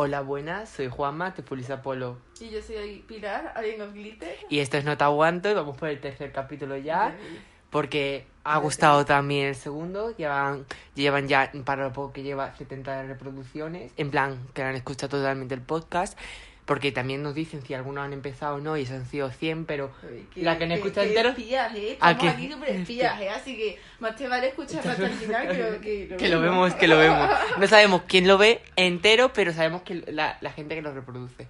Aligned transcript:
Hola, 0.00 0.20
buenas, 0.20 0.68
soy 0.68 0.86
Juanma, 0.86 1.34
te 1.34 1.42
Pulisa 1.42 1.82
Polo. 1.82 2.18
Y 2.38 2.50
yo 2.50 2.62
soy 2.62 3.02
Pilar, 3.08 3.52
Alien 3.56 3.82
of 3.82 3.94
Glitter. 3.94 4.36
Y 4.48 4.60
esto 4.60 4.76
es 4.76 4.84
No 4.84 4.96
Te 4.96 5.02
Aguanto 5.02 5.50
y 5.50 5.54
vamos 5.54 5.76
por 5.76 5.88
el 5.88 6.00
tercer 6.00 6.30
capítulo 6.30 6.76
ya. 6.76 7.16
Porque 7.70 8.24
ha 8.44 8.58
gustado 8.58 9.04
también 9.04 9.48
el 9.48 9.56
segundo. 9.56 10.16
Llevan, 10.16 10.66
llevan 10.94 11.26
ya, 11.26 11.50
para 11.64 11.82
lo 11.82 11.92
poco 11.92 12.12
que 12.12 12.22
lleva, 12.22 12.54
70 12.54 13.02
reproducciones. 13.06 13.90
En 13.96 14.12
plan, 14.12 14.38
que 14.54 14.62
han 14.62 14.76
escuchado 14.76 15.18
totalmente 15.18 15.56
el 15.56 15.62
podcast. 15.62 16.16
Porque 16.68 16.92
también 16.92 17.22
nos 17.22 17.34
dicen 17.34 17.62
si 17.62 17.72
algunos 17.72 18.04
han 18.04 18.12
empezado 18.12 18.56
o 18.56 18.60
no, 18.60 18.76
y 18.76 18.82
eso 18.82 18.92
han 18.92 19.06
sido 19.06 19.30
100, 19.30 19.64
pero 19.64 19.90
la 20.34 20.58
que 20.58 20.66
no 20.66 20.74
escucha 20.74 21.02
entero. 21.02 21.30
Espías, 21.30 21.74
¿eh? 21.74 21.96
¿A 21.98 22.10
Estamos 22.10 22.34
aquí 22.34 22.52
súper 22.52 22.68
espías, 22.68 23.20
¿eh? 23.22 23.30
Así 23.30 23.56
que 23.56 23.78
más 24.00 24.14
te 24.16 24.28
vale 24.28 24.48
escuchar 24.48 24.86
hasta 24.86 25.06
el 25.06 25.12
final 25.12 25.48
que, 25.48 26.08
que, 26.08 26.16
Que 26.18 26.28
lo 26.28 26.42
vemos, 26.42 26.74
que 26.74 26.86
lo 26.86 26.98
vemos. 26.98 27.26
No 27.58 27.66
sabemos 27.66 28.02
quién 28.06 28.28
lo 28.28 28.36
ve 28.36 28.60
entero, 28.76 29.32
pero 29.32 29.54
sabemos 29.54 29.80
que 29.80 30.04
la, 30.12 30.36
la 30.42 30.52
gente 30.52 30.74
que 30.74 30.82
lo 30.82 30.92
reproduce. 30.92 31.46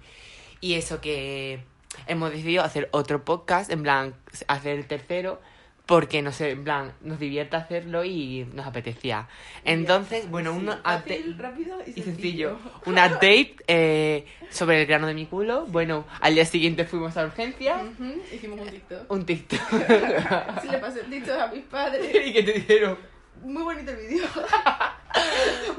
Y 0.61 0.75
eso 0.75 1.01
que 1.01 1.59
hemos 2.07 2.31
decidido 2.31 2.63
hacer 2.63 2.87
otro 2.91 3.25
podcast, 3.25 3.69
en 3.69 3.83
plan, 3.83 4.13
hacer 4.47 4.77
el 4.77 4.87
tercero, 4.87 5.41
porque 5.89 6.21
no 6.21 6.31
sé, 6.31 6.51
en 6.51 6.63
plan, 6.63 6.93
nos 7.01 7.17
divierte 7.17 7.55
hacerlo 7.55 8.05
y 8.05 8.47
nos 8.53 8.67
apetecía. 8.67 9.27
Entonces, 9.65 10.29
bueno, 10.29 10.53
un 10.53 10.69
update 10.69 10.83
Fácil, 10.83 11.37
rápido 11.39 11.77
y, 11.83 11.93
y 11.99 12.03
sencillo. 12.03 12.59
Un 12.85 12.93
update 12.93 13.55
eh, 13.65 14.27
sobre 14.51 14.81
el 14.81 14.85
grano 14.85 15.07
de 15.07 15.15
mi 15.15 15.25
culo. 15.25 15.65
Bueno, 15.65 16.05
al 16.21 16.35
día 16.35 16.45
siguiente 16.45 16.85
fuimos 16.85 17.17
a 17.17 17.25
urgencia. 17.25 17.77
Ujú, 17.77 18.21
Hicimos 18.31 18.59
un 18.59 18.69
TikTok. 18.69 19.11
Un 19.11 19.25
TikTok. 19.25 19.59
Sí, 20.61 20.67
le 20.69 20.77
pasé 20.77 20.99
el 20.99 21.09
TikTok 21.09 21.39
a 21.39 21.47
mis 21.47 21.63
padres. 21.63 22.05
¿Y 22.27 22.33
qué 22.33 22.43
te 22.43 22.51
dijeron? 22.51 22.95
Muy 23.43 23.63
bonito 23.63 23.89
el 23.89 23.97
vídeo. 23.97 24.27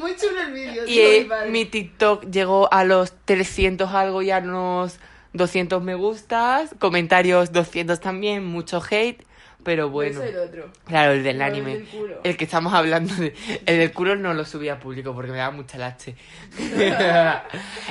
Muy 0.00 0.16
chulo 0.16 0.40
el 0.40 0.52
vídeo. 0.52 0.88
Y 0.88 0.98
eh, 0.98 1.28
mi 1.50 1.66
TikTok 1.66 2.28
llegó 2.28 2.68
a 2.72 2.82
los 2.82 3.12
300 3.26 3.88
algo, 3.94 4.22
ya 4.22 4.38
unos 4.38 4.98
200 5.34 5.80
me 5.84 5.94
gustas, 5.94 6.74
comentarios 6.80 7.52
200 7.52 8.00
también, 8.00 8.44
mucho 8.44 8.82
hate, 8.90 9.24
pero 9.64 9.90
bueno. 9.90 10.22
El 10.22 10.36
otro. 10.36 10.70
Claro, 10.86 11.12
el 11.12 11.22
del 11.22 11.40
anime. 11.42 11.78
del. 11.78 11.88
El 12.24 12.36
que 12.36 12.44
estamos 12.44 12.72
hablando 12.72 13.14
de... 13.14 13.34
El 13.66 13.78
del 13.78 13.92
culo 13.92 14.16
no 14.16 14.34
lo 14.34 14.44
subí 14.44 14.68
a 14.68 14.78
público 14.78 15.14
porque 15.14 15.30
me 15.30 15.38
daba 15.38 15.52
mucha 15.52 15.78
lache. 15.78 16.14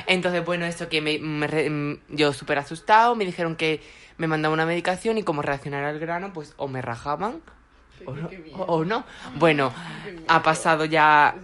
Entonces, 0.06 0.44
bueno, 0.44 0.66
eso 0.66 0.88
que 0.88 1.00
me, 1.00 1.18
me 1.18 1.70
mm, 1.70 2.00
yo 2.10 2.32
súper 2.32 2.58
asustado, 2.58 3.14
me 3.14 3.24
dijeron 3.24 3.56
que 3.56 3.80
me 4.18 4.26
mandaba 4.26 4.52
una 4.52 4.66
medicación 4.66 5.18
y 5.18 5.22
como 5.22 5.42
reaccionar 5.42 5.84
al 5.84 5.98
grano, 5.98 6.32
pues 6.32 6.54
o 6.56 6.68
me 6.68 6.82
rajaban 6.82 7.40
o 8.06 8.84
no. 8.84 8.98
O-. 8.98 9.38
Bueno, 9.38 9.72
ha 10.28 10.42
pasado 10.42 10.84
ya 10.84 11.34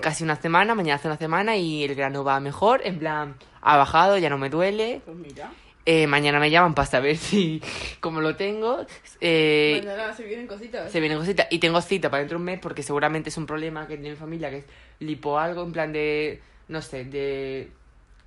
casi 0.00 0.24
una 0.24 0.36
semana, 0.36 0.74
mañana 0.74 0.96
hace 0.96 1.08
una 1.08 1.16
semana 1.16 1.56
y 1.56 1.84
el 1.84 1.94
grano 1.94 2.24
va 2.24 2.40
mejor, 2.40 2.80
en 2.84 2.98
plan, 2.98 3.36
ha 3.60 3.76
bajado, 3.76 4.18
ya 4.18 4.30
no 4.30 4.38
me 4.38 4.50
duele. 4.50 5.02
Pues 5.04 5.16
mira. 5.16 5.50
Eh, 5.86 6.06
mañana 6.06 6.38
me 6.38 6.50
llaman 6.50 6.74
para 6.74 6.86
saber 6.86 7.16
si, 7.18 7.62
como 8.00 8.20
lo 8.20 8.36
tengo, 8.36 8.84
eh, 9.20 9.80
Mañana 9.82 10.12
se 10.14 10.24
vienen 10.24 10.46
cositas. 10.46 10.90
se 10.92 11.00
vienen 11.00 11.18
cositas. 11.18 11.46
Y 11.50 11.58
tengo 11.58 11.80
cita 11.80 12.10
para 12.10 12.20
dentro 12.20 12.36
de 12.36 12.40
un 12.40 12.44
mes 12.46 12.58
porque 12.60 12.82
seguramente 12.82 13.30
es 13.30 13.36
un 13.36 13.46
problema 13.46 13.86
que 13.86 13.94
tiene 13.96 14.10
mi 14.10 14.16
familia, 14.16 14.50
que 14.50 14.58
es 14.58 14.64
lipo 15.00 15.38
algo, 15.38 15.62
en 15.64 15.72
plan 15.72 15.92
de, 15.92 16.40
no 16.68 16.82
sé, 16.82 17.04
de... 17.04 17.70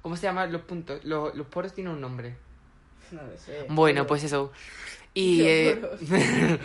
¿Cómo 0.02 0.18
se 0.18 0.24
llaman 0.24 0.52
los 0.52 0.64
puntos? 0.64 1.04
Los, 1.06 1.34
los 1.36 1.48
poros 1.48 1.74
tienen 1.74 1.94
un 1.94 2.02
nombre. 2.02 2.36
No 3.12 3.22
lo 3.22 3.38
sé. 3.38 3.66
Bueno, 3.70 4.02
pero- 4.02 4.08
pues 4.08 4.24
eso. 4.24 4.52
Y, 5.14 5.44
eh, 5.44 5.80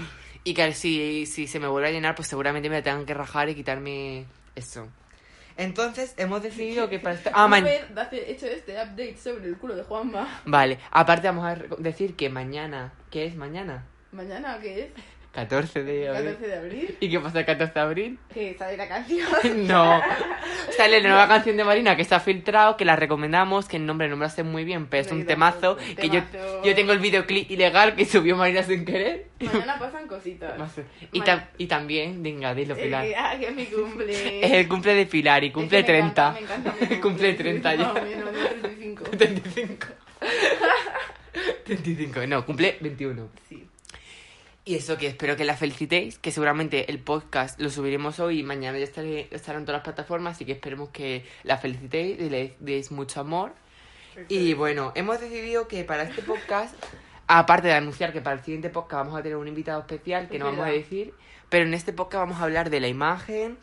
y 0.45 0.55
que 0.55 0.73
si, 0.73 1.27
si 1.27 1.47
se 1.47 1.61
me 1.61 1.69
vuelve 1.69 1.89
a 1.89 1.93
llenar, 1.93 2.15
pues 2.17 2.27
seguramente 2.27 2.69
me 2.71 2.81
tengan 2.83 3.05
que 3.05 3.13
rajar 3.15 3.49
y 3.51 3.55
quitarme 3.55 4.25
eso. 4.57 4.89
Entonces, 5.59 6.15
hemos 6.17 6.41
decidido 6.41 6.89
que 6.89 7.01
para 7.01 7.17
este... 7.17 7.31
Ah, 7.35 7.47
Una 7.47 7.61
vez 7.61 7.85
hecho 8.13 8.47
este 8.47 8.75
update 8.75 9.17
sobre 9.17 9.49
el 9.49 9.59
culo 9.59 9.75
de 9.75 9.83
Juanma. 9.83 10.41
Vale, 10.47 10.79
aparte 10.93 11.27
vamos 11.27 11.45
a 11.47 11.57
decir 11.79 12.15
que 12.15 12.31
mañana... 12.31 12.93
¿Qué 13.11 13.27
es 13.27 13.35
mañana? 13.35 13.85
Mañana, 14.13 14.61
¿qué 14.63 14.85
es? 14.85 14.91
14 15.33 15.85
de 15.85 16.09
abril. 16.09 16.25
14 16.25 16.47
de 16.49 16.57
abril. 16.59 16.97
¿Y 17.01 17.11
qué 17.11 17.21
pasa 17.21 17.39
el 17.41 17.47
14 17.47 17.73
de 17.75 17.81
abril? 17.81 18.19
Que 18.33 18.55
sale 18.59 18.77
la 18.77 18.89
canción. 18.89 19.29
No. 19.69 20.01
Sale 20.77 21.01
la 21.01 21.09
nueva 21.09 21.29
canción 21.29 21.57
de 21.57 21.65
Marina 21.65 21.95
que 21.97 22.03
está 22.03 22.19
filtrado, 22.19 22.77
que 22.77 22.85
la 22.85 22.97
recomendamos, 22.97 23.69
que 23.69 23.77
el 23.77 23.87
nombre 23.87 24.09
no 24.09 24.17
me 24.17 24.25
lo 24.25 24.31
sé 24.31 24.43
muy 24.43 24.65
bien, 24.65 24.87
pero 24.87 25.03
es 25.03 25.13
un 25.13 25.27
temazo. 25.27 25.77
Que 25.97 26.09
yo, 26.09 26.21
yo 26.65 26.75
tengo 26.75 26.93
el 26.93 26.99
videoclip 26.99 27.51
ilegal 27.51 27.95
que 27.95 28.05
subió 28.05 28.37
Marina 28.37 28.63
sin 28.63 28.85
querer. 28.85 29.27
Mañana 29.41 29.79
pasan 29.81 30.09
cositas. 30.09 30.55
Y, 31.13 31.21
tam- 31.21 31.47
y 31.59 31.67
también, 31.67 32.23
venga, 32.23 32.55
dilo, 32.55 32.75
Eh, 32.75 32.83
Pilar. 32.85 33.05
que- 33.05 33.17
ah, 33.17 33.37
que 33.39 33.47
es 33.49 33.55
mi 33.55 33.67
cumple. 33.67 34.41
Es 34.45 34.53
el 34.53 34.67
cumple 34.69 34.95
de 34.95 35.07
Pilar 35.07 35.45
y 35.45 35.53
cumple 35.53 35.81
Es 35.81 35.85
que 35.85 35.93
me 35.93 35.99
30. 35.99 36.29
encanta, 36.39 36.41
me 36.41 36.65
encanta 36.75 36.95
mi 36.95 37.01
cumple 37.01 37.35
30 37.35 37.75
ya. 37.75 37.83
Más 37.85 37.91
o 37.97 38.03
menos, 38.05 38.33
no 38.33 38.39
35. 38.63 39.05
35. 39.05 39.87
35, 41.65 42.27
no, 42.27 42.45
cumple 42.47 42.77
21. 42.81 43.29
Sí. 43.49 43.68
Y 44.69 44.75
eso 44.75 44.99
que 44.99 45.07
espero 45.07 45.35
que 45.35 45.47
la 45.47 45.57
felicitéis, 45.57 46.19
que 46.19 46.31
seguramente 46.31 46.91
el 46.91 46.99
podcast 46.99 47.59
lo 47.59 47.71
subiremos 47.71 48.21
hoy 48.21 48.41
y 48.41 48.43
mañana 48.43 48.77
ya 48.77 48.85
estaré, 48.85 49.27
estará 49.31 49.59
en 49.59 49.65
todas 49.65 49.79
las 49.79 49.85
plataformas, 49.85 50.37
así 50.37 50.45
que 50.45 50.53
esperemos 50.53 50.91
que 50.91 51.25
la 51.43 51.57
felicitéis 51.57 52.21
y 52.21 52.29
le 52.29 52.55
deis 52.61 52.91
mucho 52.91 53.21
amor. 53.21 53.55
Y 54.29 54.53
bueno, 54.53 54.93
hemos 54.95 55.23
decidido 55.23 55.69
que 55.69 55.85
para 55.85 56.03
este 56.03 56.21
podcast, 56.21 56.75
aparte 57.29 57.69
de 57.69 57.73
anunciar 57.73 58.13
que 58.13 58.21
para 58.21 58.37
el 58.37 58.45
siguiente 58.45 58.69
podcast 58.69 59.07
vamos 59.07 59.19
a 59.19 59.23
tener 59.23 59.39
un 59.39 59.49
invitado 59.49 59.81
especial 59.81 60.29
que 60.29 60.39
no 60.39 60.45
vamos 60.45 60.67
a 60.67 60.71
decir, 60.71 61.15
pero 61.49 61.65
en 61.65 61.73
este 61.73 61.95
podcast 61.95 62.25
vamos 62.25 62.39
a 62.39 62.45
hablar 62.45 62.69
de 62.69 62.81
la 62.81 62.89
imagen 62.89 63.57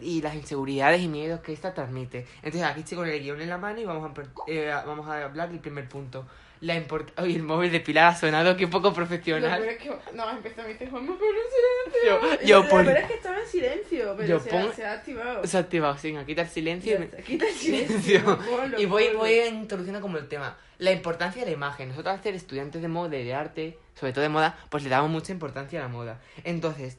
y 0.00 0.22
las 0.22 0.34
inseguridades 0.36 1.02
y 1.02 1.08
miedos 1.08 1.40
que 1.40 1.52
esta 1.52 1.74
transmite. 1.74 2.26
Entonces 2.36 2.62
aquí 2.62 2.80
estoy 2.80 2.96
con 2.96 3.08
el 3.08 3.20
guion 3.20 3.42
en 3.42 3.50
la 3.50 3.58
mano 3.58 3.78
y 3.78 3.84
vamos 3.84 4.10
a, 4.10 4.22
eh, 4.50 4.72
vamos 4.86 5.06
a 5.06 5.22
hablar 5.22 5.50
del 5.50 5.60
primer 5.60 5.86
punto. 5.86 6.26
La 6.60 6.74
import 6.74 7.10
Oye, 7.20 7.36
el 7.36 7.42
móvil 7.42 7.70
de 7.70 7.80
Pilar 7.80 8.06
ha 8.06 8.16
sonado, 8.16 8.56
qué 8.56 8.66
poco 8.66 8.88
Lo 8.88 8.94
profesional. 8.94 9.60
peor 9.60 9.72
es 9.72 9.78
que. 9.78 9.90
No, 10.14 10.30
empezó 10.30 10.62
me 10.62 10.68
dice 10.68 10.86
Juanma, 10.88 11.14
pero 11.18 11.30
en 11.30 11.50
silencio. 11.52 12.40
Yo- 12.40 12.46
yo 12.46 12.62
Lo 12.62 12.68
peor 12.84 12.96
es 12.96 13.06
que 13.06 13.14
estaba 13.14 13.38
en 13.38 13.46
silencio, 13.46 14.14
pero 14.16 14.28
Yo 14.28 14.40
se, 14.40 14.50
pon- 14.50 14.72
se 14.74 14.84
ha 14.86 14.92
activado. 14.92 15.46
Se 15.46 15.56
ha 15.56 15.60
activado, 15.60 15.98
sí, 15.98 16.16
quita 16.26 16.42
el 16.42 16.48
silencio. 16.48 16.96
y 16.96 16.98
me- 16.98 17.08
Quita 17.22 17.46
el 17.48 17.54
Silencio. 17.54 18.38
Y 18.78 18.86
voy, 18.86 19.08
voy 19.16 19.34
introduciendo 19.40 20.00
como 20.00 20.16
el 20.18 20.28
tema. 20.28 20.56
La 20.78 20.92
importancia 20.92 21.42
de 21.44 21.50
la 21.50 21.54
imagen. 21.56 21.88
Nosotros 21.90 22.14
al 22.14 22.22
ser 22.22 22.34
estudiantes 22.34 22.80
de 22.82 22.88
moda 22.88 23.16
y 23.16 23.24
de 23.24 23.34
arte, 23.34 23.78
sobre 23.94 24.12
todo 24.12 24.22
de 24.22 24.28
moda, 24.30 24.58
pues 24.70 24.82
le 24.82 24.88
damos 24.90 25.10
mucha 25.10 25.32
importancia 25.32 25.78
a 25.80 25.82
la 25.82 25.88
moda. 25.88 26.20
Entonces, 26.44 26.98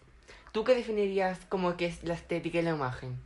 ¿tú 0.52 0.64
qué 0.64 0.76
definirías 0.76 1.40
como 1.50 1.78
que 1.78 1.86
es 1.88 2.04
la 2.04 2.14
estética 2.14 2.60
y 2.60 2.62
la 2.64 2.72
imagen? 2.72 3.18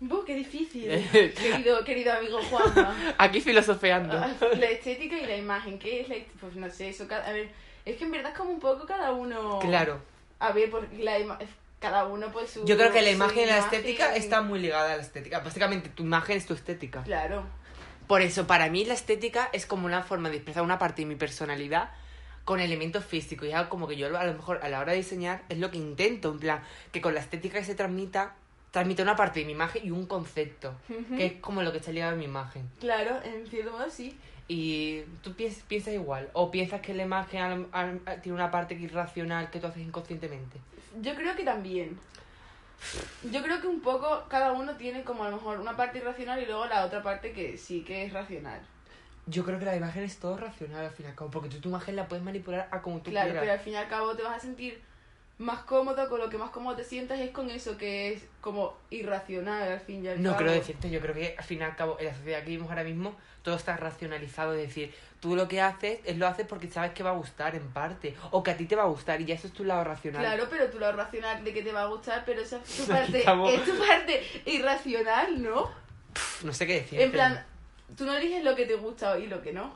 Buh, 0.00 0.24
qué 0.24 0.34
difícil. 0.34 0.88
querido, 1.12 1.84
querido 1.84 2.12
amigo 2.12 2.40
Juanma. 2.42 3.14
Aquí 3.18 3.40
filosofeando. 3.40 4.16
Ah, 4.18 4.30
La 4.58 4.66
estética 4.70 5.18
y 5.18 5.26
la 5.26 5.36
imagen, 5.36 5.78
¿qué 5.78 6.00
es 6.00 6.08
la 6.08 6.14
est- 6.16 6.28
Pues 6.40 6.56
no 6.56 6.70
sé, 6.70 6.88
eso 6.88 7.06
cada... 7.06 7.26
A 7.28 7.32
ver, 7.32 7.50
es 7.84 7.96
que 7.96 8.04
en 8.04 8.10
verdad 8.10 8.32
es 8.32 8.38
como 8.38 8.50
un 8.50 8.60
poco 8.60 8.86
cada 8.86 9.12
uno... 9.12 9.58
Claro. 9.60 10.00
A 10.38 10.52
ver, 10.52 10.70
porque 10.70 11.04
la 11.04 11.18
ima- 11.18 11.38
cada 11.80 12.06
uno 12.06 12.32
pues 12.32 12.50
su... 12.50 12.64
Yo 12.64 12.76
creo 12.78 12.90
que 12.92 13.02
la 13.02 13.10
imagen 13.10 13.44
y 13.44 13.46
la 13.46 13.58
imagen. 13.58 13.74
estética 13.80 14.14
está 14.16 14.40
muy 14.40 14.58
ligada 14.58 14.92
a 14.94 14.96
la 14.96 15.02
estética. 15.02 15.40
Básicamente, 15.40 15.90
tu 15.90 16.02
imagen 16.02 16.38
es 16.38 16.46
tu 16.46 16.54
estética. 16.54 17.02
Claro. 17.02 17.44
Por 18.06 18.22
eso, 18.22 18.46
para 18.46 18.70
mí 18.70 18.84
la 18.86 18.94
estética 18.94 19.50
es 19.52 19.66
como 19.66 19.84
una 19.86 20.02
forma 20.02 20.30
de 20.30 20.36
expresar 20.36 20.62
una 20.62 20.78
parte 20.78 21.02
de 21.02 21.06
mi 21.06 21.14
personalidad 21.16 21.90
con 22.46 22.58
elementos 22.58 23.04
físicos. 23.04 23.46
Y 23.46 23.50
es 23.50 23.54
algo 23.56 23.68
como 23.68 23.86
que 23.86 23.96
yo 23.96 24.06
a 24.18 24.24
lo 24.24 24.32
mejor 24.32 24.60
a 24.62 24.68
la 24.70 24.80
hora 24.80 24.92
de 24.92 24.98
diseñar 24.98 25.42
es 25.50 25.58
lo 25.58 25.70
que 25.70 25.76
intento, 25.76 26.30
en 26.30 26.38
plan, 26.38 26.62
que 26.90 27.02
con 27.02 27.12
la 27.14 27.20
estética 27.20 27.58
que 27.58 27.64
se 27.66 27.74
transmita, 27.74 28.34
transmita 28.70 29.02
una 29.02 29.16
parte 29.16 29.40
de 29.40 29.46
mi 29.46 29.52
imagen 29.52 29.84
y 29.84 29.90
un 29.90 30.06
concepto, 30.06 30.74
que 31.16 31.26
es 31.26 31.32
como 31.34 31.62
lo 31.62 31.72
que 31.72 31.78
está 31.78 31.90
ligado 31.92 32.12
a 32.12 32.16
mi 32.16 32.24
imagen. 32.24 32.68
Claro, 32.78 33.20
en 33.24 33.46
cierto 33.46 33.72
modo 33.72 33.90
sí. 33.90 34.16
Y 34.48 35.02
tú 35.22 35.34
piensas, 35.34 35.62
piensas 35.62 35.94
igual, 35.94 36.28
o 36.32 36.50
piensas 36.50 36.80
que 36.80 36.92
la 36.92 37.04
imagen 37.04 37.68
tiene 38.22 38.34
una 38.34 38.50
parte 38.50 38.74
irracional 38.74 39.50
que 39.50 39.60
tú 39.60 39.68
haces 39.68 39.82
inconscientemente. 39.82 40.58
Yo 41.00 41.14
creo 41.14 41.36
que 41.36 41.44
también. 41.44 41.98
Yo 43.30 43.42
creo 43.42 43.60
que 43.60 43.66
un 43.66 43.80
poco 43.80 44.24
cada 44.28 44.52
uno 44.52 44.74
tiene 44.76 45.04
como 45.04 45.24
a 45.24 45.30
lo 45.30 45.36
mejor 45.36 45.60
una 45.60 45.76
parte 45.76 45.98
irracional 45.98 46.42
y 46.42 46.46
luego 46.46 46.66
la 46.66 46.84
otra 46.84 47.02
parte 47.02 47.32
que 47.32 47.58
sí 47.58 47.82
que 47.82 48.06
es 48.06 48.12
racional. 48.12 48.60
Yo 49.26 49.44
creo 49.44 49.58
que 49.58 49.66
la 49.66 49.76
imagen 49.76 50.02
es 50.02 50.18
todo 50.18 50.36
racional 50.36 50.86
al 50.86 50.90
fin 50.90 51.06
y 51.06 51.08
al 51.10 51.14
cabo, 51.14 51.30
porque 51.30 51.48
tú 51.48 51.60
tu 51.60 51.68
imagen 51.68 51.94
la 51.94 52.08
puedes 52.08 52.24
manipular 52.24 52.68
a 52.70 52.80
como 52.82 53.00
tú 53.00 53.10
claro, 53.10 53.26
quieras. 53.26 53.42
pero 53.42 53.52
al 53.52 53.60
fin 53.60 53.74
y 53.74 53.76
al 53.76 53.88
cabo 53.88 54.16
te 54.16 54.22
vas 54.22 54.38
a 54.38 54.40
sentir 54.40 54.80
más 55.40 55.60
cómodo 55.60 56.06
con 56.10 56.20
lo 56.20 56.28
que 56.28 56.36
más 56.36 56.50
cómodo 56.50 56.76
te 56.76 56.84
sientas 56.84 57.18
es 57.18 57.30
con 57.30 57.48
eso 57.50 57.78
que 57.78 58.12
es 58.12 58.22
como 58.42 58.76
irracional 58.90 59.62
al 59.72 59.80
fin 59.80 60.04
y 60.04 60.08
al 60.08 60.22
No 60.22 60.32
cabo. 60.32 60.42
creo 60.42 60.52
decirte, 60.52 60.90
yo 60.90 61.00
creo 61.00 61.14
que 61.14 61.34
al 61.38 61.44
fin 61.44 61.60
y 61.60 61.62
al 61.62 61.74
cabo 61.76 61.96
en 61.98 62.06
la 62.06 62.14
sociedad 62.14 62.40
que 62.40 62.50
vivimos 62.50 62.68
ahora 62.68 62.84
mismo 62.84 63.14
todo 63.42 63.56
está 63.56 63.74
racionalizado, 63.78 64.52
es 64.52 64.68
decir, 64.68 64.94
tú 65.18 65.34
lo 65.34 65.48
que 65.48 65.62
haces 65.62 66.00
es 66.04 66.18
lo 66.18 66.26
haces 66.26 66.46
porque 66.46 66.68
sabes 66.70 66.92
que 66.92 67.02
va 67.02 67.08
a 67.10 67.14
gustar 67.14 67.54
en 67.54 67.66
parte, 67.68 68.14
o 68.32 68.42
que 68.42 68.50
a 68.50 68.56
ti 68.58 68.66
te 68.66 68.76
va 68.76 68.82
a 68.82 68.86
gustar 68.88 69.18
y 69.22 69.24
ya 69.24 69.34
eso 69.34 69.46
es 69.46 69.54
tu 69.54 69.64
lado 69.64 69.82
racional. 69.82 70.20
Claro, 70.22 70.46
pero 70.50 70.68
tú 70.68 70.78
lo 70.78 70.92
racional 70.92 71.42
de 71.42 71.54
que 71.54 71.62
te 71.62 71.72
va 71.72 71.82
a 71.84 71.86
gustar, 71.86 72.22
pero 72.26 72.42
esa 72.42 72.58
es 72.58 72.76
tu 72.76 72.84
parte, 72.92 73.20
es 73.20 73.64
tu 73.64 73.78
parte 73.78 74.22
irracional, 74.44 75.42
¿no? 75.42 75.70
Pff, 76.12 76.44
No 76.44 76.52
sé 76.52 76.66
qué 76.66 76.74
decir. 76.82 77.00
En 77.00 77.12
plan, 77.12 77.44
tú 77.96 78.04
no 78.04 78.14
eliges 78.14 78.44
lo 78.44 78.54
que 78.54 78.66
te 78.66 78.74
gusta 78.74 79.18
y 79.18 79.26
lo 79.26 79.40
que 79.40 79.52
no. 79.54 79.72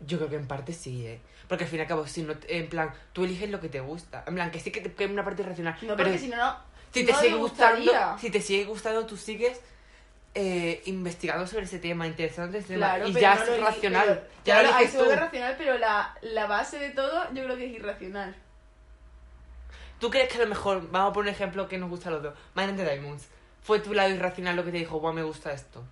Yo 0.00 0.18
creo 0.18 0.28
que 0.28 0.36
en 0.36 0.46
parte 0.46 0.72
sí, 0.72 1.06
¿eh? 1.06 1.20
Porque 1.48 1.64
al 1.64 1.70
fin 1.70 1.78
y 1.78 1.82
al 1.82 1.88
cabo, 1.88 2.06
si 2.06 2.22
no, 2.22 2.34
en 2.48 2.68
plan, 2.68 2.92
tú 3.12 3.24
eliges 3.24 3.50
lo 3.50 3.60
que 3.60 3.68
te 3.68 3.80
gusta. 3.80 4.24
En 4.26 4.34
plan, 4.34 4.50
que 4.50 4.60
sí 4.60 4.70
que, 4.70 4.80
te, 4.80 4.92
que 4.92 5.04
hay 5.04 5.10
una 5.10 5.24
parte 5.24 5.42
racional. 5.42 5.74
No, 5.82 5.96
pero 5.96 6.10
porque 6.10 6.18
si 6.18 6.28
no, 6.28 6.36
no. 6.36 6.56
si 6.92 7.00
no 7.02 7.06
te 7.06 7.12
le 7.12 7.18
sigue 7.18 7.34
gustando, 7.36 7.92
si 8.18 8.30
te 8.30 8.40
sigue 8.42 8.64
gustando, 8.64 9.06
tú 9.06 9.16
sigues 9.16 9.60
eh, 10.34 10.82
investigando 10.84 11.46
sobre 11.46 11.64
ese 11.64 11.78
tema, 11.78 12.06
interesante 12.06 12.58
ese 12.58 12.74
tema, 12.74 12.94
Claro, 12.96 13.08
y 13.08 13.12
ya 13.14 13.34
no 13.36 13.42
es 13.44 13.60
racional. 13.60 14.04
pero- 14.06 14.20
ya 14.44 14.54
claro, 14.60 14.68
lo 14.70 14.76
eliges 14.78 14.98
tú. 14.98 15.10
racional, 15.10 15.54
pero 15.56 15.78
la, 15.78 16.14
la 16.20 16.46
base 16.46 16.78
de 16.78 16.90
todo 16.90 17.32
yo 17.32 17.44
creo 17.44 17.56
que 17.56 17.64
es 17.66 17.72
irracional. 17.72 18.36
¿Tú 19.98 20.10
crees 20.10 20.28
que 20.30 20.36
a 20.36 20.42
lo 20.42 20.46
mejor, 20.48 20.90
vamos 20.90 21.10
a 21.10 21.12
poner 21.14 21.30
un 21.30 21.34
ejemplo 21.34 21.68
que 21.68 21.78
nos 21.78 21.88
gusta 21.88 22.10
a 22.10 22.12
los 22.12 22.22
dos, 22.22 22.34
Man 22.54 22.68
in 22.68 22.76
the 22.76 22.84
Diamonds, 22.84 23.28
fue 23.62 23.78
tu 23.80 23.94
lado 23.94 24.10
irracional 24.10 24.54
lo 24.56 24.64
que 24.64 24.72
te 24.72 24.76
dijo, 24.78 24.98
guau, 25.00 25.14
me 25.14 25.22
gusta 25.22 25.52
esto? 25.52 25.82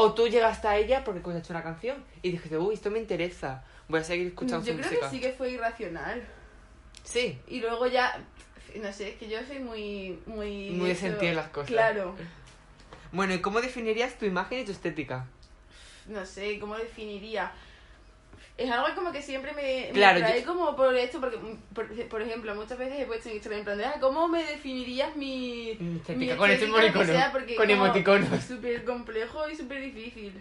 O 0.00 0.14
tú 0.14 0.28
llegaste 0.28 0.68
a 0.68 0.76
ella 0.76 1.02
porque 1.02 1.18
escuchaste 1.18 1.52
una 1.52 1.64
canción 1.64 1.96
y 2.22 2.30
dijiste, 2.30 2.56
uy, 2.56 2.74
esto 2.74 2.88
me 2.88 3.00
interesa, 3.00 3.64
voy 3.88 3.98
a 3.98 4.04
seguir 4.04 4.28
escuchando 4.28 4.64
Yo 4.64 4.74
su 4.74 4.78
creo 4.78 4.90
música. 4.90 5.10
que 5.10 5.16
sí 5.16 5.20
que 5.20 5.32
fue 5.32 5.50
irracional. 5.50 6.22
Sí, 7.02 7.36
Y 7.48 7.58
luego 7.58 7.84
ya, 7.88 8.16
no 8.80 8.92
sé, 8.92 9.08
es 9.08 9.16
que 9.16 9.28
yo 9.28 9.38
soy 9.44 9.58
muy... 9.58 10.20
Muy, 10.26 10.70
Muy 10.70 10.86
de 10.86 10.92
eso- 10.92 11.00
sentir 11.00 11.34
las 11.34 11.48
cosas. 11.48 11.66
Claro. 11.70 12.14
Bueno, 13.10 13.34
¿y 13.34 13.40
cómo 13.40 13.60
definirías 13.60 14.16
tu 14.18 14.24
imagen 14.24 14.60
y 14.60 14.64
tu 14.66 14.70
estética? 14.70 15.26
No 16.06 16.24
sé, 16.24 16.60
¿cómo 16.60 16.76
definiría? 16.76 17.50
Es 18.58 18.68
algo 18.70 18.92
como 18.96 19.12
que 19.12 19.22
siempre 19.22 19.52
me, 19.52 19.86
me 19.86 19.92
Claro, 19.92 20.18
trae 20.18 20.40
yo- 20.40 20.46
como 20.48 20.74
por 20.76 20.94
esto, 20.96 21.20
porque, 21.20 21.36
mm, 21.38 21.56
por, 21.72 22.08
por 22.08 22.20
ejemplo, 22.22 22.54
muchas 22.56 22.76
veces 22.76 23.00
he 23.00 23.06
puesto 23.06 23.28
en 23.28 23.36
Instagram 23.36 23.60
en 23.60 23.64
plan 23.64 23.78
de, 23.78 23.84
"Ah, 23.86 23.94
¿cómo 24.00 24.26
me 24.28 24.42
definirías 24.44 25.14
mi, 25.16 25.70
estética, 25.70 26.36
con 26.36 26.50
este 26.50 26.64
emoticono, 26.66 27.12
con 27.56 27.70
emoticonos. 27.70 28.44
súper 28.44 28.84
complejo 28.84 29.48
y 29.48 29.54
súper 29.56 29.80
difícil. 29.80 30.32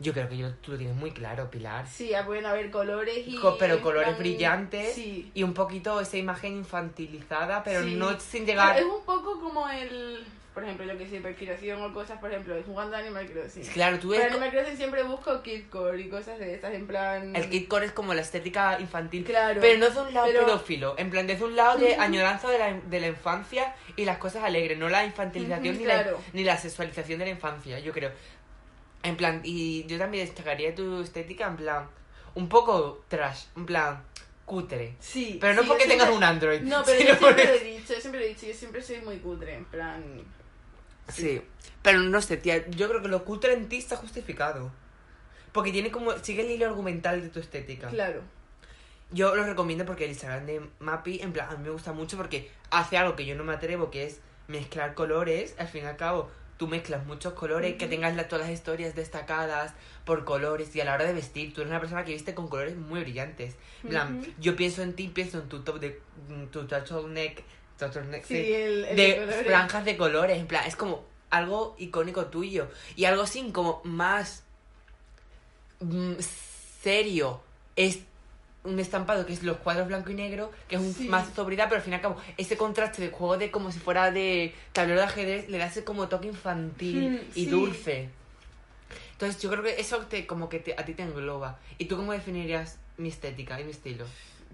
Yo 0.00 0.12
creo 0.14 0.28
que 0.28 0.38
yo, 0.38 0.54
tú 0.62 0.72
lo 0.72 0.78
tienes 0.78 0.96
muy 0.96 1.10
claro, 1.10 1.50
Pilar. 1.50 1.86
Sí, 1.88 2.14
ah, 2.14 2.24
pueden 2.24 2.46
haber 2.46 2.70
colores 2.70 3.18
y... 3.26 3.38
Pero 3.58 3.80
colores 3.82 4.08
plan- 4.10 4.18
brillantes 4.20 4.94
Sí. 4.94 5.30
y 5.34 5.42
un 5.42 5.52
poquito 5.54 6.00
esa 6.00 6.16
imagen 6.16 6.56
infantilizada, 6.58 7.62
pero 7.64 7.82
Sí. 7.82 7.96
no 7.96 8.18
sin 8.20 8.46
Pero 8.46 8.52
llegar... 8.62 8.78
es 8.78 8.84
un 8.84 9.04
poco 9.04 9.40
como 9.40 9.68
el... 9.68 10.24
Por 10.58 10.64
ejemplo, 10.64 10.86
yo 10.92 10.98
que 10.98 11.08
sé, 11.08 11.20
perspiración 11.20 11.80
o 11.80 11.94
cosas, 11.94 12.18
por 12.18 12.32
ejemplo, 12.32 12.60
jugando 12.66 12.96
a 12.96 12.98
Animal 12.98 13.30
Crossing. 13.30 13.62
Claro, 13.62 14.00
tú 14.00 14.08
Pero 14.08 14.22
eres... 14.22 14.32
Animal 14.32 14.50
Crossing 14.50 14.76
siempre 14.76 15.04
busco 15.04 15.40
kidcore 15.40 16.00
y 16.00 16.08
cosas 16.08 16.36
de 16.40 16.52
estas, 16.56 16.74
en 16.74 16.84
plan... 16.88 17.36
El 17.36 17.48
Kid 17.48 17.68
Core 17.68 17.86
es 17.86 17.92
como 17.92 18.12
la 18.12 18.22
estética 18.22 18.80
infantil. 18.80 19.24
Claro. 19.24 19.60
Pero 19.60 19.78
no 19.78 19.88
de 19.88 20.00
un 20.00 20.14
lado 20.14 20.26
pero- 20.26 20.46
pedófilo, 20.46 20.96
en 20.98 21.10
plan, 21.10 21.28
desde 21.28 21.44
un 21.44 21.54
lado 21.54 21.78
de 21.78 21.94
añoranza 22.00 22.50
de 22.50 22.58
la, 22.58 22.72
de 22.72 23.00
la 23.00 23.06
infancia 23.06 23.72
y 23.94 24.04
las 24.04 24.18
cosas 24.18 24.42
alegres, 24.42 24.76
no 24.78 24.88
la 24.88 25.04
infantilización 25.04 25.78
ni, 25.78 25.84
la, 25.84 26.10
ni 26.32 26.42
la 26.42 26.56
sexualización 26.58 27.20
de 27.20 27.26
la 27.26 27.30
infancia, 27.30 27.78
yo 27.78 27.92
creo. 27.92 28.10
En 29.04 29.16
plan, 29.16 29.40
y 29.44 29.86
yo 29.86 29.96
también 29.96 30.26
destacaría 30.26 30.74
tu 30.74 31.02
estética 31.02 31.46
en 31.46 31.56
plan, 31.56 31.86
un 32.34 32.48
poco 32.48 33.04
trash, 33.06 33.44
en 33.56 33.64
plan, 33.64 34.02
cutre. 34.44 34.96
Sí. 34.98 35.38
Pero 35.40 35.54
no 35.54 35.62
sí, 35.62 35.68
porque 35.68 35.86
tengas 35.86 36.10
un 36.10 36.24
Android. 36.24 36.62
No, 36.62 36.82
pero 36.84 36.98
yo 36.98 37.04
siempre 37.04 37.26
porque- 37.28 37.44
lo 37.44 37.52
he 37.52 37.58
dicho, 37.60 37.94
yo 37.94 38.00
siempre 38.00 38.20
lo 38.20 38.26
he 38.26 38.28
dicho, 38.30 38.46
yo 38.46 38.54
siempre 38.54 38.82
soy 38.82 39.00
muy 39.02 39.18
cutre, 39.18 39.54
en 39.54 39.64
plan... 39.66 40.24
Sí, 41.08 41.40
pero 41.82 42.00
no 42.00 42.20
sé, 42.20 42.36
tía, 42.36 42.66
yo 42.70 42.88
creo 42.88 43.02
que 43.02 43.08
lo 43.08 43.24
cutre 43.24 43.52
en 43.54 43.68
ti 43.68 43.76
está 43.78 43.96
justificado. 43.96 44.70
Porque 45.52 45.72
tiene 45.72 45.90
como, 45.90 46.12
sigue 46.18 46.42
el 46.42 46.50
hilo 46.50 46.66
argumental 46.66 47.22
de 47.22 47.28
tu 47.30 47.40
estética. 47.40 47.88
Claro. 47.88 48.22
Yo 49.10 49.34
lo 49.34 49.42
recomiendo 49.44 49.86
porque 49.86 50.04
el 50.04 50.10
Instagram 50.10 50.44
de 50.46 50.60
Mappy, 50.80 51.20
en 51.22 51.32
plan, 51.32 51.48
a 51.50 51.56
mí 51.56 51.64
me 51.64 51.70
gusta 51.70 51.92
mucho 51.92 52.16
porque 52.18 52.50
hace 52.70 52.98
algo 52.98 53.16
que 53.16 53.24
yo 53.24 53.34
no 53.34 53.42
me 53.44 53.54
atrevo, 53.54 53.90
que 53.90 54.04
es 54.04 54.20
mezclar 54.48 54.92
colores. 54.94 55.54
Al 55.58 55.66
fin 55.68 55.84
y 55.84 55.86
al 55.86 55.96
cabo, 55.96 56.30
tú 56.58 56.68
mezclas 56.68 57.06
muchos 57.06 57.32
colores, 57.32 57.76
que 57.76 57.86
tengas 57.86 58.14
la- 58.16 58.28
todas 58.28 58.44
las 58.46 58.54
historias 58.54 58.94
destacadas 58.94 59.72
por 60.04 60.24
colores 60.26 60.76
y 60.76 60.80
a 60.82 60.84
la 60.84 60.94
hora 60.94 61.04
de 61.04 61.14
vestir, 61.14 61.54
tú 61.54 61.62
eres 61.62 61.70
una 61.70 61.80
persona 61.80 62.04
que 62.04 62.12
viste 62.12 62.34
con 62.34 62.48
colores 62.48 62.76
muy 62.76 63.00
brillantes. 63.00 63.56
En 63.82 63.88
plan, 63.88 64.26
yo 64.38 64.54
pienso 64.56 64.82
en 64.82 64.92
ti, 64.94 65.08
pienso 65.08 65.38
en 65.38 65.48
tu 65.48 65.60
top 65.62 65.78
de, 65.80 66.00
mm, 66.28 66.44
tu 66.46 66.66
turtleneck, 66.66 67.42
Sí, 68.26 68.52
el, 68.52 68.84
el 68.84 68.96
de 68.96 69.42
franjas 69.44 69.84
de 69.84 69.96
colores, 69.96 70.38
en 70.38 70.46
plan, 70.46 70.66
es 70.66 70.74
como 70.76 71.04
algo 71.30 71.74
icónico 71.78 72.26
tuyo. 72.26 72.68
Y 72.96 73.04
algo 73.04 73.22
así 73.22 73.50
como 73.52 73.80
más 73.84 74.42
mm, 75.80 76.14
serio. 76.82 77.40
Es 77.76 78.00
un 78.64 78.80
estampado 78.80 79.24
que 79.24 79.32
es 79.32 79.42
los 79.44 79.58
cuadros 79.58 79.86
blanco 79.86 80.10
y 80.10 80.14
negro 80.14 80.50
que 80.68 80.74
es 80.76 80.82
un, 80.82 80.92
Sí. 80.92 81.08
más 81.08 81.28
sobriedad 81.34 81.66
pero 81.68 81.76
al 81.76 81.82
fin 81.82 81.92
y 81.92 81.96
al 81.96 82.02
cabo 82.02 82.16
ese 82.36 82.56
contraste 82.56 83.00
de 83.00 83.08
juego 83.10 83.38
de 83.38 83.50
como 83.52 83.70
si 83.70 83.78
fuera 83.78 84.10
de 84.10 84.52
tablero 84.72 84.98
de 84.98 85.06
ajedrez 85.06 85.48
le 85.48 85.58
da 85.58 85.66
ese 85.66 85.84
como 85.84 86.08
toque 86.08 86.26
infantil 86.26 87.10
Mm, 87.12 87.38
y 87.38 87.44
sí. 87.44 87.50
dulce. 87.50 88.08
Entonces 89.12 89.40
yo 89.40 89.48
creo 89.50 89.62
que 89.62 89.80
eso 89.80 89.98
te 90.06 90.26
como 90.26 90.48
que 90.48 90.58
te- 90.58 90.74
a 90.76 90.84
ti 90.84 90.92
te 90.94 91.02
engloba. 91.02 91.58
Y 91.78 91.84
tú 91.86 91.96
cómo 91.96 92.12
definirías 92.12 92.78
mi 92.98 93.08
estética 93.08 93.60
y 93.60 93.64
mi 93.64 93.70
estilo 93.70 94.04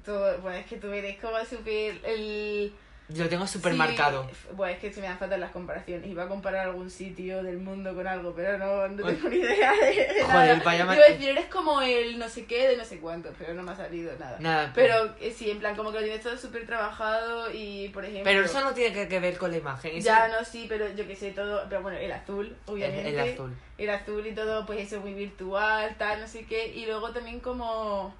Todo, 0.05 0.39
bueno, 0.43 0.59
es 0.59 0.67
que 0.67 0.77
tú 0.77 0.93
eres 0.93 1.19
como 1.19 1.43
súper 1.47 1.99
el... 2.05 2.73
yo 3.09 3.25
lo 3.25 3.29
tengo 3.31 3.47
súper 3.47 3.73
Sí, 3.73 3.79
marcado 3.79 4.27
Bueno, 4.53 4.75
es 4.75 4.81
que 4.81 4.93
se 4.93 5.01
me 5.01 5.07
dan 5.07 5.19
falta 5.19 5.37
las 5.37 5.51
comparaciones. 5.51 6.09
Iba 6.09 6.25
a 6.25 6.29
comparar 6.29 6.69
algún 6.69 6.91
sitio 6.91 7.43
del 7.43 7.59
mundo 7.59 7.95
con 7.95 8.07
algo, 8.07 8.33
pero 8.35 8.57
no, 8.57 8.89
no 8.89 9.03
tengo 9.05 9.29
ni 9.29 9.37
idea 9.37 9.73
de, 9.73 10.15
de 10.15 10.23
Joder, 10.23 10.59
nada. 10.59 10.65
vaya 10.65 10.91
a 10.91 11.11
decir, 11.11 11.29
eres 11.29 11.47
como 11.47 11.83
el 11.83 12.19
no 12.19 12.29
sé 12.29 12.47
qué 12.47 12.69
de 12.69 12.77
no 12.77 12.85
sé 12.85 12.99
cuánto, 12.99 13.31
pero 13.39 13.53
no 13.53 13.63
me 13.63 13.73
ha 13.73 13.77
salido 13.77 14.13
nada. 14.19 14.39
nada 14.41 14.73
Pero 14.75 15.15
eh, 15.21 15.35
sí, 15.37 15.51
en 15.51 15.59
plan, 15.59 15.77
como 15.77 15.93
que 15.93 15.99
lo 15.99 16.05
tienes 16.05 16.23
todo 16.23 16.37
súper 16.39 16.65
trabajado 16.67 17.51
y, 17.53 17.91
por 17.91 18.05
ejemplo... 18.05 18.25
pero 18.25 18.45
eso 18.45 18.61
no 18.63 18.73
tiene 18.73 18.95
que, 18.95 19.07
que 19.09 19.21
ver 19.21 19.37
con 19.37 19.51
la 19.51 19.59
imagen 19.59 19.97
eso 19.97 20.07
Ya, 20.07 20.29
no, 20.29 20.45
sí, 20.45 20.67
pero 20.69 20.89
yo 20.95 21.07
que 21.07 21.15
sé, 21.15 21.33
todo... 21.33 21.67
Pero 21.69 21.83
bueno, 21.83 21.99
el 21.99 22.11
azul, 22.13 22.57
obviamente. 22.67 23.11
el 23.11 23.19
azul 23.19 23.55
el 23.77 23.91
azul 23.91 24.27
y 24.27 24.33
todo, 24.35 24.65
pues 24.67 24.81
eso 24.81 25.01
muy 25.01 25.15
virtual, 25.15 25.95
tal, 25.99 26.21
no 26.21 26.29
sé 26.29 26.45
qué. 26.47 26.69
Y 26.69 26.87
luego 26.87 27.11
también 27.11 27.41
como... 27.41 28.15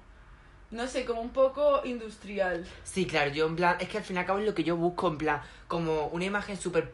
No 0.75 0.87
sé, 0.87 1.05
como 1.05 1.21
un 1.21 1.29
poco 1.29 1.81
industrial. 1.85 2.67
Sí, 2.83 3.05
claro, 3.05 3.31
yo 3.31 3.47
en 3.47 3.55
plan, 3.55 3.77
es 3.79 3.87
que 3.87 3.97
al 3.97 4.03
fin 4.03 4.17
y 4.17 4.19
al 4.19 4.25
cabo 4.25 4.39
es 4.39 4.45
lo 4.45 4.53
que 4.53 4.65
yo 4.65 4.75
busco, 4.75 5.07
en 5.07 5.17
plan, 5.17 5.41
como 5.69 6.07
una 6.07 6.25
imagen 6.25 6.57
súper... 6.57 6.91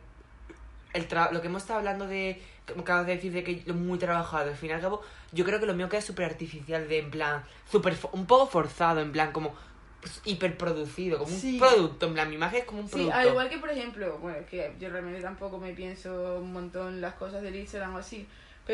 Lo 1.32 1.42
que 1.42 1.48
hemos 1.48 1.64
estado 1.64 1.80
hablando 1.80 2.06
de, 2.06 2.42
como 2.68 2.82
acabas 2.82 3.08
de 3.08 3.16
decir, 3.16 3.32
de 3.32 3.44
que 3.44 3.64
lo 3.66 3.74
muy 3.74 3.98
trabajado, 3.98 4.50
al 4.52 4.56
fin 4.58 4.70
y 4.70 4.74
al 4.74 4.82
cabo, 4.82 5.02
yo 5.32 5.46
creo 5.46 5.60
que 5.60 5.66
lo 5.66 5.74
mío 5.74 5.90
queda 5.90 6.02
súper 6.02 6.26
artificial, 6.26 6.88
de 6.88 7.00
en 7.00 7.10
plan, 7.10 7.44
súper, 7.72 7.96
fo- 7.98 8.10
un 8.12 8.26
poco 8.28 8.46
forzado, 8.46 9.00
en 9.00 9.12
plan, 9.14 9.32
como 9.32 9.56
pues, 10.02 10.22
hiperproducido, 10.26 11.18
como 11.18 11.32
Sí. 11.32 11.54
un 11.54 11.60
producto, 11.60 12.06
en 12.08 12.14
plan, 12.14 12.30
mi 12.30 12.36
imagen 12.36 12.60
es 12.60 12.66
como 12.66 12.82
un 12.82 12.88
Sí, 12.88 12.94
producto. 12.96 13.18
al 13.18 13.28
igual 13.30 13.50
que 13.50 13.58
por 13.58 13.70
ejemplo, 13.70 14.18
bueno, 14.20 14.38
es 14.40 14.48
que 14.48 14.76
yo 14.80 14.90
realmente 14.90 15.22
tampoco 15.22 15.58
me 15.60 15.72
pienso 15.74 16.40
un 16.40 16.52
montón 16.54 17.00
las 17.02 17.14
cosas 17.16 17.42
del 17.42 17.56
Instagram 17.56 17.96
o 17.96 17.98
así, 18.00 18.28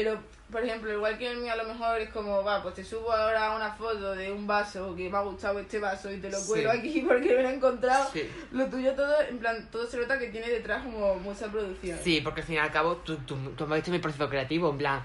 pero 0.03 0.19
por 0.51 0.63
ejemplo, 0.63 0.93
igual 0.93 1.17
que 1.17 1.29
el 1.31 1.37
mío 1.39 1.51
a 1.51 1.55
lo 1.55 1.65
mejor 1.65 1.99
es 1.99 2.09
como, 2.11 2.43
va, 2.43 2.61
pues 2.61 2.75
te 2.75 2.83
subo 2.83 3.11
ahora 3.11 3.55
una 3.55 3.71
foto 3.73 4.13
de 4.15 4.31
un 4.31 4.45
vaso 4.45 4.95
que 4.95 5.09
me 5.09 5.17
ha 5.17 5.21
gustado 5.21 5.57
este 5.59 5.79
vaso 5.79 6.11
y 6.11 6.19
te 6.19 6.29
lo 6.29 6.37
Sí. 6.37 6.47
cuelo 6.47 6.71
aquí 6.71 7.01
porque 7.07 7.35
me 7.35 7.41
lo 7.41 7.49
he 7.49 7.53
encontrado. 7.55 8.09
Sí. 8.13 8.29
Lo 8.51 8.67
tuyo 8.67 8.93
todo, 8.93 9.13
en 9.27 9.39
plan, 9.39 9.67
todo 9.71 9.87
se 9.87 9.97
nota 9.97 10.19
que 10.19 10.27
tiene 10.27 10.47
detrás 10.49 10.83
como 10.83 11.15
mucha 11.15 11.47
producción. 11.47 11.97
Sí, 12.03 12.21
porque 12.23 12.41
al 12.41 12.47
fin 12.47 12.55
y 12.55 12.59
al 12.59 12.71
cabo, 12.71 12.97
tú, 12.97 13.15
tú, 13.25 13.35
tú 13.57 13.63
has 13.63 13.69
visto 13.71 13.91
mi 13.91 13.99
proceso 13.99 14.29
creativo, 14.29 14.69
en 14.69 14.77
plan... 14.77 15.01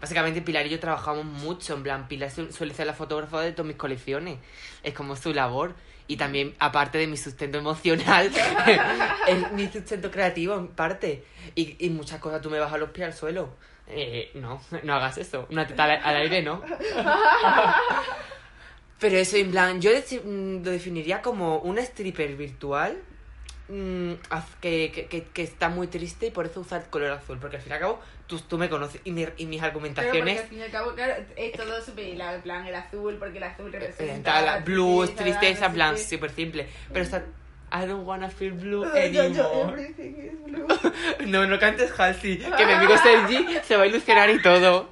Básicamente 0.00 0.40
Pilar 0.42 0.64
y 0.64 0.68
yo 0.70 0.78
trabajamos 0.78 1.24
mucho, 1.24 1.74
en 1.74 1.82
plan, 1.82 2.06
Pilar 2.06 2.30
su- 2.30 2.52
suele 2.52 2.72
ser 2.72 2.86
la 2.86 2.92
fotógrafa 2.94 3.40
de 3.40 3.50
todas 3.50 3.66
mis 3.66 3.76
colecciones, 3.76 4.38
es 4.84 4.94
como 4.94 5.16
su 5.16 5.34
labor. 5.34 5.74
Y 6.06 6.16
también, 6.16 6.54
aparte 6.60 6.98
de 6.98 7.08
mi 7.08 7.16
sustento 7.16 7.58
emocional, 7.58 8.30
es 9.26 9.52
mi 9.52 9.66
sustento 9.66 10.10
creativo 10.12 10.54
en 10.54 10.68
parte. 10.68 11.24
Y, 11.56 11.84
y 11.84 11.90
muchas 11.90 12.20
cosas 12.20 12.40
tú 12.40 12.48
me 12.48 12.60
bajas 12.60 12.78
los 12.78 12.90
pies 12.90 13.08
al 13.08 13.12
suelo. 13.14 13.50
Eh, 13.90 14.30
no, 14.34 14.60
no 14.82 14.94
hagas 14.94 15.18
eso. 15.18 15.46
Una 15.50 15.66
teta 15.66 15.84
al, 15.84 15.90
al 16.02 16.16
aire, 16.16 16.42
no. 16.42 16.62
Pero 19.00 19.16
eso, 19.16 19.36
en 19.36 19.50
plan, 19.50 19.80
yo 19.80 19.90
mm, 19.92 20.64
lo 20.64 20.70
definiría 20.72 21.22
como 21.22 21.58
una 21.58 21.82
stripper 21.82 22.34
virtual 22.34 22.98
mm, 23.68 24.12
haz- 24.30 24.56
que, 24.60 24.90
que, 25.08 25.22
que, 25.24 25.42
está 25.42 25.68
muy 25.68 25.86
triste 25.86 26.26
y 26.26 26.30
por 26.32 26.46
eso 26.46 26.60
usa 26.60 26.78
el 26.78 26.84
color 26.84 27.12
azul. 27.12 27.38
Porque 27.38 27.56
al 27.58 27.62
fin 27.62 27.70
y 27.70 27.74
al 27.74 27.80
cabo, 27.80 28.00
tú, 28.26 28.40
tú 28.40 28.58
me 28.58 28.68
conoces 28.68 29.00
y, 29.04 29.12
mi- 29.12 29.26
y 29.36 29.46
mis 29.46 29.62
argumentaciones. 29.62 30.40
al 30.40 30.46
fin 30.48 30.58
y 30.58 30.62
al 30.62 30.70
cabo, 30.72 30.94
claro, 30.94 31.14
es 31.36 31.52
todo 31.52 31.80
súper 31.80 32.06
en 32.06 32.42
plan, 32.42 32.66
el 32.66 32.74
azul, 32.74 33.16
porque 33.20 33.38
el 33.38 33.44
azul 33.44 33.70
representa... 33.72 34.04
representan 34.04 34.46
la 34.46 34.58
blues, 34.58 35.14
tristeza, 35.14 35.66
en 35.66 35.72
plan, 35.72 35.96
súper 35.98 36.30
simple. 36.32 36.66
Pero 36.92 37.04
está. 37.04 37.22
I 37.70 37.86
don't 37.86 38.04
wanna 38.06 38.28
feel 38.30 38.52
blue 38.52 38.84
Ay, 38.94 39.12
yo- 39.12 39.22
anymore. 39.22 39.72
everything 39.80 40.14
is 40.18 40.38
blue. 40.44 40.66
No, 41.26 41.46
no 41.46 41.58
cantes 41.58 41.92
Halsey, 41.98 42.38
que 42.38 42.66
mi 42.66 42.72
amigo 42.72 42.96
Sergi 43.02 43.58
se 43.62 43.76
va 43.76 43.82
a 43.82 43.86
ilusionar 43.86 44.30
y 44.30 44.40
todo. 44.42 44.88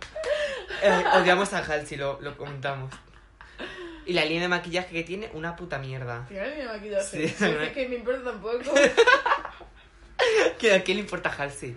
Eh, 0.83 1.04
odiamos 1.14 1.52
a 1.54 1.59
Halsey, 1.59 1.97
lo, 1.97 2.21
lo 2.21 2.37
comentamos. 2.37 2.92
Y 4.04 4.12
la 4.12 4.25
línea 4.25 4.42
de 4.42 4.49
maquillaje 4.49 4.92
que 4.92 5.02
tiene, 5.02 5.30
una 5.33 5.56
puta 5.56 5.78
mierda. 5.78 6.18
Al 6.23 6.26
final 6.26 6.54
ni 6.59 6.64
maquillaje. 6.64 7.28
Sí. 7.28 7.35
Pues 7.38 7.50
es 7.62 7.73
que 7.73 7.88
me 7.88 7.97
importa 7.97 8.25
tampoco. 8.30 8.75
Que 10.59 10.75
a 10.75 10.83
quién 10.85 10.99
le 10.99 11.02
importa 11.02 11.30
Halsey. 11.37 11.76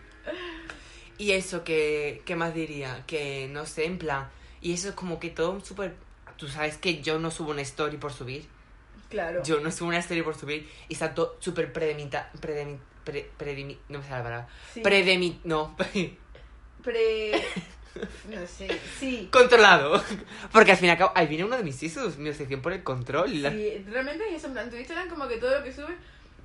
Y 1.17 1.31
eso, 1.31 1.63
que, 1.63 2.21
¿qué 2.25 2.35
más 2.35 2.53
diría? 2.53 3.03
Que 3.07 3.47
no 3.51 3.65
sé, 3.65 3.85
en 3.85 3.97
plan. 3.97 4.27
Y 4.61 4.73
eso 4.73 4.89
es 4.89 4.95
como 4.95 5.19
que 5.19 5.29
todo 5.29 5.59
súper. 5.61 5.93
Tú 6.37 6.47
sabes 6.47 6.77
que 6.77 7.01
yo 7.01 7.19
no 7.19 7.31
subo 7.31 7.51
una 7.51 7.61
story 7.61 7.97
por 7.97 8.13
subir. 8.13 8.45
Claro. 9.09 9.43
Yo 9.43 9.59
no 9.59 9.71
subo 9.71 9.89
una 9.89 9.97
story 9.99 10.21
por 10.21 10.35
subir. 10.37 10.69
Y 10.87 10.93
está 10.93 11.13
todo 11.13 11.37
súper 11.39 11.73
predemita. 11.73 12.31
Predemi, 12.39 12.77
pre, 13.03 13.29
predemi- 13.37 13.77
no 13.89 13.99
me 13.99 14.03
sale 14.05 14.17
la 14.17 14.23
palabra. 14.23 14.47
Sí. 14.73 14.81
Predemi. 14.81 15.39
No. 15.43 15.75
Pre... 16.83 17.31
No 18.29 18.47
sé, 18.47 18.69
sí. 18.99 19.27
controlado. 19.31 20.01
Porque 20.53 20.71
al 20.71 20.77
fin 20.77 20.87
y 20.87 20.91
al 20.91 20.97
cabo. 20.97 21.11
Ahí 21.15 21.27
viene 21.27 21.43
uno 21.43 21.57
de 21.57 21.63
mis 21.63 21.81
isus. 21.83 22.17
Mi 22.17 22.29
obsesión 22.29 22.61
por 22.61 22.71
el 22.71 22.83
control. 22.83 23.29
Sí, 23.31 23.83
realmente 23.89 24.29
es 24.29 24.35
eso, 24.37 24.47
en 24.47 24.53
plan, 24.53 24.69
tu 24.69 24.77
Instagram 24.77 25.09
como 25.09 25.27
que 25.27 25.37
todo 25.37 25.57
lo 25.57 25.63
que 25.63 25.73
subes 25.73 25.95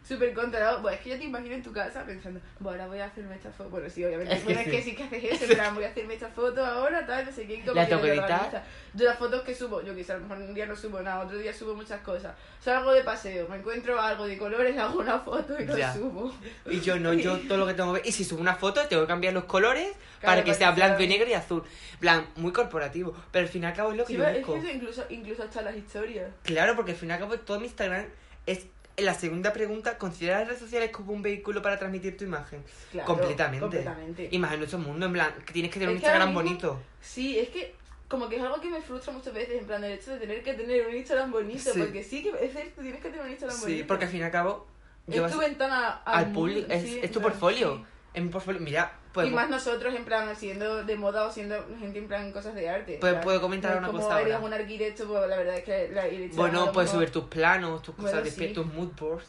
súper 0.06 0.34
controlado. 0.34 0.82
Bueno, 0.82 0.96
es 0.96 1.02
que 1.02 1.11
yo 1.11 1.18
te 1.18 1.25
imagino 1.25 1.54
en 1.54 1.62
tu 1.62 1.73
casa 1.73 2.04
pensando, 2.04 2.40
bueno, 2.61 2.82
ahora 2.82 2.87
voy 2.88 2.99
a 3.00 3.06
hacerme 3.06 3.34
esta 3.37 3.50
foto. 3.50 3.70
Bueno, 3.70 3.88
sí, 3.88 4.04
obviamente. 4.04 4.34
Es 4.34 4.40
que 4.40 4.44
bueno, 4.44 4.61
es 4.61 4.64
sí. 4.66 4.70
que 4.70 4.82
sí 4.82 4.94
que 4.96 5.02
haces 5.04 5.42
eso, 5.42 5.54
plan, 5.54 5.75
voy 5.75 5.84
a 5.84 5.88
hacerme 5.88 6.14
esta 6.14 6.28
foto 6.28 6.64
ahora, 6.64 7.06
tal, 7.06 7.25
no 7.25 7.32
sé 7.32 7.46
qué. 7.46 7.61
como 7.62 7.75
La 7.75 7.84
que 7.84 7.88
que 7.88 7.94
organizas. 7.96 8.62
Yo 8.92 9.04
las 9.06 9.18
fotos 9.18 9.42
que 9.42 9.54
subo, 9.54 9.82
yo 9.82 9.94
que 9.94 10.04
sé, 10.04 10.12
a 10.12 10.16
lo 10.16 10.23
mejor 10.23 10.38
un 10.38 10.54
día 10.54 10.66
no 10.66 10.76
subo 10.76 11.00
nada, 11.00 11.25
otro 11.25 11.38
día 11.38 11.52
subo 11.52 11.75
muchas 11.75 12.00
cosas. 12.02 12.34
Salgo 12.61 12.92
de 12.92 13.02
paseo, 13.02 13.49
me 13.49 13.56
encuentro 13.56 14.00
algo 14.00 14.26
de 14.26 14.37
colores, 14.38 14.76
hago 14.78 15.00
una 15.00 15.18
foto 15.18 15.61
y 15.61 15.64
lo 15.64 15.76
Ya. 15.76 15.92
subo. 15.94 16.34
Y 16.70 16.80
yo 16.80 16.99
no, 16.99 17.12
yo 17.14 17.38
todo 17.40 17.58
lo 17.58 17.66
que 17.66 17.75
tengo 17.75 17.92
que 17.94 18.00
ver. 18.00 18.08
Y 18.08 18.12
si 18.12 18.25
subo 18.25 18.40
una 18.40 18.54
foto, 18.54 18.87
tengo 18.88 19.02
que 19.02 19.08
cambiar 19.08 19.32
los 19.34 19.44
colores 19.44 19.88
para 20.20 20.42
que 20.44 20.44
para 20.44 20.44
sea 20.44 20.44
que 20.44 20.58
sea- 20.58 20.70
blanco 20.73 21.02
y 21.02 21.08
negro 21.08 21.28
y 21.28 21.32
azul. 21.34 21.62
Plan, 21.99 22.26
muy 22.37 22.52
corporativo. 22.52 23.14
Pero 23.32 23.44
al 23.46 23.49
fin 23.50 23.62
y 23.62 23.66
al 23.66 23.73
cabo 23.75 23.90
es 23.92 23.96
lo 23.96 24.04
que 24.04 24.12
Sí, 24.12 24.18
yo 24.18 24.26
es 24.26 24.37
busco. 24.38 24.52
que 24.54 24.58
eso 24.61 24.68
incluso, 24.70 25.04
incluso 25.08 25.42
hasta 25.42 25.62
las 25.62 25.76
historias. 25.76 26.30
Claro, 26.42 26.76
porque 26.76 26.92
al 26.92 26.96
fin 26.99 27.08
y 27.08 27.12
al 27.12 27.18
cabo 27.18 27.38
todo 27.38 27.58
mi 27.58 27.66
Instagram 27.66 28.06
es. 28.46 28.66
La 28.96 29.14
segunda 29.14 29.52
pregunta, 29.52 29.98
¿consideras 29.98 30.40
las 30.40 30.48
redes 30.48 30.60
sociales 30.60 30.90
como 30.90 31.12
un 31.12 31.20
vehículo 31.22 31.60
para 31.62 31.78
transmitir 31.78 32.16
tu 32.16 32.24
imagen? 32.24 32.62
Claro, 32.92 33.06
completamente. 33.08 33.60
completamente. 33.60 34.28
Y 34.30 34.38
más 34.38 34.52
en 34.52 34.58
nuestro 34.60 34.78
mundo, 34.78 35.06
en 35.06 35.12
plan, 35.12 35.34
que 35.44 35.52
tienes 35.52 35.72
que 35.72 35.80
tener 35.80 35.88
un 35.88 35.94
que 36.00 36.04
Instagram 36.06 36.28
mismo- 36.28 36.42
bonito. 36.42 36.80
Sí, 37.00 37.38
es 37.38 37.48
que 37.48 37.74
como 38.06 38.28
que 38.28 38.36
es 38.36 38.42
algo 38.42 38.60
que 38.60 38.68
me 38.70 38.80
frustra 38.80 39.12
muchas 39.12 39.34
veces, 39.34 39.60
en 39.60 39.66
plan, 39.66 39.82
el 39.82 39.92
hecho 39.92 40.12
de 40.12 40.18
tener 40.20 40.42
que 40.44 40.54
tener 40.54 40.86
un 40.86 40.94
Instagram 40.94 41.32
bonito, 41.32 41.72
Sí. 41.72 41.80
porque 41.80 42.04
sí 42.04 42.22
que 42.22 42.30
es 42.44 42.52
cierto, 42.52 42.82
tienes 42.82 43.00
que 43.02 43.08
tener 43.08 43.24
un 43.24 43.30
Instagram 43.32 43.56
Sí, 43.58 43.64
bonito. 43.64 43.86
porque 43.88 44.04
al 44.04 44.10
fin 44.12 44.20
y 44.20 44.22
al 44.22 44.30
cabo. 44.30 44.66
es 45.08 45.32
tu 45.32 45.38
ventana 45.38 45.88
al, 46.04 46.30
público, 46.32 46.66
es, 46.70 46.82
sí, 46.82 46.98
es 46.98 47.04
en 47.06 47.12
tu 47.12 47.20
portfolio. 47.20 47.76
sí. 47.78 47.84
Es 48.14 48.22
mi 48.22 48.28
portfolio. 48.28 48.60
Mira, 48.60 48.92
pues. 49.14 49.28
y 49.28 49.30
más 49.30 49.49
nosotros, 49.49 49.94
en 49.94 50.04
plan, 50.04 50.35
siendo 50.37 50.85
de 50.85 50.97
moda 50.97 51.26
o 51.26 51.30
siendo 51.33 51.56
gente 51.78 51.99
en 52.00 52.06
plan 52.09 52.30
cosas 52.33 52.54
de 52.54 52.68
arte. 52.68 52.99
Pues 53.00 53.14
puedo 53.23 53.40
comentar 53.40 53.71
no 53.71 53.76
es 53.76 53.78
una 53.80 53.87
como 53.88 54.00
cosa 54.02 54.21
eres 54.21 54.35
ahora. 54.35 54.47
un 54.47 54.52
arquitecto, 54.52 55.06
pues 55.06 55.26
la 55.28 55.37
verdad 55.37 55.56
es 55.56 55.64
que 55.64 55.88
la 55.92 56.02
Bueno, 56.35 56.73
puedes 56.73 56.90
mejor- 56.90 57.06
subir 57.06 57.11
tus 57.11 57.25
planos, 57.25 57.80
tus 57.80 57.94
cosas 57.94 58.12
Bueno, 58.12 58.25
de 58.25 58.30
sí. 58.49 58.52
tus 58.52 58.66
mood 58.66 58.90
boards. 59.00 59.26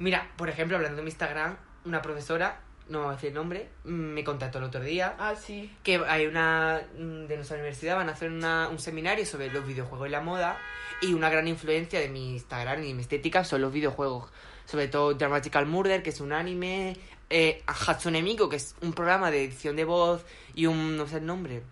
Mira, 0.00 0.28
por 0.36 0.48
ejemplo, 0.48 0.76
hablando 0.76 0.96
de 0.96 1.02
mi 1.02 1.10
Instagram, 1.10 1.56
una 1.84 2.00
profesora, 2.02 2.60
no 2.88 3.00
voy 3.02 3.08
a 3.10 3.12
decir 3.12 3.28
el 3.28 3.34
nombre, 3.34 3.68
mm, 3.84 3.90
me 3.90 4.24
contactó 4.24 4.58
el 4.58 4.64
otro 4.64 4.80
día 4.80 5.14
Ah, 5.18 5.34
sí. 5.36 5.70
que 5.84 6.00
hay 6.08 6.26
una 6.26 6.80
mm, 6.98 7.26
de 7.26 7.36
nuestra 7.36 7.56
universidad 7.56 7.96
van 7.96 8.08
a 8.08 8.12
hacer 8.12 8.30
una- 8.30 8.68
un 8.68 8.78
seminario 8.80 9.24
sobre 9.26 9.50
los 9.52 9.64
videojuegos 9.66 10.08
y 10.08 10.10
la 10.10 10.20
moda 10.20 10.58
y 11.02 11.12
una 11.14 11.30
gran 11.30 11.46
influencia 11.46 12.00
de 12.00 12.08
mi 12.08 12.32
Instagram 12.32 12.82
y 12.82 12.94
mi 12.94 13.02
estética 13.02 13.44
son 13.44 13.60
los 13.60 13.72
videojuegos 13.72 14.30
sobre 14.64 14.88
todo 14.88 15.14
Dramatical 15.14 15.66
Murder 15.66 16.02
que 16.02 16.10
es 16.10 16.20
un 16.20 16.32
anime 16.32 16.96
eh, 17.30 17.62
Hatsune 17.66 18.22
Miku 18.22 18.48
que 18.48 18.56
es 18.56 18.74
un 18.82 18.92
programa 18.92 19.30
de 19.30 19.44
edición 19.44 19.76
de 19.76 19.84
voz 19.84 20.22
y 20.54 20.66
un 20.66 20.96
no 20.96 21.06
sé 21.06 21.18
el 21.18 21.26
nombre 21.26 21.62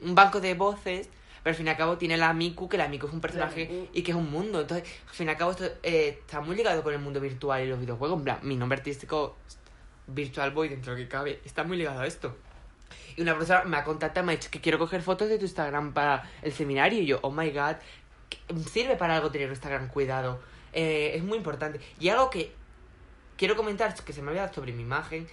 un 0.00 0.14
banco 0.14 0.40
de 0.40 0.54
voces 0.54 1.08
pero 1.42 1.52
al 1.52 1.56
fin 1.56 1.66
y 1.66 1.70
al 1.70 1.76
cabo 1.76 1.98
tiene 1.98 2.16
la 2.16 2.32
Miku 2.32 2.68
que 2.68 2.78
la 2.78 2.88
Miku 2.88 3.06
es 3.06 3.12
un 3.12 3.20
personaje 3.20 3.88
y 3.92 4.02
que 4.02 4.12
es 4.12 4.16
un 4.16 4.30
mundo 4.30 4.60
entonces 4.60 4.88
al 5.08 5.14
fin 5.14 5.26
y 5.26 5.30
al 5.30 5.36
cabo 5.36 5.50
esto 5.50 5.64
eh, 5.82 6.20
está 6.20 6.40
muy 6.40 6.56
ligado 6.56 6.82
con 6.82 6.94
el 6.94 7.00
mundo 7.00 7.20
virtual 7.20 7.64
y 7.64 7.68
los 7.68 7.80
videojuegos 7.80 8.18
en 8.18 8.24
plan 8.24 8.38
mi 8.42 8.56
nombre 8.56 8.78
artístico 8.78 9.36
Virtual 10.06 10.50
Boy 10.50 10.68
dentro 10.68 10.94
de 10.94 11.00
lo 11.00 11.04
que 11.04 11.08
cabe 11.08 11.40
está 11.44 11.64
muy 11.64 11.76
ligado 11.76 12.00
a 12.00 12.06
esto 12.06 12.36
y 13.16 13.22
una 13.22 13.32
profesora 13.34 13.64
me 13.64 13.76
ha 13.76 13.84
contactado 13.84 14.24
y 14.24 14.26
me 14.26 14.32
ha 14.32 14.36
dicho 14.36 14.50
que 14.50 14.60
quiero 14.60 14.78
coger 14.78 15.02
fotos 15.02 15.28
de 15.28 15.38
tu 15.38 15.44
Instagram 15.44 15.92
para 15.92 16.30
el 16.42 16.52
seminario. 16.52 17.00
Y 17.00 17.06
yo, 17.06 17.18
oh 17.22 17.30
my 17.30 17.50
god, 17.50 17.76
sirve 18.70 18.96
para 18.96 19.16
algo 19.16 19.30
tener 19.30 19.48
Instagram, 19.48 19.88
cuidado. 19.88 20.40
Eh, 20.72 21.12
es 21.14 21.22
muy 21.22 21.38
importante. 21.38 21.80
Y 21.98 22.08
algo 22.08 22.30
que 22.30 22.52
quiero 23.40 23.56
comentar, 23.56 23.94
que 24.04 24.12
se 24.12 24.20
me 24.20 24.28
había 24.32 24.42
dado 24.42 24.52
sobre 24.54 24.74
mi 24.74 24.82
imagen, 24.82 25.26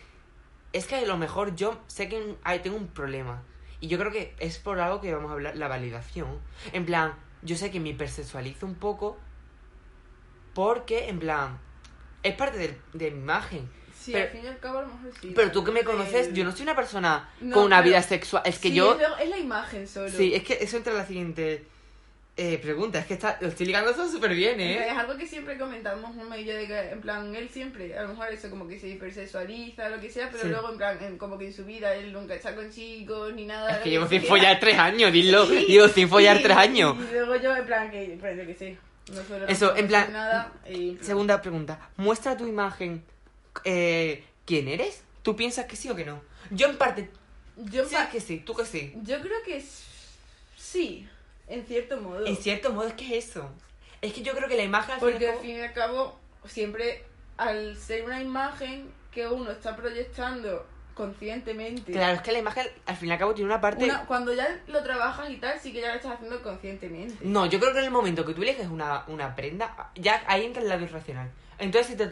es 0.71 0.87
que 0.87 0.95
a 0.95 1.01
lo 1.05 1.17
mejor 1.17 1.57
yo 1.57 1.77
sé 1.87 2.07
que 2.07 2.37
tengo 2.63 2.77
un 2.77 2.87
problema. 2.87 3.43
Y 3.81 3.89
yo 3.89 3.99
creo 3.99 4.13
que 4.13 4.33
es 4.39 4.59
por 4.59 4.79
algo 4.79 5.01
que 5.01 5.13
vamos 5.13 5.29
a 5.29 5.33
hablar, 5.33 5.57
la 5.57 5.67
validación. 5.67 6.39
En 6.71 6.85
plan, 6.85 7.15
yo 7.41 7.57
sé 7.57 7.69
que 7.69 7.81
me 7.81 7.89
hipersexualizo 7.89 8.65
un 8.65 8.75
poco 8.75 9.17
porque, 10.53 11.09
en 11.09 11.19
plan, 11.19 11.59
es 12.23 12.33
parte 12.35 12.57
de, 12.57 12.77
de 12.93 13.11
mi 13.11 13.19
imagen. 13.19 13.69
Sí, 13.93 14.13
Pero- 14.13 14.23
al 14.23 14.31
fin 14.31 14.41
y 14.45 14.47
al 14.47 14.59
cabo 14.59 14.79
a 14.79 14.81
lo 14.83 14.87
mejor 14.87 15.11
sí. 15.19 15.33
Pero 15.35 15.51
tú 15.51 15.65
que 15.65 15.71
me 15.71 15.83
conoces, 15.83 16.33
yo 16.33 16.45
no 16.45 16.53
soy 16.53 16.61
una 16.61 16.77
persona 16.77 17.29
No, 17.41 17.55
con 17.55 17.65
una 17.65 17.81
vida 17.81 18.01
sexual. 18.01 18.41
Es 18.45 18.57
que 18.57 18.69
sí, 18.69 18.75
yo... 18.75 18.97
Es 19.19 19.29
la 19.29 19.37
imagen 19.37 19.85
solo. 19.85 20.09
Sí, 20.09 20.33
es 20.33 20.43
que 20.43 20.53
eso 20.61 20.77
entra 20.77 20.93
en 20.93 20.99
la 20.99 21.05
siguiente 21.05 21.67
eh, 22.37 22.57
pregunta. 22.59 22.99
Es 22.99 23.05
que 23.07 23.15
está, 23.15 23.37
lo 23.41 23.47
estoy 23.47 23.65
ligando 23.65 23.89
eso 23.91 24.07
súper 24.09 24.33
bien, 24.35 24.59
Es 24.61 24.81
¿eh? 24.85 24.89
algo 24.91 25.17
que 25.17 25.25
siempre 25.27 25.57
comentamos 25.57 26.15
un 26.15 26.33
yo 26.35 26.55
de 26.55 26.67
que, 26.67 26.79
en 26.91 27.01
plan, 27.01 27.35
él 27.35 27.49
siempre, 27.49 27.97
a 27.97 28.03
lo 28.03 28.09
mejor 28.09 28.31
eso 28.31 28.49
como 28.49 28.67
que 28.67 28.79
se 28.79 28.87
hipersexualiza, 28.89 29.89
lo 29.89 29.99
que 29.99 30.09
sea, 30.11 30.29
pero 30.29 30.43
Sí. 30.43 30.49
luego, 30.49 30.69
en 30.71 30.77
plan, 30.77 30.97
en- 31.03 31.17
como 31.17 31.37
que 31.37 31.47
en 31.47 31.53
su 31.53 31.65
vida 31.65 31.93
él 31.95 32.13
nunca 32.13 32.35
está 32.35 32.55
con 32.55 32.69
chicos 32.71 33.33
ni 33.33 33.45
nada. 33.45 33.71
Es 33.77 33.77
que 33.79 33.89
llevo 33.89 34.07
sin 34.07 34.21
follar 34.23 34.59
tres 34.59 34.77
años, 34.77 35.11
dilo. 35.11 35.45
Sí. 35.47 35.65
Llevo 35.67 35.87
sin 35.87 36.07
follar 36.07 36.39
tres 36.41 36.55
años. 36.57 36.95
Y 37.09 37.13
luego 37.13 37.35
yo, 37.37 37.55
en 37.55 37.65
plan, 37.65 37.89
que, 37.91 38.17
pues, 38.19 38.37
yo 38.37 38.45
que 38.45 38.53
sé, 38.55 38.77
no 39.13 39.23
suelo 39.23 39.47
Eso, 39.47 39.75
en 39.75 39.87
plan- 39.87 40.13
nada. 40.13 40.53
y, 40.69 40.89
en 40.89 40.95
plan, 40.95 41.05
Segunda 41.07 41.41
pregunta. 41.41 41.89
Muestra 41.97 42.37
tu 42.37 42.45
imagen. 42.47 43.03
Eh, 43.63 44.23
¿Quién 44.45 44.67
eres? 44.67 45.01
¿Tú 45.23 45.35
piensas 45.35 45.65
que 45.65 45.75
sí 45.75 45.89
o 45.89 45.95
que 45.95 46.05
no? 46.05 46.21
Yo 46.51 46.67
en 46.67 46.77
parte... 46.77 47.09
yo, 47.57 47.83
sí 47.85 47.95
pa- 47.95 48.09
que 48.09 48.19
sí, 48.21 48.43
tú 48.45 48.53
que 48.53 48.63
sí. 48.65 48.93
yo 49.03 49.19
creo 49.21 49.41
que 49.43 49.61
sí, 50.55 51.07
en 51.47 51.65
cierto 51.65 51.99
modo. 52.01 52.25
En 52.25 52.35
cierto 52.37 52.71
modo 52.73 52.87
es 52.87 52.93
que 52.93 53.17
es 53.17 53.25
eso. 53.29 53.49
Es 54.01 54.13
que 54.13 54.21
yo 54.21 54.33
creo 54.33 54.47
que 54.47 54.55
la 54.57 54.63
imagen 54.63 54.93
al 54.95 54.99
Porque 54.99 55.29
al 55.29 55.37
fin 55.39 55.57
y 55.57 55.61
al 55.61 55.73
cabo, 55.73 56.19
siempre 56.45 57.03
al 57.37 57.75
ser 57.77 58.03
una 58.05 58.21
imagen 58.21 58.91
que 59.11 59.27
uno 59.27 59.51
está 59.51 59.75
proyectando 59.75 60.65
conscientemente. 60.93 61.91
Claro, 61.91 62.15
es 62.15 62.21
que 62.21 62.31
la 62.31 62.39
imagen 62.39 62.67
al 62.85 62.95
fin 62.95 63.09
y 63.09 63.11
al 63.11 63.19
cabo 63.19 63.33
tiene 63.33 63.49
una 63.51 63.61
parte... 63.61 63.85
Una- 63.85 64.05
cuando 64.05 64.33
ya 64.33 64.59
lo 64.67 64.83
trabajas 64.83 65.29
y 65.29 65.37
tal, 65.37 65.59
sí 65.59 65.71
que 65.71 65.81
ya 65.81 65.89
lo 65.89 65.95
estás 65.95 66.13
haciendo 66.13 66.41
conscientemente. 66.41 67.15
No, 67.21 67.45
yo 67.45 67.59
creo 67.59 67.71
que 67.73 67.79
en 67.79 67.85
el 67.85 67.91
momento 67.91 68.25
que 68.25 68.33
tú 68.33 68.41
eliges 68.41 68.67
una, 68.67 69.03
una 69.07 69.35
prenda, 69.35 69.91
ya 69.95 70.23
ahí 70.27 70.45
entra 70.45 70.61
el 70.61 70.69
lado 70.69 70.83
irracional. 70.83 71.31
Entonces 71.59 71.87
sí 71.91 71.95
te, 71.97 72.07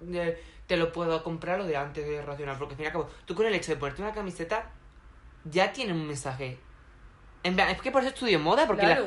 de- 0.00 0.38
te 0.66 0.76
lo 0.76 0.92
puedo 0.92 1.22
comprar 1.22 1.60
o 1.60 1.64
de 1.64 1.76
antes 1.76 2.04
de 2.06 2.14
irracional, 2.16 2.56
porque 2.58 2.72
al 2.74 2.76
fin 2.76 2.84
y 2.84 2.86
al 2.88 2.92
cabo, 2.92 3.08
tú 3.24 3.34
con 3.34 3.46
el 3.46 3.54
hecho 3.54 3.72
de 3.72 3.78
ponerte 3.78 4.02
una 4.02 4.12
camiseta, 4.12 4.70
ya 5.44 5.72
tiene 5.72 5.92
un 5.92 6.06
mensaje. 6.06 6.58
En 7.46 7.54
plan, 7.54 7.68
es 7.70 7.80
que 7.80 7.92
por 7.92 8.02
eso 8.02 8.10
estudio 8.10 8.40
moda, 8.40 8.66
porque 8.66 8.86
la- 8.86 9.02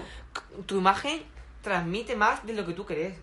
tu 0.66 0.78
imagen 0.78 1.24
transmite 1.62 2.16
más 2.16 2.46
de 2.46 2.54
lo 2.54 2.66
que 2.66 2.74
tú 2.74 2.86
crees. 2.86 3.18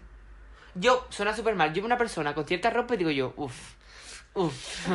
Yo, 0.74 1.06
suena 1.08 1.34
súper 1.34 1.54
mal, 1.54 1.70
yo 1.72 1.76
veo 1.80 1.86
una 1.86 1.96
persona 1.96 2.34
con 2.34 2.44
cierta 2.46 2.68
ropa 2.68 2.94
y 2.94 2.98
digo 2.98 3.10
yo, 3.10 3.32
uff, 3.36 3.72
uff. 4.34 4.86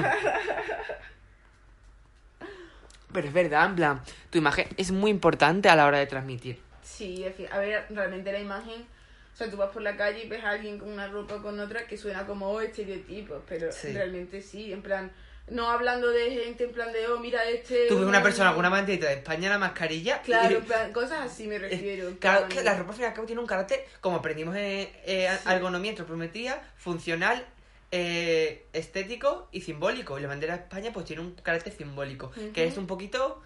Pero 3.13 3.27
es 3.27 3.33
verdad, 3.33 3.65
en 3.65 3.75
plan, 3.75 4.01
tu 4.29 4.37
imagen 4.37 4.67
es 4.77 4.91
muy 4.91 5.11
importante 5.11 5.67
a 5.69 5.75
la 5.75 5.85
hora 5.85 5.97
de 5.97 6.05
transmitir. 6.05 6.59
Sí, 6.83 7.23
en 7.25 7.33
fin, 7.33 7.47
a 7.51 7.57
ver, 7.57 7.85
realmente 7.89 8.31
la 8.31 8.39
imagen. 8.39 8.85
O 9.33 9.35
sea, 9.35 9.49
tú 9.49 9.57
vas 9.57 9.71
por 9.71 9.81
la 9.81 9.97
calle 9.97 10.25
y 10.25 10.29
ves 10.29 10.43
a 10.43 10.51
alguien 10.51 10.77
con 10.77 10.89
una 10.89 11.07
ropa 11.07 11.35
o 11.35 11.41
con 11.41 11.59
otra 11.59 11.87
que 11.87 11.97
suena 11.97 12.25
como 12.27 12.47
oh, 12.49 12.61
estereotipos, 12.61 13.41
pero 13.47 13.71
Sí. 13.71 13.91
realmente 13.91 14.41
sí, 14.41 14.71
en 14.71 14.81
plan. 14.83 15.11
No 15.51 15.69
hablando 15.69 16.09
de 16.09 16.31
gente 16.31 16.63
en 16.63 16.71
plan 16.71 16.91
de, 16.93 17.07
oh, 17.07 17.19
mira 17.19 17.43
este. 17.43 17.87
Tú 17.87 17.97
ves 17.99 18.07
una 18.07 18.23
persona 18.23 18.51
con 18.51 18.59
una 18.59 18.69
mantita 18.69 19.07
de 19.07 19.15
España 19.15 19.49
la 19.49 19.57
mascarilla. 19.57 20.21
Claro, 20.21 20.59
y- 20.59 20.61
plan, 20.67 20.91
cosas 20.93 21.19
así 21.29 21.45
me 21.47 21.59
refiero. 21.59 22.11
Claro, 22.19 22.47
que 22.47 22.63
la 22.63 22.75
ropa 22.77 22.89
al 22.91 22.95
fin 22.95 23.03
y 23.03 23.07
al 23.07 23.13
cabo 23.13 23.27
tiene 23.27 23.41
un 23.41 23.47
carácter, 23.47 23.85
como 23.99 24.17
aprendimos 24.17 24.55
en 24.55 24.61
eh, 25.05 25.29
Sí. 25.43 25.49
ergonomía, 25.51 25.91
antropometría, 25.91 26.61
funcional, 26.77 27.45
eh, 27.91 28.65
estético 28.71 29.49
y 29.51 29.61
simbólico. 29.61 30.17
Y 30.17 30.21
la 30.21 30.29
bandera 30.29 30.55
de 30.55 30.63
España 30.63 30.91
pues 30.93 31.05
tiene 31.05 31.21
un 31.21 31.33
carácter 31.35 31.73
simbólico, 31.73 32.31
que 32.53 32.65
es 32.65 32.77
un 32.77 32.87
poquito 32.87 33.41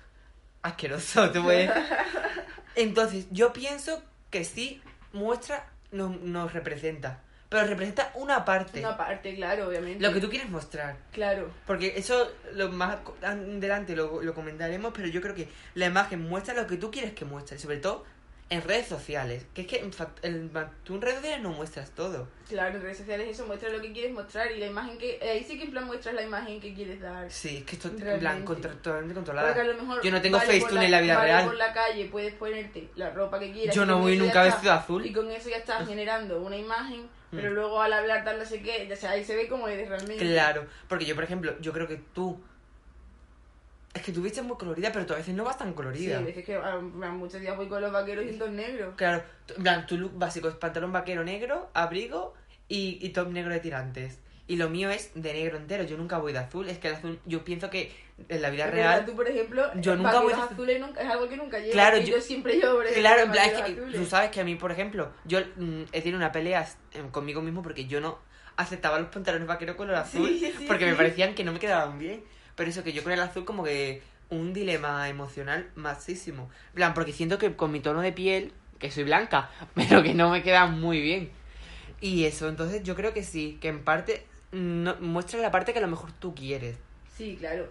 asqueroso, 0.61 1.21
a 1.23 1.29
decir. 1.29 1.71
Entonces, 2.75 3.25
yo 3.31 3.53
pienso 3.53 4.01
que 4.29 4.43
sí 4.43 4.81
muestra, 5.13 5.69
nos, 5.91 6.19
nos 6.21 6.53
representa, 6.53 7.21
pero 7.49 7.67
representa 7.67 8.11
una 8.15 8.43
parte, 8.43 8.79
Una 8.79 8.97
parte, 8.97 9.35
claro, 9.35 9.67
obviamente. 9.67 10.03
lo 10.05 10.11
que 10.13 10.19
tú 10.19 10.29
quieres 10.29 10.49
mostrar. 10.49 10.97
Claro. 11.11 11.49
Porque 11.67 11.93
eso 11.97 12.31
lo 12.53 12.69
más 12.71 12.97
adelante 13.21 13.95
lo, 13.95 14.21
lo 14.21 14.33
comentaremos, 14.33 14.91
pero 14.95 15.07
yo 15.07 15.21
creo 15.21 15.35
que 15.35 15.47
la 15.75 15.85
imagen 15.85 16.21
muestra 16.27 16.53
lo 16.53 16.67
que 16.67 16.77
tú 16.77 16.91
quieres 16.91 17.13
que 17.13 17.25
muestre, 17.25 17.57
sobre 17.59 17.77
todo 17.77 18.03
en 18.47 18.61
redes 18.61 18.85
sociales. 18.87 19.43
Que 19.55 19.61
es 19.61 19.67
que 19.67 19.77
en 19.79 19.91
el- 20.21 20.51
tú 20.83 20.95
en 20.95 21.01
redes 21.01 21.15
sociales 21.17 21.41
no 21.41 21.49
muestras 21.51 21.89
todo. 21.91 22.27
Claro, 22.47 22.75
en 22.75 22.81
redes 22.83 22.97
sociales 22.99 23.27
eso 23.29 23.43
muestra 23.47 23.69
lo 23.69 23.81
que 23.81 23.91
quieres 23.91 24.11
mostrar 24.11 24.51
y 24.51 24.59
la 24.59 24.67
imagen 24.67 24.99
que. 24.99 25.17
Ahí 25.21 25.43
sí 25.43 25.57
que 25.57 25.63
en 25.65 25.71
plan 25.71 25.85
muestras 25.85 26.13
la 26.13 26.21
imagen 26.21 26.59
que 26.61 26.73
quieres 26.75 27.01
dar. 27.01 27.31
Sí, 27.31 27.57
es 27.57 27.63
que 27.63 27.75
esto 27.75 27.87
en 27.87 27.95
Realmente. 27.99 28.19
plan 28.19 28.45
contra- 28.45 28.71
totalmente 28.73 29.15
Porque 29.15 29.31
a 29.31 29.33
controlada. 29.41 29.63
lo 29.73 29.81
mejor. 29.81 30.03
Yo 30.03 30.11
no 30.11 30.21
tengo 30.21 30.37
vale 30.37 30.59
Facetune 30.59 30.85
en 30.85 30.91
la 30.91 31.01
vida 31.01 31.15
vale 31.17 31.31
real. 31.31 31.45
por 31.45 31.55
la 31.55 31.73
calle 31.73 32.05
puedes 32.05 32.33
ponerte 32.35 32.89
la 32.95 33.09
ropa 33.09 33.39
que 33.39 33.51
quieras. 33.51 33.75
Yo 33.75 33.83
no 33.85 33.97
voy 33.99 34.15
nunca 34.17 34.43
vestido 34.43 34.73
azul. 34.73 35.03
Y 35.05 35.11
con 35.11 35.31
eso 35.31 35.49
ya 35.49 35.57
estás 35.57 35.87
generando 35.87 36.39
una 36.41 36.55
imagen, 36.57 37.07
pero 37.35 37.51
Mm. 37.51 37.53
luego 37.53 37.81
al 37.81 37.93
hablar 37.93 38.23
tal 38.23 38.37
no 38.39 38.45
sé 38.45 38.61
qué, 38.61 38.87
ya 38.87 38.95
sea, 38.95 39.11
ahí 39.11 39.23
se 39.23 39.35
ve 39.35 39.47
como 39.47 39.67
eres 39.67 39.89
realmente. 39.89 40.17
Claro, 40.25 40.65
porque 40.87 41.05
yo, 41.05 41.15
por 41.15 41.23
ejemplo, 41.23 41.53
yo 41.61 41.71
creo 41.73 41.87
que 41.87 41.97
tú. 42.13 42.41
Es 43.93 44.01
que 44.01 44.11
tú 44.11 44.21
vistes 44.21 44.43
muy 44.43 44.57
colorida, 44.57 44.91
pero 44.91 45.05
tú 45.05 45.13
a 45.13 45.17
veces 45.17 45.33
no 45.33 45.45
vas 45.45 45.57
tan 45.57 45.69
Sí, 45.69 45.73
colorida. 45.73 46.19
es 46.21 46.43
que 46.43 46.55
ah, 46.55 46.79
muchos 46.81 47.39
días 47.39 47.55
voy 47.55 47.67
con 47.67 47.81
los 47.81 47.93
vaqueros 47.93 48.25
y 48.25 48.29
un 48.29 48.39
top 48.39 48.49
negro. 48.49 48.93
Claro, 48.97 49.23
en 49.55 49.63
plan, 49.63 49.87
tu 49.87 49.97
look 49.97 50.11
básico 50.17 50.49
es 50.49 50.55
pantalón 50.55 50.91
vaquero 50.91 51.23
negro, 51.23 51.69
abrigo 51.73 52.33
y, 52.67 52.97
y 53.01 53.09
top 53.09 53.29
negro 53.29 53.53
de 53.53 53.61
tirantes. 53.61 54.19
Y 54.47 54.57
lo 54.57 54.69
mío 54.69 54.89
es 54.89 55.11
de 55.15 55.33
negro 55.33 55.55
entero, 55.57 55.83
yo 55.85 55.95
nunca 55.97 56.17
voy 56.17 56.33
de 56.33 56.39
azul. 56.39 56.67
Es 56.67 56.77
que 56.77 56.89
el 56.89 56.95
azul, 56.95 57.19
yo 57.25 57.45
pienso 57.45 57.69
que 57.69 57.89
en 58.29 58.41
la 58.41 58.49
vida 58.49 58.67
real. 58.67 59.05
Tú, 59.05 59.15
por 59.15 59.27
ejemplo, 59.27 59.63
yo 59.75 59.95
nunca 59.95 60.19
voy 60.21 60.33
azules 60.33 60.79
nunca, 60.79 61.01
es 61.01 61.09
algo 61.09 61.27
que 61.27 61.37
nunca 61.37 61.59
llevo. 61.59 61.71
Claro, 61.73 61.97
yo- 61.97 62.15
yo, 62.15 62.21
siempre 62.21 62.55
llevo, 62.55 62.75
por 62.75 62.85
ejemplo, 62.85 63.01
Claro, 63.01 63.21
en 63.23 63.31
plan, 63.31 63.45
es 63.49 63.53
que 63.53 63.61
azules. 63.73 63.95
tú 63.95 64.05
sabes 64.05 64.31
que 64.31 64.41
a 64.41 64.43
mí, 64.43 64.55
por 64.55 64.71
ejemplo, 64.71 65.11
yo 65.25 65.39
mm, 65.57 65.81
he 65.91 66.01
tenido 66.01 66.17
una 66.17 66.31
pelea 66.31 66.67
eh, 66.93 67.03
conmigo 67.11 67.41
mismo 67.41 67.61
porque 67.61 67.85
yo 67.85 67.99
no. 68.01 68.17
aceptaba 68.57 68.99
los 68.99 69.09
pantalones 69.09 69.47
vaqueros 69.47 69.75
color 69.75 69.95
azul 69.95 70.29
Sí, 70.29 70.53
sí, 70.57 70.63
porque 70.65 70.85
me 70.85 70.95
parecían 70.95 71.35
que 71.35 71.43
no 71.43 71.51
me 71.51 71.59
quedaban 71.59 71.99
bien. 71.99 72.23
Pero 72.55 72.69
eso 72.69 72.83
que 72.85 72.93
yo 72.93 73.03
con 73.03 73.11
el 73.11 73.19
azul 73.19 73.43
como 73.43 73.65
que 73.65 74.01
un 74.29 74.53
dilema 74.53 75.09
emocional 75.09 75.69
masísimo. 75.75 76.49
En 76.69 76.75
plan, 76.75 76.93
porque 76.93 77.11
siento 77.11 77.37
que 77.37 77.53
con 77.57 77.71
mi 77.73 77.81
tono 77.81 77.99
de 77.99 78.13
piel, 78.13 78.53
que 78.79 78.91
soy 78.91 79.03
blanca, 79.03 79.49
pero 79.75 80.01
que 80.03 80.13
no 80.13 80.29
me 80.29 80.41
queda 80.41 80.67
muy 80.67 81.01
bien. 81.01 81.31
Y 81.99 82.23
eso, 82.23 82.47
entonces 82.47 82.81
yo 82.83 82.95
creo 82.95 83.13
que 83.13 83.23
sí, 83.23 83.57
que 83.59 83.67
en 83.67 83.83
parte 83.83 84.25
no, 84.53 84.95
muestra 85.01 85.39
la 85.41 85.51
parte 85.51 85.73
que 85.73 85.79
a 85.79 85.81
lo 85.81 85.87
mejor 85.89 86.13
tú 86.13 86.33
quieres. 86.33 86.77
Sí, 87.17 87.35
claro. 87.37 87.67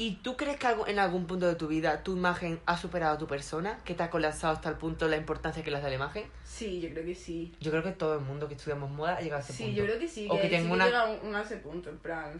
¿Y 0.00 0.12
tú 0.22 0.34
crees 0.34 0.56
que 0.56 0.66
en 0.86 0.98
algún 0.98 1.26
punto 1.26 1.46
de 1.46 1.56
tu 1.56 1.68
vida 1.68 2.02
tu 2.02 2.16
imagen 2.16 2.58
ha 2.64 2.78
superado 2.78 3.16
a 3.16 3.18
tu 3.18 3.26
persona? 3.26 3.78
¿Que 3.84 3.92
te 3.92 4.02
ha 4.02 4.08
colapsado 4.08 4.54
hasta 4.54 4.70
el 4.70 4.76
punto 4.76 5.06
la 5.08 5.18
importancia 5.18 5.62
que 5.62 5.70
le 5.70 5.76
das 5.76 5.84
a 5.84 5.90
la 5.90 5.96
imagen? 5.96 6.24
Sí, 6.42 6.80
yo 6.80 6.88
creo 6.88 7.04
que 7.04 7.14
sí. 7.14 7.52
Yo 7.60 7.70
creo 7.70 7.82
que 7.82 7.90
todo 7.92 8.14
el 8.14 8.20
mundo 8.20 8.48
que 8.48 8.54
estudiamos 8.54 8.90
moda 8.90 9.16
ha 9.16 9.20
llegado 9.20 9.42
a 9.42 9.44
ese 9.44 9.52
Sí, 9.52 9.64
punto. 9.64 9.76
yo 9.78 9.84
creo 9.84 9.98
que 9.98 10.08
sí. 10.08 10.26
O 10.30 10.36
que, 10.36 10.40
que 10.40 10.48
sí 10.48 10.54
tengo 10.54 10.68
que 10.68 10.72
una- 10.72 10.84
llega 10.86 11.00
a 11.02 11.10
un, 11.10 11.34
a 11.34 11.42
ese 11.42 11.56
punto, 11.58 11.90
en 11.90 11.98
plan. 11.98 12.32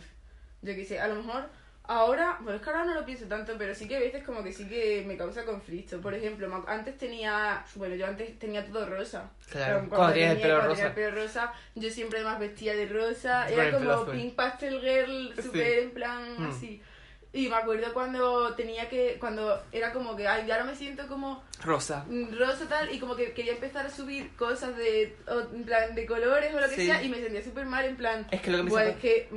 Yo 0.63 0.75
qué 0.75 0.87
sé, 0.87 0.99
a 1.01 1.09
lo 1.09 1.17
mejor 1.17 1.51
ahora, 1.85 2.39
bueno, 2.41 2.57
es 2.57 2.63
que 2.63 2.71
ahora 2.71 2.85
no 2.87 2.95
lo 2.95 3.05
pienso 3.05 3.27
tanto, 3.27 3.53
pero 3.59 3.75
sí 3.75 3.87
que 3.87 3.97
a 3.97 4.01
veces 4.01 4.25
como 4.25 4.43
que 4.43 4.55
sí 4.55 4.67
que 4.67 5.05
me 5.07 5.19
causa 5.19 5.45
conflicto. 5.45 6.01
Por 6.01 6.15
ejemplo, 6.15 6.65
antes 6.67 6.97
tenía, 6.97 7.63
bueno, 7.75 7.95
yo 7.95 8.07
antes 8.07 8.39
tenía 8.39 8.65
todo 8.65 8.87
rosa. 8.87 9.29
Claro, 9.51 9.81
Pero 9.81 9.91
cuando 9.97 10.15
tienes 10.15 10.31
el 10.33 10.37
tenía- 10.39 10.47
pelo 10.49 10.59
cuando 10.61 10.75
rosa. 10.77 10.95
tenía 10.95 11.09
el 11.09 11.13
pelo 11.15 11.27
rosa, 11.27 11.53
yo 11.75 11.91
siempre 11.91 12.25
más 12.25 12.39
vestía 12.41 12.75
de 12.75 12.87
rosa. 12.87 13.47
Era 13.51 13.71
como 13.71 14.07
pink 14.07 14.35
pastel 14.35 14.81
girl, 14.81 15.35
Sí. 15.37 15.43
súper 15.43 15.79
en 15.81 15.91
plan 15.91 16.23
Mm. 16.43 16.51
así. 16.51 16.83
Y 17.33 17.49
me 17.49 17.55
acuerdo 17.55 17.93
cuando 17.95 18.55
tenía 18.57 18.89
que, 18.89 19.17
cuando 19.21 19.63
era 19.71 19.93
como 19.93 20.17
que, 20.17 20.27
ay, 20.27 20.47
ya 20.49 20.59
no 20.59 20.65
me 20.65 20.75
siento 20.75 21.07
como 21.07 21.45
Rosa. 21.63 22.05
mm, 22.09 22.37
rosa 22.37 22.67
tal 22.69 22.93
y 22.93 22.99
como 22.99 23.15
que 23.15 23.33
quería 23.33 23.53
empezar 23.53 23.87
a 23.87 23.91
subir 23.91 24.35
cosas 24.35 24.77
de 24.77 25.17
o, 25.29 25.39
en 25.55 25.63
plan 25.63 25.95
de 25.95 26.07
colores 26.07 26.53
o 26.53 26.59
lo 26.61 26.69
que 26.69 26.75
Sí. 26.75 26.87
sea 26.87 27.01
y 27.05 27.09
me 27.09 27.21
sentía 27.21 27.41
súper 27.45 27.67
mal 27.67 27.85
en 27.85 27.97
plan 27.97 28.27
Es 28.33 28.41
que 28.41 28.51
lo 28.51 28.57
que 28.59 28.63
me 28.65 28.71
pues 28.71 28.89
es 28.89 28.97
que 28.97 29.29
mm, 29.31 29.37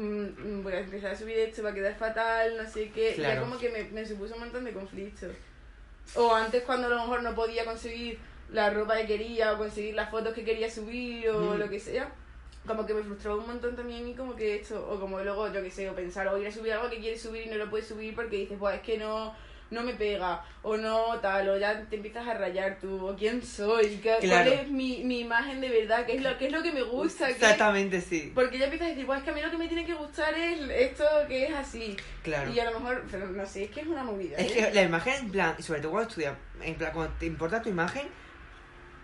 mm, 0.59 0.63
voy 0.63 0.73
a 0.73 0.79
empezar 0.79 1.11
a 1.11 1.15
subir 1.15 1.37
esto 1.37 1.61
va 1.61 1.69
a 1.69 1.73
quedar 1.75 1.93
fatal 1.95 2.57
no 2.57 2.67
sé 2.67 2.89
qué 2.89 3.11
y 3.11 3.21
ya 3.21 3.25
Claro. 3.33 3.41
como 3.41 3.59
que 3.59 3.69
me, 3.69 3.83
me 3.83 4.05
supuso 4.07 4.33
un 4.33 4.39
montón 4.39 4.65
de 4.65 4.71
conflictos 4.73 5.35
o 6.15 6.33
antes 6.33 6.63
cuando 6.63 6.87
a 6.87 6.89
lo 6.89 6.95
mejor 6.97 7.21
no 7.21 7.35
podía 7.35 7.63
conseguir 7.63 8.17
la 8.51 8.71
ropa 8.71 8.97
que 8.97 9.05
quería 9.05 9.53
o 9.53 9.57
conseguir 9.59 9.93
las 9.93 10.09
fotos 10.09 10.33
que 10.33 10.43
quería 10.43 10.69
subir 10.71 11.29
o 11.29 11.53
Mm. 11.53 11.59
lo 11.59 11.69
que 11.69 11.79
sea 11.79 12.11
como 12.65 12.85
que 12.85 12.93
me 12.93 13.03
frustraba 13.03 13.37
un 13.37 13.47
montón 13.47 13.75
también 13.75 14.07
y 14.07 14.13
como 14.13 14.35
que 14.35 14.55
esto, 14.55 14.87
o 14.89 14.99
como 14.99 15.19
luego, 15.19 15.51
yo 15.51 15.61
que 15.61 15.69
sé, 15.71 15.89
o 15.89 15.93
pensar, 15.95 16.27
o 16.27 16.37
ir 16.37 16.47
a 16.47 16.51
subir 16.51 16.73
algo 16.73 16.89
que 16.89 16.99
quieres 16.99 17.21
subir 17.21 17.45
y 17.45 17.49
no 17.49 17.55
lo 17.55 17.69
puedes 17.69 17.87
subir 17.87 18.15
porque 18.15 18.37
dices, 18.37 18.57
pues 18.59 18.75
es 18.75 18.81
que 18.81 18.97
no, 18.97 19.33
no 19.69 19.81
me 19.83 19.93
pega, 19.95 20.45
o 20.61 20.77
no 20.77 21.19
tal, 21.19 21.49
o 21.49 21.57
ya 21.57 21.81
te 21.89 21.95
empiezas 21.97 22.25
a 22.27 22.35
rayar 22.35 22.77
tú, 22.79 23.05
o 23.07 23.15
quién 23.15 23.41
soy, 23.43 23.97
¿Qué- 23.97 24.17
Claro. 24.21 24.49
cuál 24.51 24.59
es 24.61 24.69
mi, 24.69 25.03
mi 25.03 25.19
imagen 25.21 25.59
de 25.59 25.67
verdad, 25.69 26.05
qué 26.05 26.15
es 26.15 26.21
lo, 26.21 26.37
qué 26.37 26.45
es 26.45 26.51
lo 26.53 26.61
que 26.63 26.71
me 26.71 26.83
gusta, 26.83 27.29
Exactamente, 27.29 27.99
sí. 27.99 28.31
porque 28.35 28.57
ya 28.59 28.65
empiezas 28.65 28.85
a 28.87 28.89
decir, 28.91 29.05
pues 29.05 29.19
es 29.19 29.25
que 29.25 29.31
a 29.31 29.33
mí 29.33 29.41
lo 29.41 29.51
que 29.51 29.57
me 29.57 29.67
tiene 29.67 29.85
que 29.85 29.95
gustar 29.95 30.33
es 30.35 30.59
esto 30.69 31.03
que 31.27 31.45
es 31.47 31.53
así. 31.55 31.97
Claro. 32.23 32.49
Y 32.53 32.59
a 32.59 32.65
lo 32.71 32.79
mejor, 32.79 33.03
pero 33.11 33.27
no 33.27 33.45
sé, 33.45 33.63
es 33.65 33.71
que 33.71 33.81
es 33.81 33.87
una 33.87 34.03
movida. 34.03 34.37
Es 34.37 34.51
¿eh? 34.51 34.55
que 34.67 34.71
la 34.73 34.83
imagen, 34.83 35.25
en 35.25 35.31
plan, 35.31 35.55
y 35.57 35.63
sobre 35.63 35.81
todo 35.81 35.91
cuando 35.91 36.07
estudias, 36.09 36.35
en 36.61 36.75
plan, 36.75 36.93
cuando 36.93 37.13
te 37.19 37.25
importa 37.25 37.61
tu 37.61 37.67
imagen, 37.69 38.07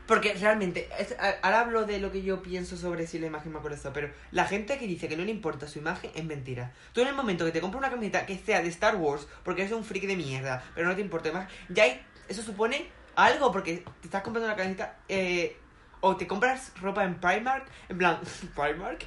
porque 0.09 0.33
realmente, 0.33 0.89
es- 0.97 1.15
ahora 1.43 1.61
hablo 1.61 1.85
de 1.85 1.99
lo 1.99 2.11
que 2.11 2.23
yo 2.23 2.41
pienso 2.41 2.75
sobre 2.75 3.05
si 3.05 3.19
la 3.19 3.27
imagen 3.27 3.51
me 3.53 3.59
acuerdo 3.59 3.93
pero 3.93 4.09
la 4.31 4.45
gente 4.45 4.77
que 4.79 4.87
dice 4.87 5.07
que 5.07 5.15
no 5.15 5.23
le 5.23 5.29
importa 5.31 5.67
su 5.67 5.77
imagen 5.79 6.09
es 6.15 6.25
mentira. 6.25 6.73
Tú 6.93 7.01
en 7.01 7.07
el 7.09 7.13
momento 7.15 7.45
que 7.45 7.51
te 7.51 7.61
compras 7.61 7.79
una 7.79 7.91
camiseta 7.91 8.25
que 8.25 8.37
sea 8.37 8.61
de 8.61 8.69
Star 8.69 8.95
Wars, 8.95 9.27
porque 9.43 9.61
eres 9.61 9.73
un 9.73 9.85
freak 9.85 10.05
de 10.07 10.15
mierda, 10.15 10.63
pero 10.73 10.87
no 10.87 10.95
te 10.95 11.01
importa 11.01 11.31
más, 11.31 11.47
ya 11.69 11.83
hay, 11.83 12.01
eso 12.27 12.41
supone 12.41 12.87
algo, 13.15 13.51
porque 13.51 13.83
te 14.01 14.07
estás 14.07 14.23
comprando 14.23 14.47
una 14.47 14.55
camiseta, 14.57 14.97
eh, 15.07 15.55
o 16.01 16.15
te 16.17 16.25
compras 16.25 16.71
ropa 16.81 17.03
en 17.03 17.19
Primark, 17.19 17.67
en 17.89 17.97
plan, 17.99 18.19
Primark, 18.55 19.05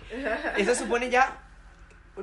eso 0.56 0.74
supone 0.76 1.10
ya, 1.10 1.42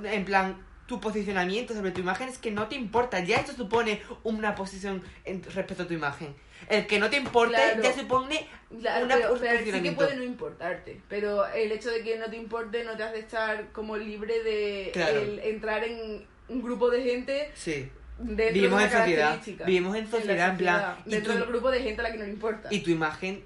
en 0.03 0.24
plan, 0.24 0.55
tu 0.86 1.00
posicionamiento 1.00 1.74
sobre 1.75 1.91
tu 1.91 2.01
imagen 2.01 2.29
es 2.29 2.38
que 2.39 2.50
no 2.50 2.67
te 2.67 2.75
importa. 2.75 3.19
Ya 3.19 3.38
esto 3.38 3.53
supone 3.53 4.01
una 4.24 4.55
posición 4.55 5.03
en- 5.24 5.43
respecto 5.43 5.83
a 5.83 5.88
tu 5.88 5.93
imagen. 5.93 6.33
El 6.69 6.85
que 6.88 6.99
no 6.99 7.09
te 7.09 7.17
importe 7.17 7.55
Claro. 7.55 7.82
ya 7.84 7.93
supone 7.93 8.47
Claro, 8.79 9.05
una 9.05 9.15
pero, 9.15 9.38
sí 9.65 9.82
que 9.82 9.91
puede 9.93 10.15
no 10.15 10.23
importarte, 10.23 11.01
pero 11.10 11.45
el 11.47 11.71
hecho 11.71 11.89
de 11.89 12.03
que 12.03 12.17
no 12.19 12.29
te 12.29 12.38
importe 12.38 12.84
no 12.84 12.95
te 12.95 13.01
hace 13.03 13.19
estar 13.19 13.71
como 13.71 13.97
libre 13.97 14.43
de 14.43 14.91
Claro. 14.93 15.19
el 15.19 15.39
entrar 15.39 15.84
en 15.84 16.25
un 16.47 16.62
grupo 16.62 16.89
de 16.91 17.03
gente 17.03 17.51
Sí. 17.55 17.89
Vivimos 18.21 18.79
de 18.79 18.86
en 18.86 18.91
sociedad. 18.91 19.39
Vivimos 19.65 19.95
en 19.95 20.12
sociedad, 20.12 20.49
en 20.49 20.58
plan, 20.58 20.97
y 21.05 21.10
dentro 21.12 21.34
tú- 21.34 21.39
del 21.39 21.47
grupo 21.47 21.71
de 21.71 21.82
gente 21.82 22.01
a 22.01 22.03
la 22.03 22.12
que 22.12 22.17
no 22.17 22.25
le 22.25 22.32
importa. 22.32 22.67
Y 22.69 22.82
tu 22.82 22.91
imagen, 22.91 23.43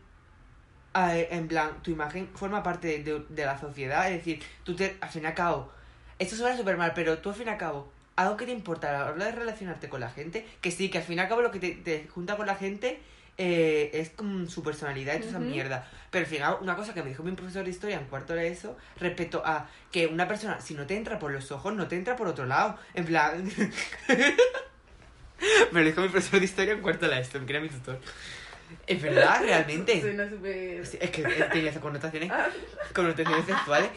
en 0.95 1.47
plan, 1.47 1.81
tu 1.81 1.91
imagen 1.91 2.27
forma 2.36 2.62
parte 2.63 2.99
de 3.03 3.45
la 3.45 3.59
sociedad. 3.59 4.07
Es 4.12 4.17
decir, 4.17 4.41
tú 4.63 4.75
te, 4.75 4.97
al 4.99 5.09
fin 5.09 5.23
y 5.23 5.25
al 5.27 5.33
cabo, 5.33 5.71
esto 6.19 6.36
suena 6.36 6.57
súper 6.57 6.75
mal, 6.77 6.91
pero 6.95 7.19
tú 7.19 7.29
al 7.29 7.36
fin 7.36 7.47
y 7.47 7.51
al 7.51 7.57
cabo, 7.57 7.91
algo 8.15 8.36
que 8.38 8.45
te 8.45 8.51
importa 8.51 8.89
a 8.89 9.05
la 9.05 9.12
hora 9.12 9.25
de 9.25 9.31
relacionarte 9.31 9.89
con 9.89 9.99
la 10.01 10.09
gente, 10.09 10.45
que 10.62 10.71
sí, 10.71 10.89
que 10.89 10.97
al 10.99 11.03
fin 11.03 11.17
y 11.17 11.21
al 11.21 11.29
cabo 11.29 11.41
lo 11.41 11.51
que 11.51 11.59
te, 11.59 11.71
te 11.71 12.07
junta 12.07 12.36
con 12.38 12.45
la 12.47 12.55
gente 12.55 12.99
eh, 13.37 13.89
es 13.93 14.09
como 14.11 14.47
su 14.47 14.63
personalidad 14.63 15.15
y 15.15 15.17
toda 15.19 15.29
esa 15.29 15.39
Ujú. 15.39 15.47
mierda. 15.49 15.89
Pero 16.11 16.25
al 16.25 16.29
final, 16.29 16.57
una 16.61 16.75
cosa 16.75 16.93
que 16.93 17.01
me 17.01 17.09
dijo 17.09 17.23
mi 17.23 17.31
profesor 17.31 17.63
de 17.63 17.71
historia 17.71 17.97
en 17.97 18.05
cuarto 18.05 18.33
de 18.33 18.47
eso, 18.49 18.77
respecto 18.99 19.41
a 19.45 19.67
que 19.91 20.05
una 20.07 20.27
persona, 20.27 20.61
si 20.61 20.73
no 20.75 20.85
te 20.85 20.95
entra 20.95 21.17
por 21.19 21.31
los 21.31 21.51
ojos, 21.51 21.73
no 21.73 21.87
te 21.87 21.95
entra 21.95 22.15
por 22.15 22.27
otro 22.27 22.45
lado. 22.45 22.77
En 22.93 23.05
plan. 23.05 23.51
me 25.71 25.79
lo 25.81 25.85
dijo 25.85 26.01
mi 26.01 26.09
profesor 26.09 26.39
de 26.39 26.45
historia 26.45 26.73
en 26.73 26.81
cuarto 26.81 27.05
de 27.05 27.11
la 27.11 27.19
esto, 27.19 27.43
que 27.45 27.51
era 27.53 27.61
mi 27.61 27.69
tutor. 27.69 27.99
Es 28.87 29.01
verdad, 29.01 29.41
realmente. 29.41 29.99
Suena 30.01 30.29
súper... 30.29 30.85
Sí, 30.85 30.97
es 30.99 31.09
que 31.11 31.21
eh, 31.21 31.47
tenía 31.51 31.69
esas 31.69 31.81
connotaciones, 31.81 32.29
Ah, 32.31 32.47
connotaciones 32.93 33.45
sexuales. 33.45 33.89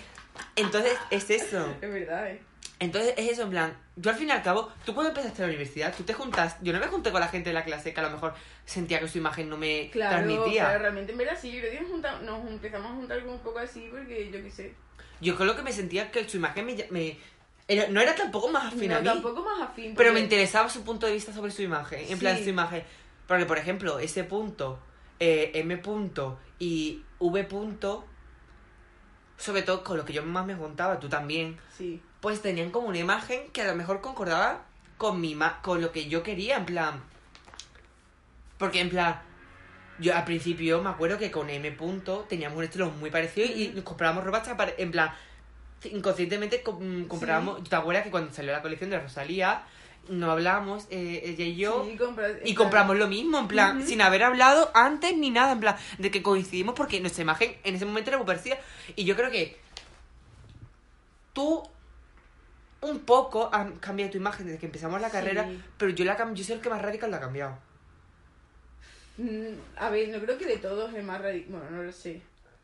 Entonces, 0.54 0.92
es 1.10 1.30
eso. 1.30 1.74
es 1.80 1.90
verdad, 1.92 2.30
¿eh? 2.30 2.40
Entonces, 2.78 3.14
es 3.16 3.30
eso, 3.32 3.42
en 3.44 3.50
plan, 3.50 3.76
yo 3.96 4.10
al 4.10 4.16
fin 4.16 4.28
y 4.28 4.32
al 4.32 4.42
cabo, 4.42 4.70
tú 4.84 4.92
cuando 4.92 5.08
empezaste 5.10 5.40
la 5.40 5.48
universidad, 5.48 5.94
tú 5.96 6.02
te 6.02 6.12
juntas, 6.12 6.56
yo 6.60 6.74
no 6.74 6.78
me 6.78 6.86
junté 6.88 7.10
con 7.10 7.20
la 7.20 7.28
gente 7.28 7.48
de 7.48 7.54
la 7.54 7.64
clase 7.64 7.94
que 7.94 8.00
a 8.00 8.02
lo 8.02 8.10
mejor 8.10 8.34
sentía 8.66 9.00
que 9.00 9.08
su 9.08 9.16
imagen 9.16 9.48
no 9.48 9.56
me 9.56 9.88
Claro, 9.90 10.16
transmitía. 10.26 10.66
pero 10.66 10.78
realmente 10.80 11.12
en 11.12 11.18
verdad 11.18 11.38
sí, 11.40 11.52
yo 11.52 11.60
creo 11.60 11.72
que 11.72 11.80
nos, 11.80 11.90
juntamos- 11.90 12.22
nos 12.22 12.46
empezamos 12.50 12.92
a 12.92 12.94
juntar 12.94 13.20
como 13.22 13.32
un 13.32 13.40
poco 13.40 13.58
así 13.60 13.88
porque 13.90 14.30
yo 14.30 14.42
qué 14.42 14.50
sé. 14.50 14.74
Yo 15.22 15.36
creo 15.36 15.56
que 15.56 15.62
me 15.62 15.72
sentía 15.72 16.10
que 16.10 16.28
su 16.28 16.36
imagen 16.36 16.66
me... 16.66 16.86
me- 16.90 17.18
era- 17.66 17.88
no 17.88 18.00
era 18.02 18.14
tampoco 18.14 18.48
más 18.50 18.66
afín 18.74 18.92
a 18.92 18.96
No, 18.96 19.00
mí, 19.00 19.06
tampoco 19.22 19.42
más 19.42 19.70
afín. 19.70 19.94
pero 19.96 20.10
me 20.10 20.20
porque- 20.20 20.24
interesaba 20.24 20.68
su 20.68 20.84
punto 20.84 21.06
de 21.06 21.14
vista 21.14 21.32
sobre 21.32 21.50
su 21.52 21.62
imagen, 21.62 22.04
en 22.12 22.18
plan 22.18 22.36
Sí. 22.36 22.44
su 22.44 22.50
imagen. 22.50 22.84
Porque, 23.26 23.46
por 23.46 23.56
ejemplo, 23.56 23.98
ese 23.98 24.22
punto, 24.24 24.78
eh, 25.18 25.50
M 25.54 25.78
punto 25.78 26.38
y 26.58 27.02
V 27.18 27.42
punto, 27.44 28.04
sobre 29.38 29.62
todo 29.62 29.82
con 29.82 29.96
lo 29.96 30.04
que 30.04 30.12
yo 30.12 30.22
más 30.24 30.46
me 30.46 30.56
contaba, 30.56 30.98
tú 31.00 31.08
también, 31.08 31.58
Sí. 31.76 32.00
Pues 32.26 32.42
tenían 32.42 32.72
como 32.72 32.88
una 32.88 32.98
imagen 32.98 33.40
que 33.52 33.62
a 33.62 33.68
lo 33.68 33.76
mejor 33.76 34.00
concordaba 34.00 34.64
con 34.98 35.20
mi 35.20 35.36
ma- 35.36 35.60
con 35.62 35.80
lo 35.80 35.92
que 35.92 36.08
yo 36.08 36.24
quería, 36.24 36.56
en 36.56 36.66
plan. 36.66 37.00
Porque 38.58 38.80
en 38.80 38.90
plan, 38.90 39.20
yo 40.00 40.12
al 40.12 40.24
principio 40.24 40.82
me 40.82 40.90
acuerdo 40.90 41.18
que 41.18 41.30
con 41.30 41.48
M 41.48 41.70
punto 41.70 42.26
teníamos 42.28 42.58
un 42.58 42.64
estilo 42.64 42.90
muy 42.90 43.10
parecido 43.10 43.46
y 43.46 43.68
nos 43.68 43.84
comprábamos 43.84 44.24
ropa 44.24 44.38
hasta 44.38 44.56
en 44.76 44.90
plan 44.90 45.12
inconscientemente 45.84 46.62
com- 46.64 47.06
comprábamos, 47.06 47.62
¿te 47.62 47.76
acuerdas 47.76 48.02
que 48.02 48.10
cuando 48.10 48.34
salió 48.34 48.50
la 48.50 48.60
colección 48.60 48.90
de 48.90 48.98
Rosalía 48.98 49.62
no 50.08 50.28
hablamos 50.32 50.86
eh, 50.90 51.20
ella 51.26 51.44
y 51.44 51.54
yo 51.54 51.84
Sí, 51.88 51.96
compras- 51.96 52.38
y 52.44 52.54
compramos 52.56 52.96
lo 52.96 53.06
mismo, 53.06 53.38
en 53.38 53.46
plan, 53.46 53.86
sin 53.86 54.02
haber 54.02 54.24
hablado 54.24 54.68
antes 54.74 55.16
ni 55.16 55.30
nada, 55.30 55.52
en 55.52 55.60
plan, 55.60 55.76
de 55.98 56.10
que 56.10 56.24
coincidimos 56.24 56.74
porque 56.74 56.98
nuestra 57.00 57.22
imagen 57.22 57.56
en 57.62 57.76
ese 57.76 57.84
momento 57.86 58.10
era 58.10 58.18
muy 58.18 58.26
parecida. 58.26 58.58
Y 58.96 59.04
yo 59.04 59.14
creo 59.14 59.30
que 59.30 59.56
tú 61.32 61.62
un 62.90 63.00
poco 63.00 63.48
has 63.52 63.66
cambiado 63.80 64.12
tu 64.12 64.18
imagen 64.18 64.46
desde 64.46 64.58
que 64.58 64.66
empezamos 64.66 65.00
la 65.00 65.08
Sí. 65.08 65.12
carrera, 65.12 65.48
pero 65.78 65.90
yo 65.92 66.04
la 66.04 66.16
yo 66.34 66.44
soy 66.44 66.56
el 66.56 66.60
que 66.60 66.70
más 66.70 66.82
radical 66.82 67.10
la 67.10 67.16
ha 67.18 67.20
cambiado. 67.20 67.58
Mm, 69.18 69.54
A 69.78 69.90
ver, 69.90 70.08
no 70.10 70.18
creo 70.20 70.36
que 70.38 70.46
de 70.46 70.58
todos 70.58 70.92
es 70.94 71.04
más 71.04 71.20
radical. 71.20 71.50
Bueno, 71.50 71.70
no 71.70 71.82
lo 71.82 71.92
sé. 71.92 72.20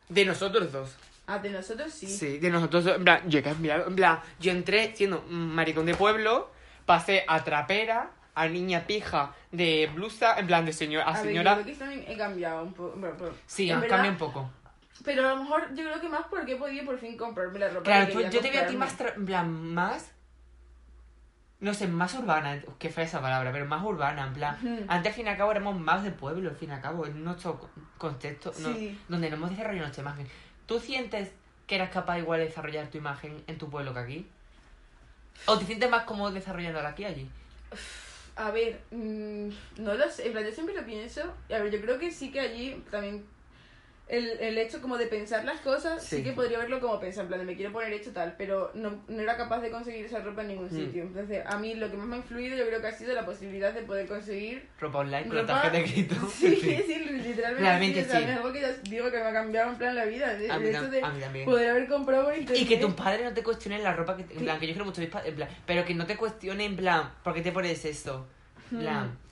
De 0.08 0.24
nosotros 0.24 0.70
dos. 0.72 0.94
Ah, 1.26 1.38
de 1.38 1.50
nosotros 1.50 1.92
sí. 1.92 2.06
Sí, 2.06 2.38
de 2.38 2.50
nosotros 2.50 2.84
dos. 2.84 2.96
En 2.96 3.04
plan, 3.04 3.28
yo 3.30 3.38
he 3.38 3.42
cambiado. 3.42 3.86
En 3.86 3.96
plan, 3.96 4.20
yo 4.38 4.52
entré 4.52 4.94
siendo 4.94 5.22
maricón 5.28 5.86
de 5.86 5.94
pueblo, 5.94 6.50
pasé 6.84 7.24
a 7.26 7.42
trapera, 7.42 8.10
a 8.34 8.48
niña 8.48 8.86
pija 8.86 9.34
de 9.50 9.90
blusa, 9.94 10.38
en 10.38 10.46
plan 10.46 10.66
de 10.66 10.72
señora, 10.72 11.04
a, 11.06 11.10
A 11.10 11.12
ver, 11.14 11.22
señora. 11.26 11.56
yo 11.56 11.62
creo 11.62 11.72
que 11.74 11.78
también 11.78 12.04
he 12.08 12.16
cambiado 12.16 12.62
un 12.64 12.74
poco. 12.74 12.96
Bueno, 12.98 13.14
pero- 13.18 13.34
Sí, 13.46 13.70
en 13.70 13.76
has 13.76 13.80
verdad, 13.82 13.96
cambiado 13.96 14.12
un 14.14 14.18
poco. 14.18 14.50
Pero 15.04 15.26
a 15.26 15.34
lo 15.34 15.42
mejor 15.42 15.68
yo 15.74 15.84
creo 15.84 16.00
que 16.00 16.08
más 16.08 16.26
porque 16.30 16.52
he 16.52 16.56
podido 16.56 16.84
por 16.84 16.98
fin 16.98 17.16
comprarme 17.16 17.58
la 17.58 17.68
ropa. 17.68 17.82
Claro, 17.84 18.06
que 18.06 18.12
tú- 18.12 18.18
quería 18.18 18.30
yo 18.30 18.40
te 18.40 18.50
veo 18.50 18.62
a 18.62 18.66
ti 18.66 18.76
más, 18.76 18.98
tra- 18.98 19.14
en 19.16 19.26
plan, 19.26 19.50
más... 19.74 20.11
No 21.62 21.72
sé, 21.72 21.86
más 21.88 22.12
urbana, 22.14 22.60
qué 22.78 22.90
fea 22.90 23.04
esa 23.04 23.20
palabra, 23.22 23.52
pero 23.52 23.64
más 23.66 23.82
urbana, 23.84 24.26
en 24.26 24.32
plan... 24.34 24.58
Antes, 24.88 25.10
al 25.12 25.14
fin 25.14 25.26
y 25.26 25.28
al 25.30 25.36
cabo, 25.36 25.52
éramos 25.52 25.78
más 25.78 26.02
de 26.02 26.10
pueblo, 26.10 26.50
al 26.50 26.56
fin 26.56 26.68
y 26.70 26.72
al 26.72 26.80
cabo, 26.82 27.06
en 27.06 27.22
nuestro 27.24 27.58
co- 27.60 27.70
contexto, 27.98 28.52
no- 28.58 28.70
donde 29.08 29.30
no 29.30 29.36
hemos 29.36 29.50
desarrollado 29.50 29.84
nuestra 29.86 30.02
imagen. 30.02 30.26
¿Tú 30.66 30.78
sientes 30.80 31.30
que 31.68 31.76
eras 31.76 31.90
capaz 31.90 32.18
igual 32.18 32.40
de 32.40 32.46
desarrollar 32.46 32.88
tu 32.88 32.98
imagen 32.98 33.42
en 33.46 33.56
tu 33.58 33.70
pueblo 33.70 33.94
que 33.94 34.00
aquí? 34.00 34.26
¿O 35.46 35.56
te 35.58 35.64
sientes 35.64 35.88
más 35.88 36.02
cómodo 36.04 36.32
desarrollándola 36.32 36.90
aquí 36.90 37.04
allí? 37.04 37.30
A 38.36 38.50
ver, 38.50 38.80
mm, 38.90 39.48
no 39.78 39.94
lo 39.94 40.10
sé. 40.10 40.26
En 40.26 40.32
plan, 40.32 40.44
yo 40.44 40.50
siempre 40.52 40.74
lo 40.74 40.84
pienso. 40.84 41.20
Y 41.48 41.52
a 41.52 41.62
ver, 41.62 41.72
yo 41.72 41.80
creo 41.80 41.98
que 41.98 42.10
sí 42.10 42.30
que 42.32 42.40
allí 42.40 42.82
también. 42.90 43.24
El, 44.08 44.28
el 44.40 44.58
hecho 44.58 44.82
como 44.82 44.98
de 44.98 45.06
pensar 45.06 45.44
las 45.44 45.60
cosas, 45.60 46.04
sí. 46.04 46.16
Sí. 46.18 46.22
que 46.24 46.32
podría 46.32 46.58
verlo 46.58 46.80
como 46.80 47.00
pensar, 47.00 47.22
en 47.22 47.28
plan 47.28 47.40
de 47.40 47.46
me 47.46 47.56
quiero 47.56 47.72
poner 47.72 47.92
hecho 47.92 48.12
tal, 48.12 48.34
pero 48.36 48.70
no, 48.74 49.02
no 49.08 49.22
era 49.22 49.36
capaz 49.36 49.60
de 49.60 49.70
conseguir 49.70 50.04
esa 50.04 50.18
ropa 50.20 50.42
en 50.42 50.48
ningún 50.48 50.66
Mm. 50.66 50.70
sitio. 50.76 51.02
Entonces, 51.04 51.42
a 51.46 51.56
mí 51.58 51.74
lo 51.76 51.90
que 51.90 51.96
más 51.96 52.06
me 52.06 52.16
ha 52.16 52.18
influido 52.18 52.56
yo 52.56 52.66
creo 52.66 52.80
que 52.80 52.88
ha 52.88 52.92
sido 52.92 53.14
la 53.14 53.24
posibilidad 53.24 53.72
de 53.72 53.82
poder 53.82 54.06
conseguir 54.06 54.68
Ropa 54.80 54.98
online 54.98 55.26
con 55.28 55.36
la 55.36 55.42
ropa- 55.42 55.62
tarjeta 55.62 55.76
de 55.78 55.84
crédito. 55.84 56.14
Sí, 56.30 56.56
sí, 56.56 56.98
literalmente. 57.22 57.60
Realmente 57.62 58.00
sí, 58.02 58.06
o 58.06 58.10
sea, 58.10 58.18
sí. 58.20 58.24
Es 58.30 58.36
algo 58.36 58.52
que 58.52 58.60
ya 58.60 58.72
digo 58.82 59.10
que 59.10 59.16
me 59.18 59.24
ha 59.24 59.32
cambiado 59.32 59.70
en 59.70 59.76
plan 59.78 59.94
la 59.94 60.04
vida. 60.04 60.32
El 60.32 60.50
A 60.50 60.58
mí 60.58 60.68
hecho 60.68 60.90
de 60.90 61.02
a 61.02 61.10
mí 61.10 61.20
también. 61.20 61.44
poder 61.46 61.70
haber 61.70 61.86
comprado 61.88 62.24
por 62.24 62.36
internet. 62.36 62.62
Y 62.62 62.66
que 62.68 62.76
tus 62.76 62.92
padres 62.94 63.24
no 63.24 63.32
te 63.32 63.42
cuestionen 63.42 63.82
la 63.82 63.94
ropa 63.94 64.16
que... 64.16 64.24
te- 64.24 64.32
En 64.34 64.38
Sí. 64.40 64.44
plan, 64.44 64.58
que 64.60 64.66
yo 64.66 64.72
quiero 64.74 64.84
mucho 64.84 65.00
mis 65.00 65.10
padres, 65.10 65.30
en 65.30 65.36
plan, 65.36 65.48
pero 65.64 65.84
que 65.84 65.94
no 65.94 66.04
te 66.06 66.16
cuestionen 66.16 66.72
en 66.72 66.76
plan, 66.76 67.10
¿por 67.24 67.32
qué 67.32 67.40
te 67.40 67.52
pones 67.52 67.82
esto? 67.84 68.26
En 68.72 68.78
plan... 68.80 69.06
Hmm. 69.06 69.31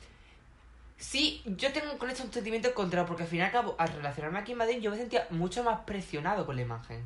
Sí, 1.01 1.43
yo 1.47 1.73
tengo 1.73 1.97
con 1.97 2.11
esto 2.11 2.23
un 2.25 2.33
sentimiento 2.33 2.69
encontrado, 2.69 3.07
porque 3.07 3.23
al 3.23 3.29
fin 3.29 3.39
y 3.39 3.43
al 3.43 3.51
cabo, 3.51 3.75
al 3.79 3.89
relacionarme 3.89 4.39
aquí 4.39 4.53
en 4.53 4.59
Madrid, 4.59 4.81
yo 4.81 4.91
me 4.91 4.99
sentía 4.99 5.27
mucho 5.31 5.65
más 5.65 5.81
presionado 5.81 6.45
con 6.45 6.57
la 6.57 6.63
imagen. 6.63 7.03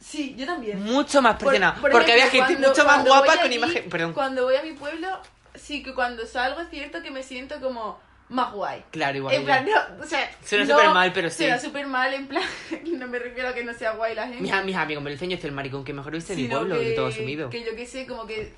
Sí, 0.00 0.34
yo 0.36 0.46
también. 0.46 0.82
Mucho 0.82 1.22
más 1.22 1.36
presionado. 1.36 1.80
por 1.80 1.92
porque 1.92 2.12
había 2.12 2.28
gente 2.28 2.54
cuando- 2.54 2.68
mucho 2.68 2.84
más 2.84 3.04
guapa 3.06 3.40
con 3.40 3.52
imagen... 3.52 3.88
Perdón. 3.88 4.12
Cuando 4.12 4.44
voy 4.44 4.56
a 4.56 4.62
mi 4.62 4.72
pueblo, 4.72 5.08
sí 5.54 5.82
que 5.82 5.94
cuando 5.94 6.26
salgo 6.26 6.60
es 6.60 6.70
cierto 6.70 7.02
que 7.02 7.10
me 7.12 7.22
siento 7.22 7.60
como 7.60 7.98
más 8.28 8.52
guay. 8.52 8.82
Claro, 8.90 9.16
igual. 9.16 9.34
En 9.36 9.44
plan, 9.44 9.64
no, 9.64 10.02
o 10.02 10.06
sea. 10.06 10.28
Suena 10.44 10.64
no, 10.64 10.74
súper 10.76 10.90
mal, 10.90 11.12
pero 11.12 11.30
sí. 11.30 11.36
Suena 11.44 11.60
súper 11.60 11.86
mal, 11.86 12.12
en 12.12 12.26
plan. 12.26 12.42
No 12.84 13.06
me 13.06 13.20
refiero 13.20 13.50
a 13.50 13.54
que 13.54 13.62
no 13.62 13.72
sea 13.72 13.92
guay 13.92 14.16
la 14.16 14.26
gente. 14.26 14.42
Mis, 14.42 14.64
mis 14.64 14.74
amigos 14.76 15.04
me 15.04 15.10
dicen 15.10 15.30
yo 15.30 15.38
soy 15.38 15.48
el 15.50 15.54
maricón 15.54 15.84
que 15.84 15.92
mejor 15.92 16.12
viste 16.12 16.34
de 16.34 16.42
mi 16.42 16.48
pueblo, 16.48 16.74
que, 16.76 16.84
de 16.84 16.92
todo 16.94 17.12
sumido. 17.12 17.48
Que 17.48 17.64
yo 17.64 17.76
que 17.76 17.86
sé, 17.86 18.06
como 18.06 18.26
que. 18.26 18.52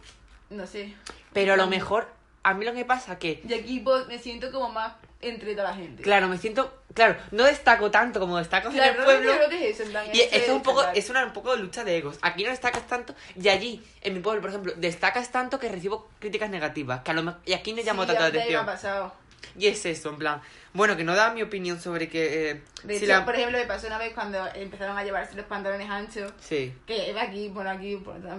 No 0.48 0.66
sé. 0.66 0.94
Pero 1.34 1.52
a 1.52 1.56
lo 1.56 1.66
mejor, 1.66 2.08
a 2.42 2.54
mí 2.54 2.64
lo 2.64 2.72
que 2.72 2.84
pasa 2.84 3.18
que... 3.18 3.42
Y 3.48 3.52
aquí 3.54 3.84
me 4.08 4.18
siento 4.18 4.50
como 4.52 4.68
más 4.70 4.92
entre 5.20 5.54
toda 5.54 5.70
la 5.70 5.76
gente. 5.76 6.02
Claro, 6.02 6.28
me 6.28 6.38
siento... 6.38 6.72
Claro, 6.94 7.16
no 7.32 7.44
destaco 7.44 7.90
tanto 7.90 8.18
como 8.20 8.38
destaco 8.38 8.68
en 8.68 8.74
Claro, 8.74 8.90
el 8.90 8.96
realmente 8.96 9.24
pueblo. 9.28 9.46
creo 9.46 9.58
que 9.60 9.68
es 9.68 9.74
eso, 9.74 9.82
en 9.84 9.90
plan. 9.90 10.06
Y 10.12 10.20
eso 10.20 10.34
es 10.34 10.48
un 10.48 10.62
poco, 10.62 10.82
es 10.94 11.10
una 11.10 11.24
un 11.24 11.32
poco 11.32 11.54
de 11.54 11.62
lucha 11.62 11.84
de 11.84 11.96
egos. 11.96 12.18
Aquí 12.22 12.42
no 12.44 12.50
destacas 12.50 12.86
tanto 12.86 13.14
y 13.40 13.48
allí, 13.48 13.82
en 14.00 14.14
mi 14.14 14.20
pueblo, 14.20 14.40
por 14.40 14.50
ejemplo, 14.50 14.72
destacas 14.76 15.30
tanto 15.30 15.58
que 15.58 15.68
recibo 15.68 16.08
críticas 16.18 16.50
negativas. 16.50 17.02
Que 17.02 17.10
a 17.10 17.14
lo 17.14 17.36
y 17.44 17.52
aquí 17.52 17.72
no 17.72 17.82
llamo 17.82 18.02
Sí, 18.02 18.08
tanto 18.08 18.22
la 18.22 18.30
me 18.30 18.38
atención. 18.38 18.62
ha 18.62 18.66
pasado. 18.66 19.12
Y 19.58 19.66
es 19.66 19.84
eso, 19.86 20.10
en 20.10 20.16
plan. 20.18 20.40
Bueno, 20.74 20.96
que 20.96 21.02
no 21.04 21.14
da 21.16 21.32
mi 21.32 21.42
opinión 21.42 21.80
sobre 21.80 22.08
que. 22.08 22.50
eh, 22.50 22.62
De 22.84 22.98
si 22.98 23.04
hecho, 23.04 23.14
la- 23.14 23.24
por 23.24 23.34
ejemplo, 23.34 23.58
me 23.58 23.64
pasó 23.64 23.86
una 23.86 23.98
vez 23.98 24.12
cuando 24.12 24.38
empezaron 24.54 24.96
a 24.96 25.02
llevarse 25.02 25.34
los 25.34 25.46
pantalones 25.46 25.88
anchos. 25.90 26.32
Sí, 26.38 26.72
Que 26.86 27.10
era 27.10 27.22
aquí, 27.22 27.48
bueno, 27.48 27.70
aquí, 27.70 27.98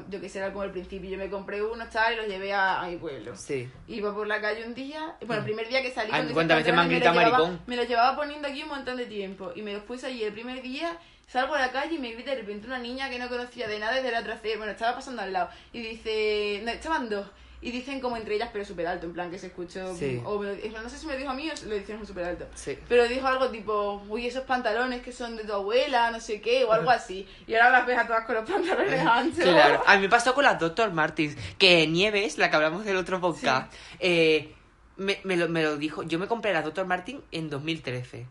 yo 0.09 0.21
que 0.21 0.29
sé, 0.29 0.39
era 0.39 0.51
como 0.51 0.63
el 0.63 0.71
principio. 0.71 1.09
Yo 1.09 1.17
me 1.17 1.29
compré 1.29 1.61
unos 1.61 1.89
tal 1.89 2.13
y 2.13 2.17
los 2.17 2.27
llevé 2.27 2.53
a, 2.53 2.81
a 2.81 2.87
mi 2.87 2.97
pueblo. 2.97 3.35
sí. 3.35 3.69
Iba 3.87 4.13
por 4.13 4.27
la 4.27 4.39
calle 4.39 4.65
un 4.65 4.73
día, 4.75 5.15
bueno, 5.25 5.39
el 5.41 5.45
primer 5.45 5.67
día 5.67 5.81
que 5.81 5.91
salí 5.91 6.09
Ay, 6.13 6.21
esos 6.21 6.33
¿cuántas 6.33 6.57
veces 6.59 6.73
me 6.73 6.81
han 6.81 6.89
gritado 6.89 7.15
maricón? 7.15 7.61
Me 7.67 7.75
los 7.75 7.87
llevaba 7.87 8.15
poniendo 8.15 8.47
aquí 8.47 8.63
un 8.63 8.69
montón 8.69 8.97
de 8.97 9.05
tiempo. 9.07 9.51
Y 9.55 9.61
me 9.61 9.73
los 9.73 9.83
puse 9.83 10.07
allí 10.07 10.23
el 10.23 10.31
primer 10.31 10.61
día, 10.61 10.97
salgo 11.27 11.55
a 11.55 11.59
la 11.59 11.71
calle 11.71 11.95
y 11.95 11.99
me 11.99 12.11
grita 12.13 12.31
de 12.31 12.37
repente 12.37 12.67
una 12.67 12.79
niña 12.79 13.09
que 13.09 13.19
no 13.19 13.27
conocía 13.27 13.67
de 13.67 13.79
nada 13.79 13.95
desde 13.95 14.11
la 14.11 14.23
trasera. 14.23 14.57
Bueno, 14.57 14.71
estaba 14.71 14.95
pasando 14.95 15.21
al 15.23 15.33
lado. 15.33 15.49
Y 15.73 15.81
dice, 15.81 16.61
no, 16.63 16.71
estaban 16.71 17.09
dos. 17.09 17.27
Y 17.61 17.71
dicen 17.71 17.99
como 17.99 18.15
entre 18.15 18.35
ellas, 18.35 18.49
pero 18.53 18.63
súper 18.63 18.87
alto, 18.87 19.05
en 19.05 19.11
plan 19.13 19.29
que 19.29 19.37
se 19.37 19.47
escuchó. 19.47 19.93
Sí. 19.95 20.21
O 20.23 20.39
me- 20.39 20.55
no 20.55 20.89
sé 20.89 20.97
si 20.97 21.05
me 21.07 21.17
dijo 21.17 21.29
a 21.29 21.33
mí 21.33 21.49
o 21.49 21.67
lo 21.67 21.75
dijeron 21.75 22.05
súper 22.07 22.23
alto. 22.23 22.47
Sí. 22.55 22.77
Pero 22.87 23.05
dijo 23.07 23.27
algo 23.27 23.49
tipo, 23.49 24.01
uy, 24.07 24.27
esos 24.27 24.43
pantalones 24.45 25.01
que 25.01 25.11
son 25.11 25.35
de 25.35 25.43
tu 25.43 25.51
abuela, 25.53 26.09
no 26.09 26.21
sé 26.21 26.39
qué, 26.39 26.63
o 26.63 26.71
algo 26.71 26.89
así. 26.89 27.27
Y 27.47 27.55
ahora 27.55 27.69
las 27.71 27.85
ves 27.85 27.97
a 27.97 28.07
todas 28.07 28.25
con 28.25 28.35
los 28.35 28.49
pantalones 28.49 29.05
anchos. 29.05 29.43
Claro, 29.43 29.83
a 29.87 29.95
mí 29.97 30.01
me 30.03 30.09
pasó 30.09 30.33
con 30.33 30.45
las 30.45 30.57
Dr. 30.57 30.91
Martins, 30.93 31.35
que 31.57 31.85
Nieves, 31.85 32.37
la 32.37 32.49
que 32.49 32.55
hablamos 32.55 32.85
del 32.85 32.95
otro 32.95 33.19
podcast, 33.19 33.73
eh, 33.99 34.53
me, 34.95 35.19
me 35.25 35.35
lo, 35.35 35.49
me 35.49 35.61
lo 35.61 35.75
dijo. 35.75 36.03
Yo 36.03 36.17
me 36.17 36.27
compré 36.27 36.53
la 36.53 36.61
Dr. 36.61 36.85
Martin 36.85 37.21
en 37.33 37.49
2013 37.49 38.25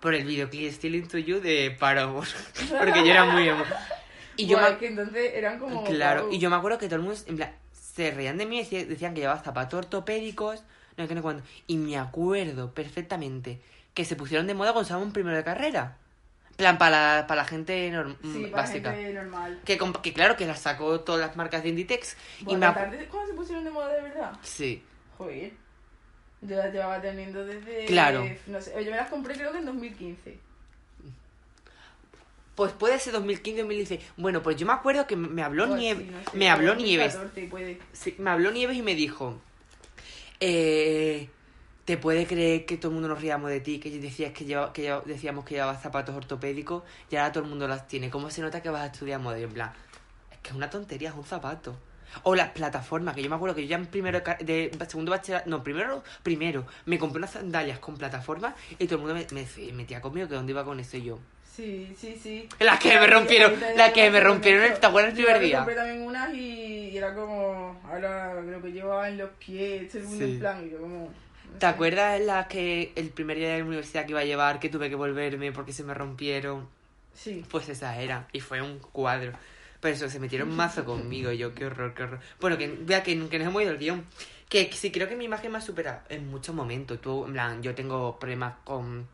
por 0.00 0.14
el 0.14 0.26
videoclip 0.26 0.70
Still 0.70 0.94
Into 0.96 1.16
You 1.16 1.40
de 1.40 1.74
Paramore, 1.80 2.28
porque 2.78 2.98
yo 3.02 3.12
era 3.12 3.24
muy 3.24 3.48
emo. 3.48 3.64
Y 4.36 4.46
yo 4.46 4.58
me, 4.58 4.76
que 4.76 4.88
entonces 4.88 5.32
eran 5.34 5.58
como... 5.58 5.84
Claro, 5.84 6.28
y 6.30 6.38
yo 6.38 6.50
me 6.50 6.56
acuerdo 6.56 6.76
que 6.76 6.86
todo 6.86 6.96
el 6.96 7.02
mundo, 7.02 7.18
en 7.26 7.36
plan, 7.36 7.54
se 7.94 8.10
reían 8.10 8.38
de 8.38 8.46
mí 8.46 8.56
y 8.56 8.62
decía- 8.64 8.84
decían 8.84 9.14
que 9.14 9.20
llevaba 9.20 9.42
zapatos 9.42 9.78
ortopédicos, 9.78 10.62
no 10.96 11.06
sé 11.06 11.14
no 11.14 11.22
cuándo. 11.22 11.42
Y 11.66 11.76
me 11.76 11.96
acuerdo 11.98 12.72
perfectamente 12.74 13.60
que 13.94 14.04
se 14.04 14.16
pusieron 14.16 14.46
de 14.46 14.54
moda 14.54 14.72
cuando 14.72 14.82
estábamos 14.82 15.08
en 15.08 15.12
primero 15.12 15.36
de 15.36 15.44
carrera. 15.44 15.96
En 16.50 16.56
plan, 16.56 16.78
para, 16.78 17.16
la- 17.20 17.26
para 17.26 17.42
la 17.42 17.48
gente 17.48 17.90
norm- 17.92 18.16
Sí, 18.22 18.46
para 18.50 18.62
básica. 18.62 18.92
gente 18.92 19.12
normal. 19.12 19.60
Que, 19.64 19.78
que 20.02 20.12
claro, 20.12 20.36
que 20.36 20.46
las 20.46 20.60
sacó 20.60 21.00
todas 21.00 21.20
las 21.20 21.36
marcas 21.36 21.62
de 21.62 21.68
Inditex. 21.70 22.16
y 22.40 22.44
Bueno, 22.44 22.60
me 22.60 22.66
acu- 22.66 22.74
tarde, 22.74 23.06
¿Cuándo 23.10 23.30
se 23.30 23.36
pusieron 23.36 23.64
de 23.64 23.70
moda 23.70 23.92
de 23.92 24.02
verdad? 24.02 24.32
Sí. 24.42 24.82
Joder. 25.18 25.52
Yo 26.42 26.56
las 26.56 26.72
llevaba 26.72 27.00
teniendo 27.00 27.44
desde... 27.46 27.86
Claro. 27.86 28.24
No 28.46 28.60
sé, 28.60 28.72
yo 28.84 28.90
me 28.90 28.96
las 28.98 29.08
compré 29.08 29.34
creo 29.34 29.50
que 29.52 29.58
en 29.58 29.64
2015. 29.66 30.38
Pues 32.54 32.72
puede 32.72 32.98
ser 33.00 33.12
2015 33.14 33.62
2016. 33.62 34.00
Bueno, 34.16 34.42
pues 34.42 34.56
yo 34.56 34.66
me 34.66 34.72
acuerdo 34.72 35.06
que 35.06 35.16
me 35.16 35.42
habló 35.42 35.64
O 35.64 35.76
Nieves. 35.76 36.04
así, 36.08 36.10
no 36.24 36.30
sé, 36.30 36.36
me 36.36 36.50
habló 36.50 36.68
2014 36.74 37.18
Nieves. 37.34 37.50
puede. 37.50 37.78
Sí, 37.92 38.14
me 38.18 38.30
habló 38.30 38.50
Nieves 38.52 38.76
y 38.76 38.82
me 38.82 38.94
dijo, 38.94 39.40
eh, 40.40 41.28
¿te 41.84 41.96
puede 41.96 42.26
creer 42.26 42.64
que 42.66 42.76
todo 42.76 42.88
el 42.88 42.94
mundo 42.94 43.08
nos 43.08 43.20
riamos 43.20 43.50
de 43.50 43.60
ti? 43.60 43.78
Que 43.78 43.90
decías 43.98 44.32
que, 44.32 44.44
lleva- 44.44 44.72
que 44.72 44.94
decíamos 45.06 45.44
que 45.44 45.54
llevabas 45.54 45.82
zapatos 45.82 46.14
ortopédicos 46.14 46.82
y 47.10 47.16
ahora 47.16 47.32
todo 47.32 47.44
el 47.44 47.50
mundo 47.50 47.66
las 47.68 47.88
tiene. 47.88 48.10
¿Cómo 48.10 48.30
se 48.30 48.40
nota 48.42 48.62
que 48.62 48.70
vas 48.70 48.82
a 48.82 48.86
estudiar 48.86 49.20
moda? 49.20 49.38
Y 49.38 49.42
en 49.44 49.52
plan, 49.52 49.72
es 50.30 50.38
que 50.38 50.50
es 50.50 50.54
una 50.54 50.70
tontería, 50.70 51.10
es 51.10 51.14
un 51.16 51.24
zapato. 51.24 51.76
O 52.22 52.36
las 52.36 52.50
plataformas, 52.50 53.16
que 53.16 53.22
yo 53.24 53.28
me 53.28 53.34
acuerdo 53.34 53.56
que 53.56 53.62
yo 53.62 53.70
ya 53.70 53.76
en 53.76 53.86
primero 53.86 54.22
de, 54.38 54.70
segundo 54.88 55.10
bachillerato, 55.10 55.50
no, 55.50 55.64
primero, 55.64 56.04
primero, 56.22 56.64
me 56.86 56.96
compré 56.96 57.18
unas 57.18 57.32
sandalias 57.32 57.80
con 57.80 57.96
plataformas 57.96 58.54
y 58.78 58.86
todo 58.86 59.00
el 59.00 59.06
mundo 59.06 59.14
me, 59.32 59.42
me 59.66 59.72
metía 59.72 60.00
conmigo 60.00 60.28
que 60.28 60.36
dónde 60.36 60.52
iba 60.52 60.64
con 60.64 60.78
eso 60.78 60.96
y 60.96 61.02
yo. 61.02 61.18
Sí, 61.54 61.94
sí, 61.96 62.18
sí. 62.20 62.48
Las 62.58 62.80
que 62.80 62.98
me 62.98 63.06
rompieron, 63.06 63.54
las 63.76 63.92
que 63.92 64.10
me 64.10 64.20
rompieron 64.20 64.64
el- 64.64 64.72
eso. 64.72 64.80
¿te 64.80 64.86
acuerdas 64.86 65.12
el 65.12 65.18
Yo 65.18 65.24
primer 65.24 65.40
me 65.40 65.46
día? 65.46 65.56
compré 65.58 65.74
también 65.76 66.02
unas 66.02 66.34
y, 66.34 66.88
y 66.90 66.96
era 66.98 67.14
como... 67.14 67.80
Ahora 67.88 68.34
creo 68.44 68.60
que 68.62 68.72
llevaba 68.72 69.08
en 69.08 69.18
los 69.18 69.30
pies, 69.38 69.88
todo 69.88 70.02
el 70.02 70.08
mundo 70.08 70.24
en 70.24 70.38
plan, 70.40 70.66
y 70.66 70.70
yo 70.70 70.78
como... 70.78 70.98
no 71.04 71.54
¿Te 71.54 71.60
sé. 71.60 71.66
acuerdas 71.66 72.20
las 72.20 72.46
que 72.48 72.92
el 72.96 73.10
primer 73.10 73.36
día 73.36 73.50
de 73.52 73.58
la 73.60 73.64
universidad 73.64 74.04
que 74.04 74.10
iba 74.10 74.20
a 74.20 74.24
llevar, 74.24 74.58
que 74.58 74.68
tuve 74.68 74.88
que 74.88 74.96
volverme 74.96 75.52
porque 75.52 75.72
se 75.72 75.84
me 75.84 75.94
rompieron? 75.94 76.66
Sí. 77.14 77.44
Pues 77.48 77.68
esa 77.68 78.00
era, 78.00 78.26
y 78.32 78.40
fue 78.40 78.60
un 78.60 78.80
cuadro. 78.80 79.32
Pero 79.80 79.94
eso, 79.94 80.08
se 80.08 80.18
metieron 80.18 80.50
mazo 80.56 80.84
conmigo, 80.84 81.30
y 81.30 81.38
yo, 81.38 81.54
qué 81.54 81.66
horror, 81.66 81.94
qué 81.94 82.02
horror. 82.02 82.20
Bueno, 82.40 82.58
que 82.58 82.66
vea 82.80 83.02
que, 83.04 83.12
que 83.28 83.38
nos 83.38 83.46
hemos 83.48 83.62
ido 83.62 83.70
el 83.70 83.78
guion. 83.78 84.04
Que 84.48 84.72
sí, 84.72 84.90
creo 84.90 85.08
que 85.08 85.14
mi 85.14 85.26
imagen 85.26 85.52
me 85.52 85.58
ha 85.58 85.60
superado 85.60 86.00
en 86.08 86.26
muchos 86.28 86.54
momentos. 86.54 87.00
Tú, 87.00 87.26
en 87.26 87.32
plan, 87.34 87.62
yo 87.62 87.74
tengo 87.74 88.18
problemas 88.18 88.54
con... 88.64 89.06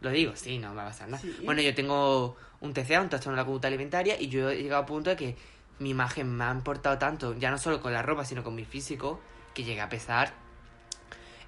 Lo 0.00 0.10
digo, 0.10 0.36
sí, 0.36 0.58
no 0.58 0.70
me 0.70 0.76
va 0.76 0.82
a 0.82 0.86
pasar 0.86 1.08
nada. 1.08 1.22
Sí. 1.22 1.34
Bueno, 1.44 1.62
yo 1.62 1.74
tengo 1.74 2.36
un 2.60 2.72
TCA, 2.72 3.00
un 3.00 3.08
trastorno 3.08 3.36
de 3.36 3.42
la 3.42 3.44
conducta 3.44 3.68
alimentaria, 3.68 4.20
y 4.20 4.28
yo 4.28 4.50
he 4.50 4.62
llegado 4.62 4.82
a 4.82 4.86
punto 4.86 5.10
de 5.10 5.16
que 5.16 5.36
mi 5.78 5.90
imagen 5.90 6.28
me 6.28 6.44
ha 6.44 6.52
importado 6.52 6.98
tanto, 6.98 7.36
ya 7.38 7.50
no 7.50 7.58
solo 7.58 7.80
con 7.80 7.92
la 7.92 8.02
ropa, 8.02 8.24
sino 8.24 8.42
con 8.42 8.54
mi 8.54 8.64
físico, 8.64 9.20
que 9.54 9.64
llegué 9.64 9.80
a 9.80 9.88
pesar 9.88 10.32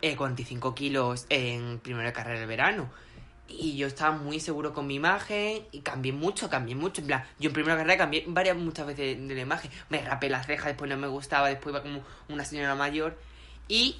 eh, 0.00 0.16
45 0.16 0.74
kilos 0.74 1.26
en 1.28 1.78
primera 1.80 2.12
carrera 2.12 2.38
del 2.38 2.48
verano. 2.48 2.90
Y 3.48 3.76
yo 3.76 3.86
estaba 3.86 4.16
muy 4.16 4.40
seguro 4.40 4.74
con 4.74 4.86
mi 4.86 4.96
imagen 4.96 5.64
y 5.72 5.80
cambié 5.80 6.12
mucho, 6.12 6.50
cambié 6.50 6.74
mucho. 6.74 7.00
En 7.00 7.06
plan, 7.06 7.24
yo 7.38 7.48
en 7.48 7.54
primera 7.54 7.76
carrera 7.76 7.96
cambié 7.96 8.24
varias 8.26 8.56
muchas 8.56 8.86
veces 8.86 9.26
de 9.26 9.34
la 9.34 9.40
imagen. 9.40 9.70
Me 9.88 10.02
rapé 10.02 10.28
las 10.28 10.46
cejas, 10.46 10.66
después 10.66 10.90
no 10.90 10.98
me 10.98 11.08
gustaba, 11.08 11.48
después 11.48 11.72
iba 11.72 11.82
como 11.82 12.02
una 12.28 12.44
señora 12.44 12.74
mayor. 12.74 13.16
Y 13.66 13.96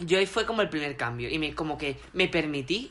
yo 0.00 0.18
ahí 0.18 0.26
fue 0.26 0.44
como 0.44 0.60
el 0.62 0.68
primer 0.68 0.96
cambio. 0.96 1.30
Y 1.30 1.38
me 1.38 1.54
como 1.54 1.78
que 1.78 2.00
me 2.12 2.26
permití, 2.26 2.90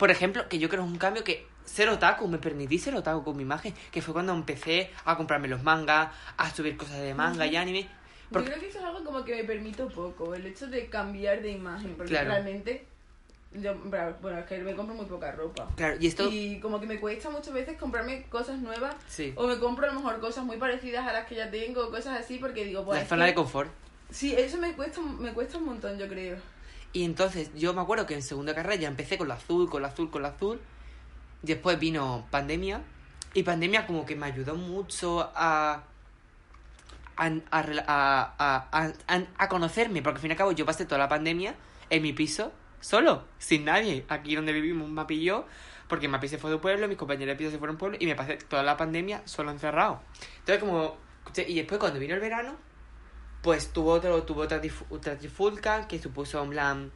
por 0.00 0.10
ejemplo, 0.10 0.48
que 0.48 0.58
yo 0.58 0.70
creo 0.70 0.80
que 0.82 0.86
es 0.88 0.92
un 0.94 0.98
cambio 0.98 1.22
que 1.22 1.46
ser 1.66 1.90
otaku, 1.90 2.26
me 2.26 2.38
permití 2.38 2.78
ser 2.78 2.94
otaku 2.96 3.22
con 3.22 3.36
mi 3.36 3.42
imagen. 3.42 3.74
Que 3.92 4.00
fue 4.00 4.14
cuando 4.14 4.32
empecé 4.32 4.90
a 5.04 5.14
comprarme 5.18 5.46
los 5.46 5.62
mangas, 5.62 6.08
a 6.38 6.50
subir 6.54 6.78
cosas 6.78 6.98
de 7.00 7.12
manga 7.12 7.46
y 7.46 7.54
anime. 7.56 7.86
Porque- 8.32 8.46
Yo 8.48 8.52
creo 8.54 8.62
que 8.62 8.68
eso 8.70 8.78
es 8.78 8.84
algo 8.86 9.04
como 9.04 9.22
que 9.26 9.36
me 9.36 9.44
permito 9.44 9.86
poco, 9.88 10.34
el 10.34 10.46
hecho 10.46 10.68
de 10.68 10.86
cambiar 10.86 11.42
de 11.42 11.50
imagen, 11.50 11.94
porque 11.96 12.12
Claro. 12.12 12.30
realmente, 12.30 12.86
yo, 13.52 13.74
bueno, 14.22 14.38
es 14.38 14.46
que 14.46 14.58
me 14.60 14.74
compro 14.74 14.94
muy 14.94 15.04
poca 15.04 15.32
ropa. 15.32 15.68
Claro, 15.76 15.96
y 16.00 16.06
esto... 16.06 16.30
Y 16.32 16.60
como 16.60 16.80
que 16.80 16.86
me 16.86 16.98
cuesta 16.98 17.28
muchas 17.28 17.52
veces 17.52 17.76
comprarme 17.76 18.22
cosas 18.30 18.58
nuevas, 18.58 18.94
Sí. 19.06 19.34
o 19.36 19.46
me 19.46 19.58
compro 19.58 19.84
a 19.84 19.92
lo 19.92 20.00
mejor 20.00 20.18
cosas 20.20 20.44
muy 20.44 20.56
parecidas 20.56 21.06
a 21.06 21.12
las 21.12 21.26
que 21.26 21.34
ya 21.34 21.50
tengo, 21.50 21.90
cosas 21.90 22.18
así, 22.18 22.38
porque 22.38 22.64
digo, 22.64 22.86
pues... 22.86 23.00
La 23.02 23.06
zona 23.06 23.24
que- 23.26 23.32
de 23.32 23.34
confort. 23.34 23.70
Sí, 24.10 24.34
eso 24.34 24.56
me 24.56 24.72
cuesta, 24.72 25.00
me 25.02 25.32
cuesta 25.34 25.58
un 25.58 25.66
montón, 25.66 25.98
yo 25.98 26.08
creo. 26.08 26.36
Y 26.92 27.04
entonces 27.04 27.50
yo 27.54 27.72
me 27.72 27.80
acuerdo 27.82 28.06
que 28.06 28.14
en 28.14 28.22
segunda 28.22 28.54
carrera 28.54 28.74
ya 28.76 28.88
empecé 28.88 29.16
con 29.16 29.28
la 29.28 29.34
azul, 29.34 29.68
con 29.70 29.82
la 29.82 29.88
azul, 29.88 30.10
con 30.10 30.22
la 30.22 30.28
azul. 30.28 30.60
Después 31.42 31.78
vino 31.78 32.26
pandemia. 32.30 32.82
Y 33.32 33.44
pandemia 33.44 33.86
como 33.86 34.04
que 34.04 34.16
me 34.16 34.26
ayudó 34.26 34.56
mucho 34.56 35.30
a... 35.34 35.84
A, 37.16 37.26
a, 37.26 37.60
a, 37.86 38.34
a, 38.38 38.92
a- 39.06 39.26
a 39.36 39.48
conocerme, 39.50 40.00
porque 40.00 40.16
al 40.16 40.20
fin 40.22 40.30
y 40.30 40.32
al 40.32 40.38
cabo 40.38 40.52
yo 40.52 40.64
pasé 40.64 40.86
toda 40.86 40.98
la 40.98 41.08
pandemia 41.08 41.54
en 41.90 42.02
mi 42.02 42.14
piso, 42.14 42.50
solo, 42.80 43.24
sin 43.38 43.66
nadie. 43.66 44.06
Aquí 44.08 44.34
donde 44.34 44.54
vivimos, 44.54 44.88
y 45.10 45.22
yo, 45.22 45.44
porque 45.86 46.08
Mapi 46.08 46.28
se 46.28 46.38
fue 46.38 46.50
de 46.50 46.56
pueblo, 46.56 46.88
mis 46.88 46.96
compañeros 46.96 47.34
de 47.34 47.36
piso 47.36 47.50
se 47.50 47.58
fueron 47.58 47.76
pueblo, 47.76 47.98
y 48.00 48.06
me 48.06 48.14
pasé 48.16 48.38
toda 48.38 48.62
la 48.62 48.78
pandemia 48.78 49.20
solo 49.26 49.50
encerrado. 49.50 50.00
Entonces 50.38 50.64
como... 50.64 50.96
Y 51.46 51.56
después 51.56 51.78
cuando 51.78 52.00
vino 52.00 52.14
el 52.14 52.20
verano, 52.20 52.56
pues 53.42 53.72
tuvo 53.72 53.92
otro 53.92 54.22
tuvo 54.24 54.42
otra, 54.42 54.60
otra 54.90 55.16
trifulca 55.16 55.88
que 55.88 55.98
supuso 55.98 56.42
en 56.42 56.50
plan 56.50 56.92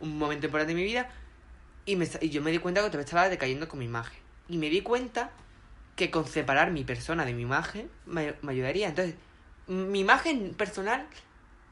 un 0.00 0.18
momento 0.18 0.46
importante 0.46 0.74
de 0.74 0.80
mi 0.80 0.84
vida 0.84 1.08
y, 1.86 1.96
me, 1.96 2.08
y 2.20 2.30
yo 2.30 2.42
me 2.42 2.50
di 2.50 2.58
cuenta 2.58 2.80
que 2.80 2.86
otra 2.86 2.98
vez 2.98 3.06
estaba 3.06 3.28
decayendo 3.28 3.68
con 3.68 3.78
mi 3.78 3.84
imagen 3.84 4.18
Y 4.48 4.58
me 4.58 4.70
di 4.70 4.80
cuenta 4.80 5.30
que 5.96 6.10
con 6.10 6.26
separar 6.26 6.70
mi 6.70 6.84
persona 6.84 7.24
de 7.24 7.34
mi 7.34 7.42
imagen 7.42 7.88
me, 8.06 8.34
me 8.42 8.52
ayudaría. 8.52 8.88
Entonces, 8.88 9.14
mi 9.66 10.00
imagen 10.00 10.54
personal 10.54 11.06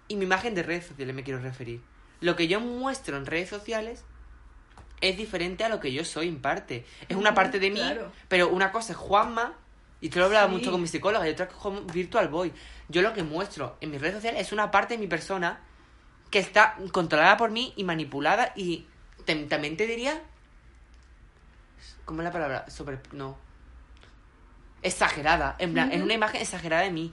y 0.08 0.16
mi 0.16 0.24
imagen 0.24 0.54
de 0.54 0.62
redes 0.62 0.86
sociales 0.86 1.14
me 1.14 1.24
quiero 1.24 1.40
referir. 1.40 1.80
Lo 2.20 2.36
que 2.36 2.46
yo 2.46 2.60
muestro 2.60 3.16
en 3.16 3.26
redes 3.26 3.48
sociales 3.48 4.04
es 5.00 5.16
diferente 5.16 5.64
a 5.64 5.68
lo 5.68 5.80
que 5.80 5.92
yo 5.92 6.04
soy 6.04 6.28
en 6.28 6.40
parte. 6.40 6.86
Es 7.08 7.16
una 7.16 7.34
parte 7.34 7.58
de 7.58 7.70
mí, 7.70 7.80
claro. 7.80 8.12
pero 8.28 8.48
una 8.48 8.70
cosa 8.70 8.92
es 8.92 8.98
Juanma, 8.98 9.54
y 10.02 10.10
te 10.10 10.18
lo 10.18 10.24
he 10.24 10.26
hablado 10.26 10.48
Sí. 10.48 10.54
mucho 10.56 10.70
con 10.70 10.82
mi 10.82 10.88
psicóloga, 10.88 11.26
y 11.26 11.32
otra 11.32 11.46
es 11.46 11.52
con 11.54 11.86
Virtual 11.86 12.28
Boy. 12.28 12.52
Yo 12.90 13.00
lo 13.00 13.14
que 13.14 13.22
muestro 13.22 13.78
en 13.80 13.90
mis 13.90 14.00
redes 14.00 14.16
sociales 14.16 14.40
es 14.42 14.52
una 14.52 14.70
parte 14.70 14.94
de 14.94 14.98
mi 14.98 15.06
persona 15.06 15.60
que 16.30 16.38
está 16.40 16.76
controlada 16.92 17.36
por 17.38 17.50
mí 17.50 17.72
y 17.76 17.84
manipulada 17.84 18.52
y 18.56 18.86
te- 19.24 19.44
también 19.46 19.76
te 19.78 19.86
diría... 19.86 20.20
¿Cómo 22.04 22.20
es 22.20 22.24
la 22.24 22.32
palabra? 22.32 22.68
Sobre... 22.68 22.98
No. 23.12 23.38
Exagerada. 24.82 25.54
En 25.58 25.72
plan, 25.72 25.90
es 25.90 25.96
Ujú. 25.98 26.04
una 26.06 26.14
imagen 26.14 26.40
exagerada 26.40 26.82
de 26.82 26.90
mí. 26.90 27.12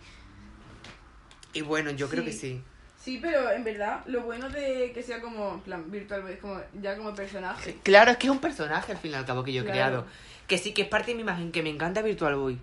Y 1.54 1.62
bueno, 1.62 1.92
yo 1.92 2.10
creo 2.10 2.24
que 2.26 2.32
Sí. 2.34 2.64
sí. 3.00 3.20
Pero 3.22 3.52
en 3.52 3.64
verdad, 3.64 4.02
lo 4.08 4.22
bueno 4.24 4.50
de 4.50 4.92
que 4.94 5.04
sea 5.04 5.22
como, 5.22 5.54
en 5.56 5.60
plan, 5.62 5.92
virtual, 5.92 6.28
es 6.30 6.40
como, 6.40 6.60
ya 6.82 6.96
como 6.98 7.14
personaje. 7.14 7.78
Claro, 7.84 8.12
es 8.12 8.18
que 8.18 8.28
es 8.28 8.32
un 8.32 8.40
personaje 8.40 8.92
al 8.94 8.98
fin 8.98 9.12
y 9.12 9.16
al 9.16 9.26
cabo 9.26 9.44
que 9.44 9.54
yo 9.54 9.62
he 9.62 9.66
Claro. 9.66 9.76
creado. 9.78 10.06
Que 10.48 10.58
sí, 10.58 10.74
que 10.74 10.84
es 10.84 10.88
parte 10.88 11.12
de 11.12 11.16
mi 11.16 11.22
imagen, 11.22 11.52
que 11.52 11.62
me 11.62 11.70
encanta 11.70 12.02
Virtual 12.02 12.36
Boy. 12.36 12.60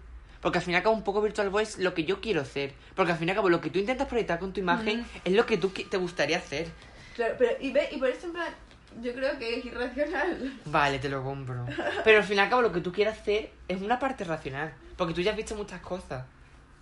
Porque 0.46 0.58
al 0.58 0.64
fin 0.64 0.74
y 0.74 0.76
al 0.76 0.84
cabo 0.84 0.94
un 0.94 1.02
poco 1.02 1.20
Virtual 1.20 1.50
Boy 1.50 1.64
es 1.64 1.76
lo 1.80 1.92
que 1.92 2.04
yo 2.04 2.20
quiero 2.20 2.40
hacer. 2.40 2.72
Porque 2.94 3.10
al 3.10 3.18
fin 3.18 3.26
y 3.26 3.32
al 3.32 3.36
cabo 3.36 3.48
lo 3.48 3.60
que 3.60 3.68
tú 3.68 3.80
intentas 3.80 4.06
proyectar 4.06 4.38
con 4.38 4.52
tu 4.52 4.60
imagen 4.60 5.00
Ujú. 5.00 5.08
es 5.24 5.32
lo 5.32 5.44
que 5.44 5.58
tú 5.58 5.70
te 5.70 5.96
gustaría 5.96 6.36
hacer. 6.38 6.68
Claro, 7.16 7.34
pero, 7.36 7.56
y 7.60 7.72
ve, 7.72 7.88
y 7.90 7.96
por 7.98 8.08
eso 8.10 8.28
en 8.28 8.32
plan, 8.32 8.54
yo 9.02 9.12
creo 9.12 9.36
que 9.40 9.58
es 9.58 9.64
irracional. 9.64 10.52
Vale, 10.66 11.00
te 11.00 11.08
lo 11.08 11.24
compro. 11.24 11.66
Pero 12.04 12.18
al 12.18 12.22
fin 12.22 12.36
y 12.36 12.38
al 12.38 12.48
cabo 12.48 12.62
lo 12.62 12.70
que 12.70 12.80
tú 12.80 12.92
quieres 12.92 13.18
hacer 13.18 13.50
es 13.66 13.82
una 13.82 13.98
parte 13.98 14.22
racional. 14.22 14.72
Porque 14.96 15.14
tú 15.14 15.20
ya 15.20 15.32
has 15.32 15.36
visto 15.36 15.56
muchas 15.56 15.80
cosas. 15.80 16.24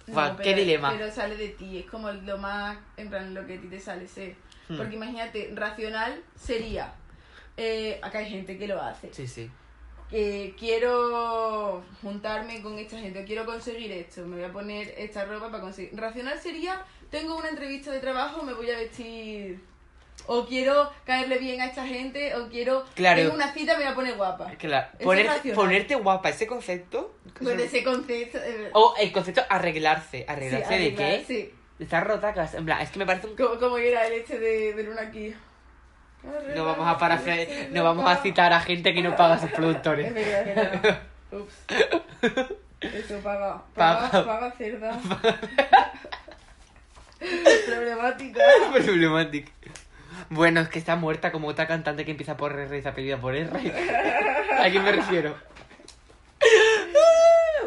Guau, 0.09 0.33
No, 0.33 0.37
qué 0.37 0.43
pero- 0.45 0.59
dilema. 0.59 0.93
Pero 0.99 1.11
sale 1.11 1.35
de 1.39 1.49
ti, 1.49 1.79
es 1.79 1.87
como 1.87 2.13
lo 2.13 2.37
más, 2.37 2.77
en 2.99 3.09
plan, 3.09 3.33
lo 3.33 3.47
que 3.47 3.55
a 3.55 3.61
ti 3.63 3.69
te 3.69 3.81
sale 3.81 4.07
ser. 4.07 4.35
Hmm. 4.69 4.77
Porque 4.77 4.97
imagínate, 4.97 5.51
racional 5.55 6.21
sería, 6.39 6.93
eh, 7.57 7.99
acá 8.03 8.19
hay 8.19 8.29
gente 8.29 8.59
que 8.59 8.69
lo 8.69 8.83
hace, 8.83 9.11
Sí, 9.15 9.27
sí. 9.27 9.51
Que 10.15 10.55
quiero 10.57 11.83
juntarme 12.01 12.63
con 12.63 12.79
esta 12.79 12.97
gente, 12.97 13.25
quiero 13.25 13.45
conseguir 13.45 13.91
esto, 13.91 14.25
me 14.27 14.37
voy 14.37 14.45
a 14.45 14.53
poner 14.53 14.95
esta 14.97 15.25
ropa 15.25 15.51
para 15.51 15.61
conseguir. 15.61 15.91
Racional 15.99 16.39
sería, 16.39 16.81
tengo 17.11 17.37
una 17.37 17.49
entrevista 17.49 17.91
de 17.91 17.99
trabajo, 17.99 18.45
me 18.45 18.53
voy 18.53 18.71
a 18.71 18.77
vestir, 18.79 19.59
o 20.27 20.47
quiero 20.47 20.89
caerle 21.05 21.39
bien 21.39 21.61
a 21.61 21.67
esta 21.67 21.85
gente, 21.85 22.33
o 22.37 22.49
quiero, 22.49 22.85
Claro. 22.95 23.23
tengo 23.23 23.35
una 23.35 23.53
cita, 23.53 23.73
me 23.77 23.83
voy 23.83 23.93
a 23.93 23.95
poner 23.97 24.15
guapa. 24.17 24.53
Claro, 24.57 24.87
es 25.01 25.53
ponerte, 25.53 25.97
guapa, 25.97 26.29
ese 26.29 26.47
concepto. 26.47 27.17
De 27.41 27.65
ese 27.65 27.83
concepto... 27.83 28.39
eh, 28.39 28.71
O 28.73 28.95
el 29.01 29.11
concepto 29.11 29.43
arreglarse. 29.49 30.19
sí, 30.19 30.25
¿Arreglarse 30.29 30.79
de 30.79 30.95
qué? 30.95 31.25
Sí. 31.27 31.51
Estar 31.81 32.07
rotacas. 32.07 32.55
En 32.55 32.65
plan, 32.65 32.81
es 32.81 32.91
que 32.91 33.01
me 33.01 33.07
parece 33.07 33.27
un 33.27 33.35
Como, 33.35 33.59
como 33.59 33.79
era 33.79 34.07
el 34.07 34.13
hecho 34.13 34.39
de, 34.39 34.75
de 34.75 34.83
Luna 34.85 35.03
aquí. 35.03 35.35
No 36.55 36.65
vamos 36.65 36.87
a 36.87 36.99
parafra- 36.99 37.69
no 37.71 37.85
vamos 37.85 38.09
a 38.11 38.17
citar 38.17 38.53
a 38.53 38.61
gente 38.61 38.95
que 38.95 39.03
no 39.03 39.17
paga 39.17 39.35
a 39.35 39.39
sus 39.39 39.51
Es 39.51 39.55
productores. 39.57 40.13
verdad, 40.15 40.85
es. 41.31 41.39
Ups. 41.39 41.55
Eso 42.81 43.19
paga. 43.23 43.63
Paga, 43.75 44.11
Paga. 44.11 44.25
paga 44.27 44.51
cerda. 44.53 44.99
Problemática. 47.67 48.41
Problemático. 48.73 49.51
Bueno, 50.31 50.61
es 50.61 50.69
que 50.69 50.79
está 50.79 50.97
muerta 50.97 51.33
como 51.33 51.49
otra 51.49 51.67
cantante 51.67 52.05
que 52.05 52.11
empieza 52.13 52.37
por 52.37 52.53
R 52.59 52.77
y 52.79 52.83
se 52.83 52.89
apellida 52.89 53.19
por 53.19 53.35
R. 53.35 53.51
¿A 54.59 54.71
quién 54.71 54.83
me 54.85 54.93
refiero? 54.93 55.35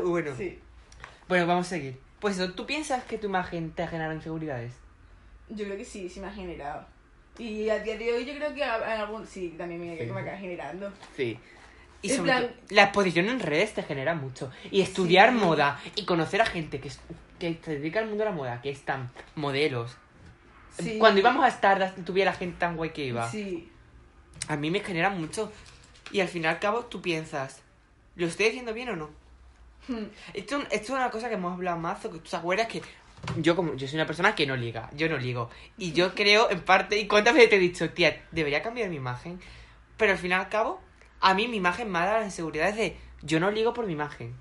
Bueno, 0.04 0.34
Sí. 0.36 0.60
bueno, 1.28 1.48
vamos 1.48 1.66
a 1.68 1.70
seguir. 1.70 2.00
Pues 2.20 2.38
eso, 2.40 2.54
¿tú 2.54 2.66
piensas 2.66 3.04
que 3.04 3.18
tu 3.18 3.28
imagen 3.28 3.72
te 3.72 3.84
ha 3.84 3.88
generado 3.88 4.14
inseguridades? 4.14 4.74
Yo 5.50 5.66
creo 5.66 5.78
que 5.78 5.86
sí, 5.86 6.10
sí 6.10 6.20
me 6.20 6.28
ha 6.28 6.32
generado. 6.32 6.86
Y 7.38 7.70
a 7.70 7.80
día 7.80 7.98
de 7.98 8.14
hoy 8.14 8.26
yo 8.26 8.34
creo 8.36 8.54
que 8.54 8.64
a- 8.64 8.96
en 8.96 9.02
algún... 9.02 9.28
Sí, 9.28 9.54
también 9.58 9.80
me, 9.82 9.98
Sí. 9.98 10.12
me 10.12 10.22
acaba 10.22 10.38
generando. 10.38 10.92
Sí. 11.16 11.38
Y 12.02 12.10
En 12.12 12.16
sobre 12.18 12.32
plan- 12.32 12.44
todo, 12.48 12.56
la 12.70 12.84
exposición 12.84 13.30
en 13.30 13.40
redes 13.40 13.74
te 13.74 13.84
genera 13.84 14.16
mucho. 14.16 14.52
Y 14.72 14.82
estudiar 14.82 15.30
Sí. 15.32 15.36
moda 15.36 15.80
y 15.96 16.06
conocer 16.06 16.42
a 16.42 16.46
gente 16.46 16.80
que, 16.80 16.88
es- 16.90 17.00
que 17.40 17.58
se 17.64 17.80
dedica 17.80 18.00
al 18.00 18.08
mundo 18.08 18.24
de 18.24 18.30
la 18.30 18.36
moda, 18.36 18.62
que 18.62 18.70
están 18.70 19.12
modelos. 19.36 19.96
Sí. 20.80 20.98
Cuando 21.00 21.20
íbamos 21.20 21.44
a 21.44 21.48
Stardust 21.48 22.04
tuviera 22.06 22.32
la 22.32 22.38
gente 22.38 22.58
tan 22.60 22.76
guay 22.78 22.92
que 22.92 23.06
iba. 23.06 23.30
Sí. 23.30 23.72
A 24.48 24.56
mí 24.58 24.70
me 24.72 24.80
genera 24.82 25.10
mucho. 25.10 25.52
Y 26.12 26.20
al 26.22 26.28
fin 26.28 26.44
y 26.44 26.48
al 26.48 26.60
cabo 26.60 26.86
tú 26.86 27.02
piensas, 27.02 27.62
¿lo 28.16 28.28
estoy 28.28 28.48
haciendo 28.48 28.74
bien 28.74 28.90
o 28.90 28.96
no? 28.96 29.10
Hmm. 29.88 30.06
Esto, 30.34 30.60
esto 30.70 30.76
es 30.76 30.90
una 30.90 31.10
cosa 31.10 31.30
que 31.30 31.36
hemos 31.36 31.54
hablado 31.54 31.78
más, 31.78 32.00
que 32.00 32.10
tú 32.10 32.20
te 32.20 32.36
acuerdas 32.36 32.68
que 32.68 32.82
yo 33.38 33.56
como 33.56 33.76
yo 33.76 33.88
soy 33.88 33.98
una 33.98 34.06
persona 34.06 34.36
que 34.36 34.48
no 34.48 34.56
liga, 34.56 34.90
yo 34.94 35.10
no 35.10 35.18
ligo. 35.18 35.50
Y 35.78 35.92
yo 35.94 36.14
creo 36.16 36.50
en 36.50 36.62
parte, 36.62 36.98
y 36.98 37.08
cuántas 37.08 37.34
veces 37.34 37.50
te 37.50 37.56
he 37.58 37.60
dicho, 37.60 37.90
tía, 37.92 38.26
debería 38.32 38.62
cambiar 38.62 38.90
mi 38.90 38.96
imagen. 38.96 39.40
Pero 39.98 40.12
al 40.12 40.18
fin 40.18 40.32
y 40.32 40.34
al 40.34 40.50
cabo, 40.50 40.82
a 41.20 41.34
mí 41.34 41.48
mi 41.48 41.58
imagen 41.58 41.92
me 41.92 42.00
da 42.00 42.20
las 42.20 42.26
inseguridades 42.26 42.76
de 42.76 42.98
yo 43.22 43.40
no 43.40 43.52
ligo 43.52 43.74
por 43.74 43.86
mi 43.86 43.94
imagen. 43.94 44.36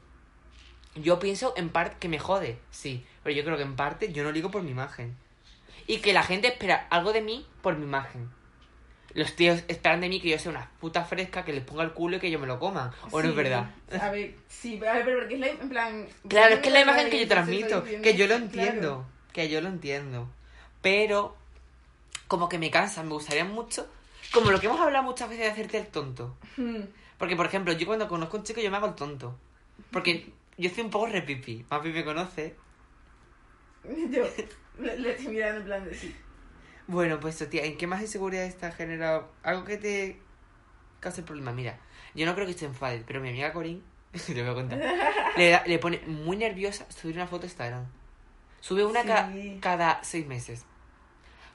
Yo 0.94 1.18
pienso 1.18 1.52
en 1.56 1.68
parte 1.68 1.96
que 1.98 2.08
me 2.08 2.18
jode, 2.18 2.58
sí, 2.70 3.04
pero 3.22 3.36
yo 3.36 3.44
creo 3.44 3.56
que 3.56 3.62
en 3.62 3.76
parte 3.76 4.12
yo 4.12 4.22
no 4.22 4.32
ligo 4.32 4.50
por 4.50 4.62
mi 4.62 4.70
imagen. 4.70 5.16
Y 5.86 5.98
que 5.98 6.12
la 6.12 6.22
gente 6.22 6.48
espera 6.48 6.86
algo 6.90 7.12
de 7.12 7.20
mí 7.20 7.46
por 7.62 7.76
mi 7.76 7.84
imagen. 7.84 8.30
Los 9.16 9.34
tíos 9.34 9.62
esperan 9.66 10.02
de 10.02 10.10
mí 10.10 10.20
que 10.20 10.28
yo 10.28 10.38
sea 10.38 10.50
una 10.50 10.70
puta 10.78 11.02
fresca, 11.02 11.42
que 11.42 11.54
les 11.54 11.64
ponga 11.64 11.82
el 11.82 11.92
culo 11.92 12.18
y 12.18 12.20
que 12.20 12.30
yo 12.30 12.38
me 12.38 12.46
lo 12.46 12.58
coma. 12.58 12.94
¿O 13.10 13.22
no 13.22 13.30
es 13.30 13.34
verdad? 13.34 13.70
A 13.98 14.10
ver, 14.10 14.34
sí, 14.46 14.78
a 14.86 14.92
ver, 14.92 15.06
pero 15.06 15.20
porque 15.20 15.34
es 15.36 15.40
la, 15.40 15.46
en 15.48 15.68
plan... 15.70 16.06
Claro, 16.28 16.56
es 16.56 16.60
que 16.60 16.68
es 16.68 16.74
la 16.74 16.82
imagen 16.82 17.06
que 17.08 17.16
yo 17.16 17.22
estoy 17.22 17.26
transmito, 17.26 17.82
que 17.82 18.14
yo 18.14 18.26
lo 18.26 18.36
claro. 18.36 18.44
entiendo, 18.44 19.06
que 19.32 19.48
yo 19.48 19.62
lo 19.62 19.68
entiendo. 19.68 20.28
Pero, 20.82 21.34
como 22.28 22.50
que 22.50 22.58
me 22.58 22.70
cansa, 22.70 23.02
me 23.04 23.14
gustaría 23.14 23.46
mucho, 23.46 23.88
como 24.32 24.50
lo 24.50 24.60
que 24.60 24.66
hemos 24.66 24.80
hablado 24.80 25.04
muchas 25.04 25.30
veces 25.30 25.46
de 25.46 25.50
hacerte 25.50 25.78
el 25.78 25.86
tonto. 25.86 26.36
Hmm. 26.58 26.82
Porque, 27.16 27.36
por 27.36 27.46
ejemplo, 27.46 27.72
yo 27.72 27.86
cuando 27.86 28.08
conozco 28.08 28.36
a 28.36 28.40
un 28.40 28.44
chico 28.44 28.60
yo 28.60 28.70
me 28.70 28.76
hago 28.76 28.88
el 28.88 28.94
tonto. 28.96 29.34
Porque 29.90 30.30
yo 30.58 30.68
soy 30.68 30.84
un 30.84 30.90
poco 30.90 31.06
repipi. 31.06 31.62
Papi 31.62 31.88
me 31.88 32.04
conoce. 32.04 32.54
Yo 34.10 34.26
le, 34.78 34.98
le 34.98 35.12
estoy 35.12 35.28
mirando 35.28 35.60
en 35.60 35.64
plan 35.64 35.84
de 35.84 35.94
sí. 35.94 36.14
Bueno, 36.88 37.18
pues 37.20 37.36
tía, 37.50 37.64
¿en 37.64 37.76
qué 37.76 37.86
más 37.86 38.00
inseguridad 38.00 38.52
te 38.54 38.66
ha 38.66 38.72
generado? 38.72 39.28
Algo 39.42 39.64
que 39.64 39.76
te 39.76 40.20
cause 41.00 41.22
problema. 41.22 41.52
Mira, 41.52 41.78
yo 42.14 42.26
no 42.26 42.34
creo 42.34 42.46
que 42.46 42.52
se 42.52 42.66
enfade, 42.66 43.02
pero 43.06 43.20
mi 43.20 43.28
amiga 43.30 43.52
Corín, 43.52 43.82
le 44.28 44.42
voy 44.42 44.50
a 44.50 44.54
contar, 44.54 44.80
le, 45.36 45.50
da- 45.50 45.64
le 45.66 45.78
pone 45.78 46.00
muy 46.06 46.36
nerviosa 46.36 46.86
subir 46.90 47.16
una 47.16 47.26
foto 47.26 47.42
a 47.42 47.46
Instagram. 47.46 47.84
Sube 48.60 48.84
una 48.84 49.04
ca- 49.04 49.30
Sí. 49.32 49.58
cada 49.60 50.02
seis 50.04 50.26
meses. 50.26 50.64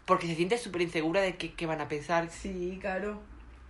Porque 0.05 0.27
se 0.27 0.35
siente 0.35 0.57
súper 0.57 0.81
insegura 0.81 1.21
de 1.21 1.37
qué, 1.37 1.53
qué 1.53 1.65
van 1.65 1.79
a 1.81 1.87
pensar. 1.87 2.29
Sí, 2.29 2.77
claro. 2.81 3.21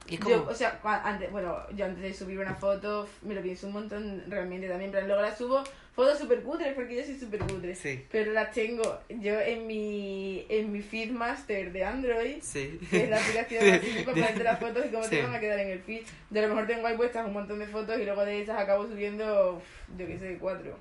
Y 0.07 0.15
es 0.15 0.19
como... 0.19 0.35
Yo, 0.35 0.47
o 0.47 0.55
sea, 0.55 0.79
antes, 1.03 1.31
bueno, 1.31 1.57
yo 1.75 1.85
antes 1.85 2.01
de 2.01 2.13
subir 2.13 2.39
una 2.39 2.55
foto 2.55 3.07
me 3.21 3.35
lo 3.35 3.41
pienso 3.41 3.67
un 3.67 3.73
montón 3.73 4.23
realmente 4.27 4.67
también, 4.67 4.91
pero 4.91 5.05
luego 5.05 5.21
las 5.21 5.37
subo 5.37 5.63
fotos 5.93 6.19
súper 6.19 6.41
cutres 6.41 6.73
porque 6.73 6.95
yo 6.97 7.03
soy 7.03 7.19
súper 7.19 7.39
cutre. 7.41 7.75
Sí. 7.75 8.05
Pero 8.11 8.31
las 8.33 8.51
tengo 8.51 8.99
yo 9.09 9.39
en 9.39 9.67
mi, 9.67 10.45
en 10.49 10.71
mi 10.71 10.81
feed 10.81 11.11
master 11.11 11.71
de 11.71 11.83
Android, 11.83 12.37
Sí. 12.41 12.79
que 12.89 13.03
es 13.03 13.09
la 13.09 13.17
aplicación 13.17 13.63
así 13.73 13.89
para 13.89 13.97
De- 14.05 14.21
ponerte 14.21 14.43
las 14.43 14.59
fotos 14.59 14.85
y 14.85 14.89
cómo 14.89 15.07
te 15.07 15.21
van 15.21 15.35
a 15.35 15.39
quedar 15.39 15.59
en 15.59 15.69
el 15.69 15.79
feed. 15.81 16.03
A 16.35 16.41
lo 16.41 16.47
mejor 16.49 16.67
tengo 16.67 16.87
ahí 16.87 16.95
puestas 16.97 17.25
un 17.27 17.33
montón 17.33 17.59
de 17.59 17.67
fotos 17.67 17.99
y 17.99 18.05
luego 18.05 18.23
de 18.25 18.41
esas 18.41 18.59
acabo 18.59 18.87
subiendo, 18.87 19.55
uf, 19.57 19.97
yo 19.99 20.07
qué 20.07 20.17
sé, 20.17 20.37
cuatro. 20.39 20.77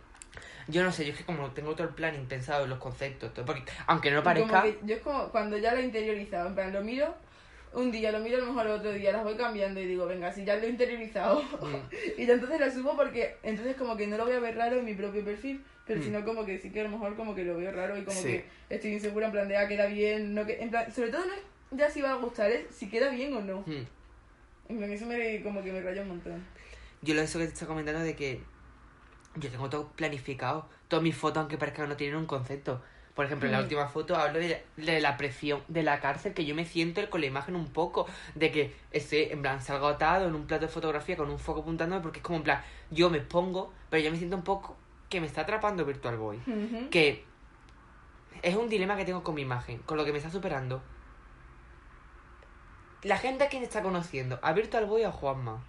Yo 0.69 0.85
no 0.85 0.93
sé, 0.93 1.05
yo 1.05 1.13
es 1.13 1.19
que 1.19 1.25
como 1.25 1.51
tengo 1.51 1.75
todo 1.75 1.89
el 1.89 1.95
planning 1.95 2.27
pensado 2.27 2.63
en 2.65 2.71
los 2.71 2.79
conceptos, 2.79 3.35
todo, 3.35 3.45
porque 3.45 3.65
aunque 3.89 4.11
no 4.13 4.23
como 4.23 4.25
parezca... 4.49 4.63
que 4.63 4.79
yo 4.85 4.95
es 4.95 5.03
como 5.03 5.29
cuando 5.31 5.59
ya 5.59 5.75
lo 5.75 5.81
he 5.81 5.85
interiorizado, 5.85 6.47
en 6.49 6.55
plan, 6.55 6.73
lo 6.73 6.83
miro 6.85 7.13
un 7.73 7.91
día, 7.93 8.11
lo 8.13 8.19
miro 8.21 8.37
a 8.37 8.41
lo 8.41 8.47
mejor 8.47 8.67
el 8.67 8.73
otro 8.73 8.93
día, 8.93 9.13
las 9.13 9.23
voy 9.25 9.37
cambiando 9.37 9.81
y 9.81 9.87
digo, 9.87 10.07
venga, 10.07 10.33
si 10.33 10.45
ya 10.45 10.57
lo 10.57 10.63
he 10.65 10.69
interiorizado. 10.69 11.43
Mm. 11.43 11.77
y 12.19 12.27
ya 12.27 12.35
entonces 12.35 12.59
la 12.61 12.71
subo 12.71 12.97
porque 12.97 13.37
entonces 13.43 13.77
como 13.77 13.97
que 13.97 14.07
no 14.07 14.17
lo 14.17 14.25
voy 14.27 14.35
a 14.35 14.41
ver 14.41 14.57
raro 14.57 14.79
en 14.79 14.85
mi 14.85 14.95
propio 14.95 15.25
perfil, 15.25 15.63
pero 15.87 16.01
Mm. 16.01 16.03
sino 16.05 16.25
como 16.25 16.45
que 16.45 16.59
sí 16.59 16.71
que 16.71 16.81
a 16.81 16.85
lo 16.85 16.91
mejor 16.91 17.17
como 17.17 17.35
que 17.35 17.45
lo 17.45 17.57
veo 17.57 17.71
raro 17.73 17.97
y 17.97 18.03
como 18.05 18.21
Sí. 18.21 18.29
que 18.29 18.45
estoy 18.71 18.93
insegura 18.93 19.27
en 19.27 19.33
plan 19.33 19.49
de, 19.49 19.57
ah, 19.57 19.69
queda 19.69 19.87
bien, 19.87 20.35
no 20.35 20.45
que, 20.47 20.61
en 20.63 20.71
plan, 20.71 20.93
sobre 20.93 21.11
todo 21.11 21.25
no 21.27 21.33
es 21.35 21.41
ya 21.73 21.89
si 21.89 22.01
va 22.01 22.11
a 22.11 22.17
gustar, 22.17 22.51
es 22.51 22.75
si 22.75 22.89
queda 22.89 23.11
bien 23.11 23.33
o 23.35 23.41
no. 23.41 23.61
Mm. 23.67 23.87
En 24.71 24.79
plan, 24.79 24.93
eso 24.93 25.07
me, 25.07 25.43
como 25.43 25.63
que 25.63 25.73
me 25.73 25.81
raya 25.81 26.03
un 26.03 26.09
montón. 26.09 26.45
Yo 27.03 27.15
lo 27.15 27.23
eso 27.23 27.39
que 27.39 27.47
te 27.47 27.53
estoy 27.53 27.67
comentando 27.69 28.01
de 28.01 28.15
que 28.15 28.41
yo 29.37 29.49
tengo 29.51 29.71
todo 29.71 29.89
planificado. 29.93 30.69
Todas 30.89 31.03
mis 31.03 31.17
fotos, 31.17 31.39
aunque 31.39 31.57
parezca 31.57 31.83
que 31.83 31.89
no 31.89 31.97
tienen 31.97 32.17
un 32.17 32.27
concepto. 32.27 32.83
Por 33.15 33.25
ejemplo, 33.27 33.47
en 33.49 33.53
la 33.53 33.59
Mm. 33.59 33.63
última 33.65 33.89
foto 33.89 34.17
hablo 34.17 34.39
de, 34.39 34.65
de 34.77 35.01
la 35.01 35.17
presión 35.17 35.63
de 35.69 35.83
la 35.83 36.01
cárcel, 36.01 36.33
que 36.33 36.45
yo 36.45 36.55
me 36.55 36.65
siento 36.65 37.09
con 37.11 37.21
la 37.21 37.27
imagen 37.27 37.57
un 37.57 37.67
poco, 37.67 38.07
de 38.35 38.51
que 38.53 38.75
esté, 38.93 39.33
en 39.33 39.43
plan, 39.43 39.61
salgo 39.61 39.89
atado 39.89 40.29
en 40.29 40.35
un 40.35 40.47
plato 40.47 40.67
de 40.67 40.73
fotografía 40.73 41.17
con 41.17 41.29
un 41.29 41.39
foco 41.39 41.61
apuntándome, 41.61 42.01
porque 42.03 42.21
es 42.21 42.25
como, 42.25 42.39
en 42.39 42.45
plan, 42.45 42.63
yo 42.91 43.11
me 43.11 43.19
expongo, 43.19 43.73
pero 43.91 44.03
yo 44.03 44.11
me 44.11 44.17
siento 44.17 44.37
un 44.37 44.45
poco 44.45 44.77
que 45.09 45.21
me 45.21 45.27
está 45.27 45.41
atrapando 45.43 45.85
Virtual 45.85 46.17
Boy. 46.17 46.41
Que 46.91 47.25
es 48.43 48.57
un 48.57 48.69
dilema 48.69 48.97
que 48.97 49.05
tengo 49.05 49.23
con 49.25 49.35
mi 49.35 49.43
imagen, 49.43 49.79
con 49.79 49.97
lo 49.99 50.05
que 50.05 50.13
me 50.13 50.19
está 50.19 50.31
superando. 50.31 50.81
La 53.03 53.17
gente 53.19 53.45
a 53.45 53.49
quien 53.49 53.63
está 53.63 53.83
conociendo, 53.83 54.39
a 54.43 54.53
Virtual 54.53 54.87
Boy 54.87 55.05
o 55.05 55.09
a 55.09 55.13
Juanma. 55.13 55.65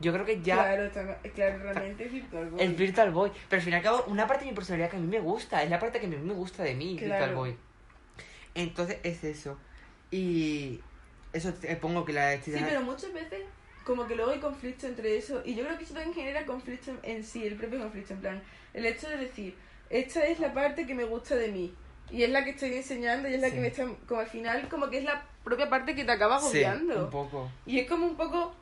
Yo 0.00 0.12
creo 0.14 0.24
que 0.24 0.40
ya 0.40 0.54
Claro, 0.56 0.90
claro, 1.34 1.58
realmente 1.62 2.06
es 2.06 2.12
virtual 2.12 2.50
boy. 2.50 2.60
el 2.62 2.74
Virtual 2.74 3.10
Boy. 3.10 3.30
Pero 3.48 3.60
al 3.60 3.64
fin 3.64 3.72
y 3.74 3.76
al 3.76 3.82
cabo, 3.82 4.04
una 4.06 4.26
parte 4.26 4.44
de 4.44 4.50
mi 4.50 4.56
personalidad 4.56 4.90
que 4.90 4.96
a 4.96 5.00
mí 5.00 5.06
me 5.06 5.20
gusta, 5.20 5.62
es 5.62 5.68
la 5.70 5.78
parte 5.78 6.00
que 6.00 6.06
a 6.06 6.08
mí 6.08 6.16
me 6.16 6.32
gusta 6.34 6.62
de 6.62 6.74
mí, 6.74 6.96
Virtual. 6.98 7.34
Boy. 7.34 7.56
Entonces 8.54 8.98
es 9.02 9.22
eso. 9.24 9.58
Y 10.10 10.80
eso 11.32 11.52
te 11.54 11.74
pongo 11.76 12.04
que 12.04 12.12
la 12.12 12.32
Sí, 12.42 12.52
pero 12.66 12.80
muchas 12.82 13.12
veces 13.12 13.40
como 13.84 14.06
que 14.06 14.14
luego 14.16 14.32
hay 14.32 14.38
conflicto 14.40 14.86
entre 14.86 15.16
eso 15.16 15.42
y 15.44 15.54
yo 15.54 15.64
creo 15.64 15.76
que 15.78 15.84
eso 15.84 15.94
también 15.94 16.14
genera 16.14 16.44
conflicto 16.46 16.92
en- 17.02 17.24
sí, 17.24 17.46
el 17.46 17.54
propio 17.56 17.78
conflicto, 17.80 18.12
en 18.14 18.20
plan, 18.20 18.42
el 18.74 18.86
hecho 18.86 19.08
de 19.08 19.16
decir, 19.16 19.54
esta 19.88 20.24
es 20.26 20.38
la 20.38 20.52
parte 20.52 20.86
que 20.86 20.94
me 20.94 21.04
gusta 21.04 21.34
de 21.36 21.48
mí 21.48 21.74
y 22.10 22.22
es 22.22 22.30
la 22.30 22.44
que 22.44 22.50
estoy 22.50 22.74
enseñando 22.74 23.28
y 23.28 23.34
es 23.34 23.40
la 23.40 23.48
Sí. 23.48 23.54
que 23.54 23.60
me 23.60 23.66
está, 23.68 23.86
como 24.06 24.20
al 24.20 24.26
final, 24.26 24.68
como 24.68 24.90
que 24.90 24.98
es 24.98 25.04
la 25.04 25.24
propia 25.44 25.68
parte 25.70 25.94
que 25.94 26.04
te 26.04 26.12
acaba 26.12 26.38
Sí, 26.40 26.62
un 26.64 27.10
poco. 27.10 27.50
Y 27.66 27.78
es 27.80 27.88
como 27.88 28.06
un 28.06 28.16
poco, 28.16 28.54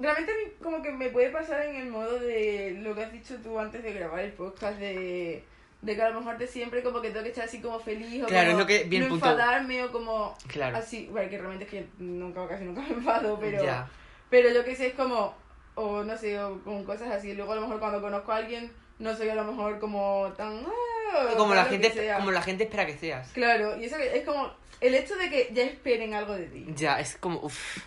realmente 0.00 0.32
a 0.32 0.36
mí 0.36 0.52
como 0.62 0.82
que 0.82 0.90
me 0.92 1.08
puede 1.10 1.30
pasar 1.30 1.62
en 1.66 1.76
el 1.76 1.90
modo 1.90 2.18
de 2.18 2.76
lo 2.82 2.94
que 2.94 3.04
has 3.04 3.12
dicho 3.12 3.36
tú 3.42 3.58
antes 3.58 3.82
de 3.82 3.92
grabar 3.92 4.20
el 4.20 4.32
podcast 4.32 4.78
de... 4.78 5.44
De 5.82 5.96
que 5.96 6.02
a 6.02 6.10
lo 6.10 6.20
mejor 6.20 6.36
de 6.36 6.46
siempre 6.46 6.82
como 6.82 7.00
que 7.00 7.08
tengo 7.08 7.22
que 7.22 7.30
estar 7.30 7.44
así 7.46 7.58
como 7.62 7.80
feliz 7.80 8.22
o 8.22 8.26
Claro, 8.26 8.50
como 8.50 8.60
es 8.60 8.64
lo 8.64 8.66
que- 8.66 8.84
bien 8.84 9.04
no 9.04 9.08
punto. 9.08 9.24
enfadarme 9.30 9.82
o 9.84 9.90
como 9.90 10.36
Claro. 10.46 10.76
así, 10.76 11.08
bueno, 11.10 11.30
que 11.30 11.38
realmente 11.38 11.64
es 11.64 11.70
que 11.70 11.86
nunca, 11.98 12.46
casi 12.46 12.64
nunca 12.64 12.82
me 12.82 12.88
enfado, 12.96 13.38
pero, 13.40 13.64
Ya. 13.64 13.88
pero 14.28 14.50
yo 14.50 14.62
que 14.62 14.76
sé, 14.76 14.88
es 14.88 14.94
como, 14.94 15.34
o 15.76 16.02
no 16.02 16.18
sé, 16.18 16.38
o 16.38 16.60
con 16.64 16.84
cosas 16.84 17.10
así. 17.12 17.32
Luego 17.32 17.52
a 17.52 17.56
lo 17.56 17.62
mejor 17.62 17.80
cuando 17.80 18.02
conozco 18.02 18.30
a 18.30 18.36
alguien, 18.36 18.70
no 18.98 19.16
soy 19.16 19.30
a 19.30 19.34
lo 19.34 19.44
mejor 19.44 19.78
como 19.78 20.30
tan... 20.36 20.66
ah, 20.66 21.32
Como 21.38 21.54
la 21.54 21.64
gente 21.64 21.90
como 22.18 22.30
la 22.30 22.42
gente 22.42 22.64
espera 22.64 22.84
que 22.84 22.98
seas. 22.98 23.30
Claro, 23.32 23.78
y 23.80 23.84
eso 23.86 23.96
es 23.96 24.22
como 24.26 24.52
el 24.82 24.94
hecho 24.94 25.16
de 25.16 25.30
que 25.30 25.48
ya 25.54 25.62
esperen 25.62 26.12
algo 26.12 26.34
de 26.34 26.44
ti. 26.44 26.66
Ya, 26.76 27.00
es 27.00 27.16
como 27.16 27.40
uff. 27.40 27.78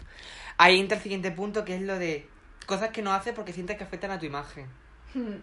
Ahí 0.58 0.80
entra 0.80 0.98
el 0.98 1.04
siguiente 1.04 1.32
punto 1.32 1.66
que 1.66 1.76
es 1.76 1.82
lo 1.82 1.98
de 2.00 2.28
cosas 2.66 2.90
que 2.92 3.02
no 3.02 3.14
haces 3.14 3.34
porque 3.34 3.54
sientes 3.54 3.78
que 3.78 3.84
afectan 3.84 4.12
a 4.12 4.20
tu 4.20 4.26
imagen. 4.26 4.68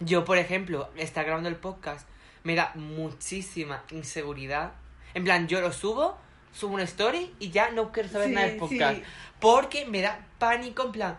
Yo, 0.01 0.25
por 0.25 0.39
ejemplo, 0.39 0.89
estar 0.97 1.25
grabando 1.25 1.49
el 1.49 1.57
podcast 1.57 2.09
me 2.43 2.55
da 2.55 2.73
muchísima 2.75 3.85
inseguridad. 3.91 4.73
En 5.15 5.25
plan, 5.25 5.47
yo 5.47 5.61
lo 5.61 5.73
subo, 5.73 6.17
subo 6.53 6.75
una 6.75 6.83
story 6.85 7.35
y 7.39 7.51
ya 7.51 7.71
no 7.71 7.93
quiero 7.93 8.09
saber 8.09 8.29
Sí, 8.29 8.35
nada 8.35 8.47
del 8.49 8.57
podcast. 8.57 8.97
sí. 8.97 9.03
Porque 9.39 9.85
me 9.87 10.01
da 10.01 10.27
pánico, 10.39 10.85
en 10.85 10.93
plan, 10.93 11.19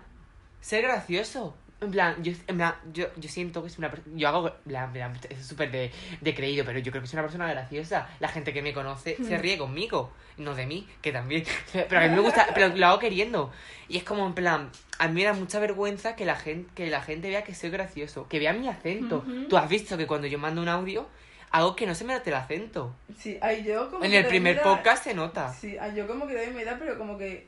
ser 0.59 0.81
gracioso. 0.83 1.55
En 1.81 1.89
plan, 1.89 2.23
yo, 2.23 2.31
en 2.47 2.57
plan, 2.57 2.75
yo, 2.93 3.07
yo 3.17 3.27
siento 3.27 3.61
que 3.61 3.67
es 3.67 3.77
una 3.79 3.89
persona. 3.89 4.15
Yo 4.15 4.27
hago. 4.27 4.51
plan, 4.67 4.93
plan, 4.93 5.17
es 5.29 5.45
súper 5.45 5.71
de, 5.71 5.91
de 6.21 6.35
creído, 6.35 6.63
pero 6.63 6.77
yo 6.77 6.91
creo 6.91 7.01
que 7.01 7.07
soy 7.07 7.17
una 7.17 7.23
persona 7.23 7.47
graciosa. 7.51 8.07
La 8.19 8.27
gente 8.27 8.53
que 8.53 8.61
me 8.61 8.71
conoce 8.71 9.17
se 9.17 9.37
Hmm. 9.37 9.41
ríe 9.41 9.57
conmigo. 9.57 10.11
No 10.37 10.53
de 10.55 10.65
mí, 10.67 10.87
que 11.01 11.11
también. 11.11 11.43
Pero 11.73 11.99
a 11.99 12.03
mí 12.07 12.15
me 12.15 12.21
gusta, 12.21 12.47
pero 12.53 12.69
lo 12.75 12.85
hago 12.87 12.99
queriendo. 12.99 13.51
Y 13.89 13.97
es 13.97 14.03
como 14.03 14.25
en 14.25 14.33
plan, 14.33 14.69
a 14.97 15.07
mí 15.07 15.13
me 15.15 15.23
da 15.25 15.33
mucha 15.33 15.59
vergüenza 15.59 16.15
que 16.15 16.25
la 16.25 16.35
gente, 16.35 16.71
que 16.73 16.89
la 16.89 17.01
gente 17.01 17.29
vea 17.29 17.43
que 17.43 17.53
soy 17.53 17.69
gracioso, 17.69 18.27
que 18.29 18.39
vea 18.39 18.53
mi 18.53 18.67
acento. 18.69 19.17
Ujú. 19.17 19.47
Tú 19.49 19.57
has 19.57 19.67
visto 19.69 19.97
que 19.97 20.07
cuando 20.07 20.27
yo 20.27 20.39
mando 20.39 20.61
un 20.61 20.69
audio, 20.69 21.07
hago 21.51 21.75
que 21.75 21.85
no 21.85 21.93
se 21.95 22.05
me 22.05 22.13
note 22.13 22.29
el 22.29 22.35
acento. 22.37 22.95
Sí, 23.17 23.37
ay, 23.41 23.63
yo 23.63 23.89
como 23.91 24.03
En 24.05 24.11
que 24.11 24.19
el 24.19 24.27
primer 24.27 24.55
da- 24.57 24.63
podcast 24.63 25.03
se 25.03 25.13
nota. 25.13 25.53
Sí, 25.53 25.77
ay, 25.79 25.93
yo 25.95 26.07
como 26.07 26.25
que 26.25 26.33
también 26.33 26.55
me 26.55 26.63
da, 26.63 26.77
pero 26.79 26.97
como 26.97 27.17
que... 27.17 27.47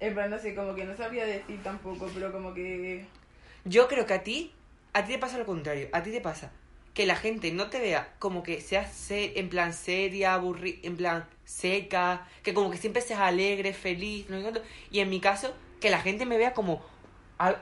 En 0.00 0.14
plan, 0.14 0.30
no 0.30 0.38
sé, 0.38 0.54
como 0.54 0.74
que 0.74 0.84
no 0.84 0.96
sabría 0.96 1.24
decir 1.26 1.60
tampoco, 1.62 2.10
pero 2.12 2.32
como 2.32 2.52
que... 2.54 3.04
Yo 3.68 3.88
creo 3.88 4.06
que 4.06 4.14
a 4.14 4.22
ti, 4.22 4.52
a 4.92 5.04
ti 5.04 5.12
te 5.12 5.18
pasa 5.18 5.38
lo 5.38 5.46
contrario. 5.46 5.88
A 5.92 6.02
ti 6.02 6.10
te 6.10 6.20
pasa 6.20 6.50
que 6.94 7.06
la 7.06 7.14
gente 7.16 7.52
no 7.52 7.68
te 7.68 7.78
vea 7.80 8.14
como 8.18 8.42
que 8.42 8.60
seas 8.60 8.92
se- 8.92 9.38
en 9.38 9.48
plan 9.48 9.72
seria, 9.72 10.34
aburrida, 10.34 10.78
en 10.82 10.96
plan 10.96 11.26
seca, 11.44 12.26
que 12.42 12.54
como 12.54 12.70
que 12.70 12.76
siempre 12.76 13.02
seas 13.02 13.20
alegre, 13.20 13.72
feliz, 13.72 14.28
no 14.28 14.40
sé. 14.40 14.62
Y 14.90 15.00
en 15.00 15.08
mi 15.10 15.20
caso, 15.20 15.54
que 15.80 15.90
la 15.90 16.00
gente 16.00 16.26
me 16.26 16.38
vea 16.38 16.54
como, 16.54 16.82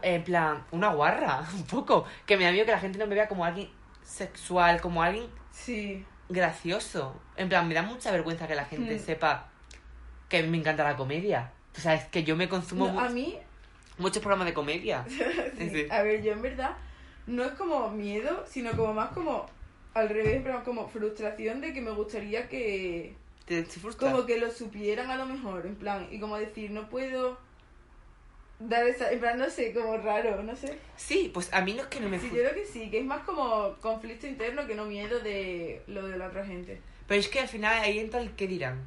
en 0.02 0.24
plan, 0.24 0.64
una 0.70 0.88
guarra, 0.94 1.44
un 1.54 1.64
poco. 1.64 2.04
Que 2.24 2.36
me 2.36 2.44
da 2.44 2.52
miedo 2.52 2.64
que 2.66 2.72
la 2.72 2.78
gente 2.80 2.98
no 2.98 3.06
me 3.06 3.14
vea 3.14 3.28
como 3.28 3.44
alguien 3.44 3.68
sexual, 4.02 4.80
como 4.80 5.02
alguien 5.02 5.26
Sí, 5.50 6.04
gracioso. 6.28 7.20
En 7.36 7.48
plan, 7.48 7.66
me 7.68 7.74
da 7.74 7.82
mucha 7.82 8.10
vergüenza 8.12 8.46
que 8.46 8.54
la 8.54 8.64
gente 8.64 8.94
Mm. 8.96 8.98
sepa 9.00 9.48
que 10.28 10.42
me 10.42 10.56
encanta 10.58 10.82
la 10.84 10.96
comedia. 10.96 11.52
O 11.76 11.80
sea, 11.80 11.94
es 11.94 12.04
que 12.06 12.24
yo 12.24 12.36
me 12.36 12.48
consumo 12.48 12.86
No, 12.86 12.92
mu- 12.94 13.00
a 13.00 13.08
mí 13.10 13.38
muchos 13.98 14.22
programas 14.22 14.46
de 14.46 14.54
comedia. 14.54 15.04
Sí. 15.58 15.70
Sí. 15.70 15.86
A 15.90 16.02
ver, 16.02 16.22
yo 16.22 16.32
en 16.32 16.42
verdad 16.42 16.76
no 17.26 17.44
es 17.44 17.52
como 17.52 17.90
miedo, 17.90 18.44
sino 18.46 18.72
como 18.72 18.92
más 18.92 19.10
como 19.12 19.46
al 19.94 20.08
revés, 20.08 20.40
pero 20.44 20.62
como 20.62 20.86
frustración 20.88 21.60
de 21.60 21.72
que 21.72 21.80
me 21.80 21.90
gustaría 21.90 22.48
que 22.48 23.14
¿Te, 23.46 23.64
como 23.98 24.26
que 24.26 24.38
lo 24.38 24.50
supieran 24.50 25.10
a 25.10 25.16
lo 25.16 25.24
mejor, 25.24 25.66
en 25.66 25.76
plan, 25.76 26.08
y 26.10 26.18
como 26.18 26.36
decir, 26.36 26.72
no 26.72 26.88
puedo 26.90 27.38
dar 28.58 28.86
esa, 28.86 29.12
en 29.12 29.20
plan, 29.20 29.38
no 29.38 29.48
sé, 29.48 29.72
como 29.72 29.96
raro, 29.98 30.42
no 30.42 30.56
sé. 30.56 30.78
Sí, 30.96 31.30
pues 31.32 31.52
a 31.52 31.60
mí 31.60 31.72
no 31.74 31.82
es 31.82 31.88
que 31.88 32.00
no 32.00 32.08
me 32.08 32.18
Sí, 32.18 32.26
yo 32.26 32.34
creo 32.34 32.54
que 32.54 32.64
sí, 32.64 32.90
que 32.90 32.98
es 32.98 33.04
más 33.04 33.22
como 33.22 33.76
conflicto 33.80 34.26
interno 34.26 34.66
que 34.66 34.74
no 34.74 34.84
miedo 34.84 35.20
de 35.20 35.82
lo 35.86 36.06
de 36.08 36.18
la 36.18 36.26
otra 36.26 36.44
gente. 36.44 36.80
Pero 37.06 37.20
es 37.20 37.28
que 37.28 37.38
al 37.38 37.48
final 37.48 37.78
ahí 37.78 37.98
entra 37.98 38.20
el 38.20 38.32
que 38.32 38.48
dirán. 38.48 38.86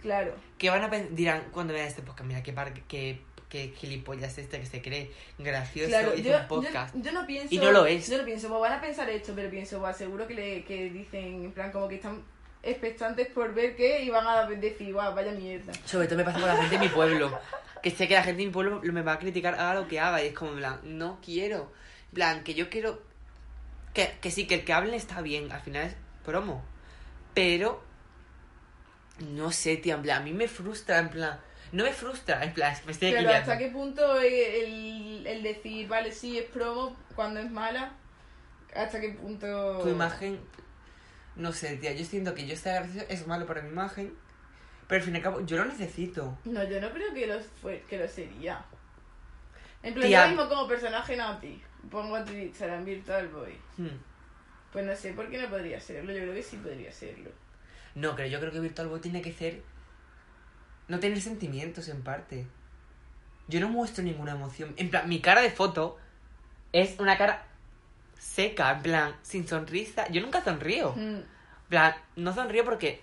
Claro. 0.00 0.34
Que 0.56 0.70
van 0.70 0.82
a 0.82 0.88
dirán 0.88 1.48
cuando 1.52 1.74
vean 1.74 1.86
este 1.86 2.00
podcast, 2.00 2.26
mira 2.26 2.42
qué 2.42 2.54
par 2.54 2.72
qué, 2.72 3.20
qué 3.50 3.74
gilipollas 3.76 4.38
este 4.38 4.60
que 4.60 4.64
se 4.66 4.80
cree 4.80 5.10
gracioso 5.38 5.90
Claro, 5.90 6.14
hizo 6.14 6.30
yo, 6.30 6.38
un 6.38 6.48
podcast. 6.48 6.94
yo, 6.94 7.02
yo 7.02 7.12
no 7.12 7.26
pienso. 7.26 7.54
Y 7.54 7.58
no 7.58 7.72
lo 7.72 7.84
es. 7.84 8.08
Yo 8.08 8.16
no 8.16 8.24
pienso, 8.24 8.48
pues 8.48 8.60
van 8.60 8.72
a 8.72 8.80
pensar 8.80 9.10
esto, 9.10 9.32
pero 9.34 9.50
pienso, 9.50 9.80
pues 9.80 9.96
seguro 9.96 10.26
que, 10.26 10.34
le, 10.34 10.64
que 10.64 10.88
dicen, 10.88 11.44
en 11.44 11.52
plan, 11.52 11.70
como 11.70 11.88
que 11.88 11.96
están 11.96 12.22
expectantes 12.62 13.28
por 13.28 13.52
ver 13.54 13.74
qué 13.76 14.02
y 14.02 14.10
van 14.10 14.26
a 14.26 14.46
decir, 14.46 14.92
guau, 14.92 15.14
vaya 15.14 15.32
mierda. 15.32 15.72
Sobre 15.84 16.06
todo 16.06 16.16
me 16.18 16.24
pasa 16.24 16.38
con 16.38 16.48
la 16.48 16.56
gente 16.56 16.78
de 16.78 16.84
mi 16.84 16.88
pueblo. 16.88 17.38
Que 17.82 17.90
sé 17.90 18.06
que 18.06 18.14
la 18.14 18.22
gente 18.22 18.40
de 18.40 18.46
mi 18.46 18.52
pueblo 18.52 18.80
me 18.82 19.02
va 19.02 19.14
a 19.14 19.18
criticar 19.18 19.54
haga 19.54 19.74
lo 19.74 19.88
que 19.88 19.98
haga. 19.98 20.22
Y 20.22 20.28
es 20.28 20.34
como, 20.34 20.52
en 20.52 20.58
plan, 20.58 20.80
no 20.84 21.18
quiero. 21.24 21.72
En 22.10 22.14
plan, 22.14 22.44
que 22.44 22.54
yo 22.54 22.70
quiero. 22.70 23.02
Que, 23.94 24.16
que 24.20 24.30
sí, 24.30 24.46
que 24.46 24.56
el 24.56 24.64
que 24.64 24.72
hable 24.72 24.96
está 24.96 25.20
bien. 25.22 25.50
Al 25.50 25.60
final 25.60 25.86
es 25.88 25.96
promo. 26.24 26.62
Pero. 27.34 27.82
No 29.18 29.50
sé, 29.50 29.76
tío. 29.76 29.96
En 29.96 30.02
plan, 30.02 30.22
a 30.22 30.24
mí 30.24 30.32
me 30.32 30.46
frustra. 30.46 30.98
En 30.98 31.08
plan. 31.08 31.40
No 31.72 31.84
me 31.84 31.92
frustra. 31.92 32.42
En 32.44 32.52
plan, 32.52 32.76
me 32.84 32.92
estoy 32.92 33.12
Pero 33.12 33.30
hasta 33.30 33.58
qué 33.58 33.68
punto 33.68 34.20
el, 34.20 35.26
el 35.26 35.42
decir, 35.42 35.86
vale, 35.88 36.12
sí, 36.12 36.38
es 36.38 36.46
promo 36.46 36.96
cuando 37.14 37.40
es 37.40 37.50
mala, 37.50 37.92
hasta 38.74 39.00
qué 39.00 39.10
punto... 39.10 39.80
Tu 39.82 39.88
imagen. 39.90 40.40
No 41.36 41.52
sé, 41.52 41.76
tía. 41.76 41.92
Yo 41.92 42.04
siento 42.04 42.34
que 42.34 42.46
yo 42.46 42.54
estar 42.54 42.82
gracioso 42.82 43.06
es 43.08 43.26
malo 43.26 43.46
para 43.46 43.62
mi 43.62 43.68
imagen. 43.68 44.12
Pero 44.88 44.98
al 44.98 45.04
fin 45.04 45.14
y 45.14 45.16
al 45.18 45.22
cabo, 45.22 45.46
yo 45.46 45.56
lo 45.56 45.66
necesito. 45.66 46.36
No, 46.44 46.64
yo 46.64 46.80
no 46.80 46.90
creo 46.90 47.14
que 47.14 47.26
lo, 47.26 47.40
fue, 47.40 47.84
que 47.88 47.96
lo 47.96 48.08
sería. 48.08 48.64
En 49.82 49.94
plan, 49.94 50.10
yo 50.10 50.28
mismo 50.28 50.48
como 50.48 50.66
personaje 50.66 51.16
Naughty, 51.16 51.62
pongo 51.90 52.16
a 52.16 52.24
tu 52.24 52.32
Instagram 52.32 52.84
Virtual 52.84 53.28
Boy. 53.28 53.56
Hmm. 53.78 53.96
Pues 54.72 54.84
no 54.84 54.94
sé, 54.94 55.12
¿por 55.12 55.30
qué 55.30 55.38
no 55.38 55.48
podría 55.48 55.80
serlo? 55.80 56.12
Yo 56.12 56.20
creo 56.20 56.34
que 56.34 56.42
sí 56.42 56.56
podría 56.56 56.92
serlo. 56.92 57.30
No, 57.94 58.14
pero 58.14 58.28
yo 58.28 58.40
creo 58.40 58.52
que 58.52 58.60
Virtual 58.60 58.88
Boy 58.88 59.00
tiene 59.00 59.22
que 59.22 59.32
ser. 59.32 59.62
No 60.90 60.98
tener 61.00 61.20
sentimientos 61.20 61.88
en 61.88 62.02
parte. 62.02 62.46
Yo 63.48 63.60
no 63.60 63.68
muestro 63.68 64.02
ninguna 64.04 64.32
emoción. 64.32 64.74
En 64.76 64.90
plan, 64.90 65.08
mi 65.08 65.20
cara 65.20 65.40
de 65.40 65.50
foto 65.50 65.98
es 66.72 66.98
una 66.98 67.16
cara 67.16 67.46
seca, 68.18 68.72
en 68.72 68.82
plan, 68.82 69.14
sin 69.22 69.46
sonrisa. 69.46 70.08
Yo 70.10 70.20
nunca 70.20 70.42
sonrío. 70.42 70.92
Mm, 70.96 70.98
En 71.00 71.24
plan, 71.68 71.94
no 72.16 72.34
sonrío 72.34 72.64
porque 72.64 73.00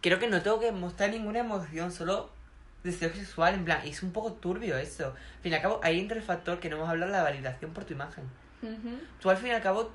creo 0.00 0.18
que 0.18 0.26
no 0.26 0.40
tengo 0.40 0.58
que 0.58 0.72
mostrar 0.72 1.10
ninguna 1.10 1.40
emoción, 1.40 1.92
solo 1.92 2.30
deseo 2.82 3.12
sexual, 3.12 3.52
en 3.54 3.64
plan, 3.66 3.86
y 3.86 3.90
es 3.90 4.02
un 4.02 4.10
poco 4.12 4.32
turbio 4.32 4.78
eso. 4.78 5.08
Al 5.08 5.42
fin 5.42 5.52
y 5.52 5.54
al 5.56 5.60
cabo, 5.60 5.80
ahí 5.82 6.00
entra 6.00 6.16
el 6.16 6.22
factor 6.22 6.58
que 6.60 6.70
no 6.70 6.76
hemos 6.76 6.88
hablado, 6.88 7.12
la 7.12 7.22
validación 7.22 7.74
por 7.74 7.84
tu 7.84 7.92
imagen. 7.92 8.24
ujú. 8.62 8.98
Tú 9.20 9.28
al 9.28 9.36
fin 9.36 9.48
y 9.48 9.50
al 9.50 9.60
cabo, 9.60 9.90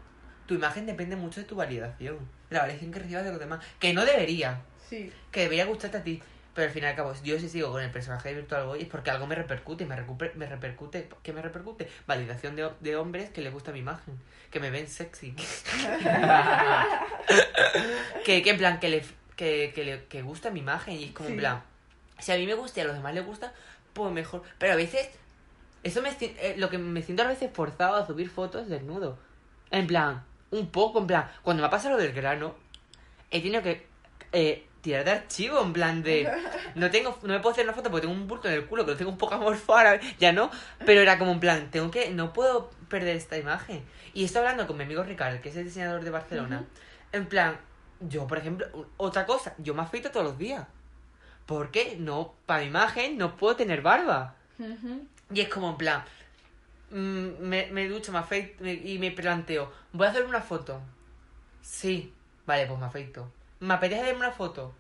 tu 0.46 0.54
imagen 0.54 0.86
depende 0.86 1.16
mucho 1.16 1.40
de 1.42 1.48
tu 1.48 1.56
validación. 1.56 2.20
La 2.52 2.60
validación 2.62 2.92
que 2.92 3.00
recibas 3.00 3.24
de 3.26 3.32
los 3.32 3.40
demás. 3.40 3.66
Que 3.80 3.92
no 3.94 4.06
debería. 4.06 4.62
Sí, 4.88 5.12
Que 5.32 5.42
debería 5.42 5.66
gustarte 5.66 5.98
a 5.98 6.04
ti. 6.04 6.22
Pero 6.56 6.68
al 6.68 6.74
fin 6.74 6.84
y 6.84 6.86
al 6.88 6.96
cabo, 6.96 7.13
yo 7.22 7.38
si 7.38 7.50
sigo 7.50 7.70
con 7.70 7.84
el 7.84 7.91
personaje 7.91 8.30
de 8.30 8.36
Virtual 8.36 8.65
Boy 8.65 8.82
es 8.82 8.88
porque 8.88 9.12
algo 9.12 9.28
me 9.28 9.36
repercute. 9.36 9.86
Me, 9.86 9.98
me 10.36 10.46
repercute. 10.46 11.10
¿Qué 11.22 11.34
me 11.34 11.41
repercute? 11.41 11.89
Validación 12.08 12.56
de, 12.56 12.70
de 12.80 12.96
hombres 12.96 13.30
que 13.30 13.41
les 13.41 13.52
gusta 13.52 13.74
mi 13.74 13.80
imagen. 13.80 14.18
Que 14.52 14.62
me 14.62 14.72
ven 14.72 14.88
sexy. 14.88 15.36
que, 18.26 18.41
que 18.41 18.49
en 18.49 18.58
plan, 18.58 18.80
que 18.80 18.88
le, 18.88 19.03
que, 19.36 19.74
que 19.76 19.84
le 19.84 20.06
que 20.06 20.22
gusta 20.22 20.49
mi 20.49 20.62
imagen. 20.62 20.95
Y 20.95 21.03
es 21.03 21.12
como 21.12 21.28
en 21.28 21.38
plan, 21.38 21.62
si 22.20 22.32
a 22.32 22.38
mí 22.38 22.45
me 22.45 22.53
gusta 22.53 22.80
y 22.80 22.84
a 22.84 22.86
los 22.86 22.95
demás 22.95 23.14
les 23.14 23.26
gusta, 23.26 23.53
pues 23.91 24.14
mejor. 24.14 24.41
Pero 24.58 24.72
a 24.72 24.78
veces, 24.78 25.10
eso 25.84 26.01
me 26.01 26.16
eh, 26.22 26.56
lo 26.58 26.70
que 26.70 26.78
me 26.78 27.01
siento 27.01 27.24
a 27.24 27.28
veces 27.28 27.51
forzado 27.53 27.97
a 27.97 28.08
subir 28.08 28.30
fotos 28.30 28.70
desnudo. 28.70 29.18
En 29.72 29.88
plan, 29.88 30.24
un 30.51 30.72
poco, 30.72 30.99
en 30.99 31.08
plan, 31.08 31.30
cuando 31.41 31.62
me 31.62 31.68
ha 31.68 31.70
pasado 31.70 31.97
lo 31.97 32.01
del 32.01 32.14
grano, 32.14 32.56
he 33.30 33.41
tenido 33.41 33.62
que 33.62 33.86
eh, 34.32 34.66
tirar 34.86 35.04
de 35.04 35.12
archivo, 35.12 35.62
en 35.62 35.74
plan 35.74 36.02
de. 36.04 36.32
No 36.76 36.90
tengo 36.92 37.18
no 37.24 37.34
me 37.34 37.40
puedo 37.40 37.52
hacer 37.54 37.66
una 37.66 37.74
foto 37.74 37.90
porque 37.92 38.08
tengo 38.08 38.14
un 38.20 38.28
bulto 38.28 38.48
en 38.48 38.54
el 38.54 38.66
culo, 38.66 38.86
que 38.86 38.92
lo 38.92 38.98
tengo 38.98 39.12
un 39.12 39.18
poco 39.18 39.34
amorfado 39.36 39.80
ahora, 39.80 40.00
ya 40.20 40.32
no. 40.32 40.50
Pero 40.86 41.02
era 41.02 41.18
como 41.18 41.32
en 41.32 41.40
plan, 41.40 41.70
tengo 41.72 41.90
que. 41.92 42.10
No 42.12 42.32
puedo 42.34 42.70
perder 42.88 43.16
esta 43.18 43.38
imagen. 43.38 43.84
Y 44.14 44.24
estoy 44.24 44.40
hablando 44.40 44.68
con 44.68 44.78
mi 44.78 44.84
amigo 44.84 45.04
Ricardo, 45.04 45.42
que 45.42 45.50
es 45.50 45.56
el 45.58 45.66
diseñador 45.66 46.04
de 46.04 46.12
Barcelona. 46.12 46.64
En 47.12 47.26
plan, 47.26 47.58
yo, 48.00 48.28
por 48.28 48.38
ejemplo, 48.38 48.68
otra 48.98 49.26
cosa, 49.26 49.54
yo 49.58 49.74
me 49.74 49.82
afeito 49.82 50.12
todos 50.12 50.26
los 50.26 50.38
días. 50.38 50.66
Porque 51.46 51.96
no, 52.00 52.34
para 52.46 52.62
mi 52.62 52.68
imagen, 52.68 53.18
no 53.18 53.36
puedo 53.38 53.56
tener 53.56 53.82
barba. 53.82 54.36
Y 55.34 55.42
es 55.42 55.50
como 55.50 55.72
en 55.72 55.78
plan, 55.78 56.04
mm, 56.92 57.40
me, 57.42 57.68
me 57.72 57.88
ducho, 57.90 58.12
me 58.12 58.20
afeito 58.20 58.64
me- 58.64 58.74
y 58.74 58.98
me 59.00 59.12
planteo, 59.12 59.72
¿voy 59.94 60.08
a 60.08 60.12
hacer 60.12 60.24
una 60.26 60.42
foto? 60.42 60.80
Sí. 61.62 62.14
Vale, 62.46 62.68
pues 62.68 62.80
me 62.80 62.86
afeito. 62.86 63.32
¿Me 63.60 63.74
apetece 63.74 64.01
hacerme 64.01 64.20
una 64.20 64.32
foto? 64.32 64.76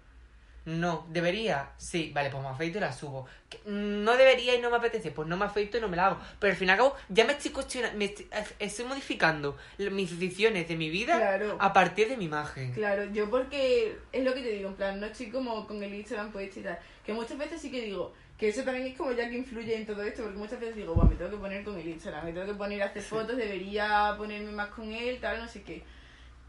No. 0.65 1.05
¿Debería? 1.09 1.69
Sí. 1.77 2.11
Vale, 2.13 2.31
pues 2.31 2.41
me 2.41 2.49
afeito 2.49 2.79
y 2.79 2.81
la 2.81 2.91
subo. 2.91 3.27
No 3.65 4.17
debería 4.17 4.55
y 4.55 4.59
no 4.61 4.71
me 4.71 4.77
apetece. 4.77 5.11
Pues 5.11 5.27
no 5.27 5.37
me 5.37 5.45
afeito 5.45 5.77
y 5.77 5.81
no 5.81 5.87
me 5.87 5.95
la 5.95 6.07
hago. 6.07 6.17
Pero 6.39 6.51
al 6.53 6.57
fin 6.57 6.67
y 6.67 6.71
al 6.71 6.77
cabo, 6.77 6.95
ya 7.09 7.23
me 7.23 7.33
estoy 7.33 7.51
cuestionando, 7.51 7.97
me 7.99 8.05
estoy, 8.05 8.27
estoy 8.57 8.85
modificando 8.85 9.57
mis 9.77 10.09
decisiones 10.19 10.67
de 10.67 10.75
mi 10.75 10.89
vida 10.89 11.17
Claro. 11.17 11.57
a 11.59 11.71
partir 11.71 12.09
de 12.09 12.17
mi 12.17 12.25
imagen. 12.25 12.73
Claro, 12.73 13.05
yo 13.13 13.29
porque 13.29 13.95
es 14.11 14.23
lo 14.23 14.33
que 14.33 14.41
te 14.41 14.49
digo, 14.53 14.69
en 14.69 14.75
plan, 14.75 14.99
no 14.99 15.05
estoy 15.05 15.29
como 15.29 15.67
con 15.67 15.83
el 15.83 15.93
Instagram 15.93 16.31
puesto 16.31 16.59
y 16.59 16.63
tal. 16.63 16.79
Que 17.05 17.13
muchas 17.13 17.37
veces 17.37 17.61
sí 17.61 17.69
que 17.69 17.81
digo, 17.81 18.13
que 18.35 18.49
eso 18.49 18.63
también 18.63 18.87
es 18.87 18.97
como 18.97 19.11
ya 19.11 19.29
que 19.29 19.37
influye 19.37 19.75
en 19.75 19.85
todo 19.85 20.01
esto, 20.01 20.23
porque 20.23 20.37
muchas 20.39 20.59
veces 20.59 20.75
digo, 20.75 20.95
bueno, 20.95 21.11
me 21.11 21.15
tengo 21.15 21.29
que 21.29 21.37
poner 21.37 21.63
con 21.63 21.77
el 21.79 21.87
Instagram, 21.87 22.25
me 22.25 22.33
tengo 22.33 22.47
que 22.47 22.55
poner 22.55 22.81
a 22.81 22.85
hacer 22.87 23.03
fotos, 23.03 23.37
debería 23.37 24.15
ponerme 24.17 24.51
más 24.51 24.69
con 24.69 24.91
él, 24.91 25.19
tal, 25.21 25.37
no 25.39 25.47
sé 25.47 25.61
qué. 25.61 25.83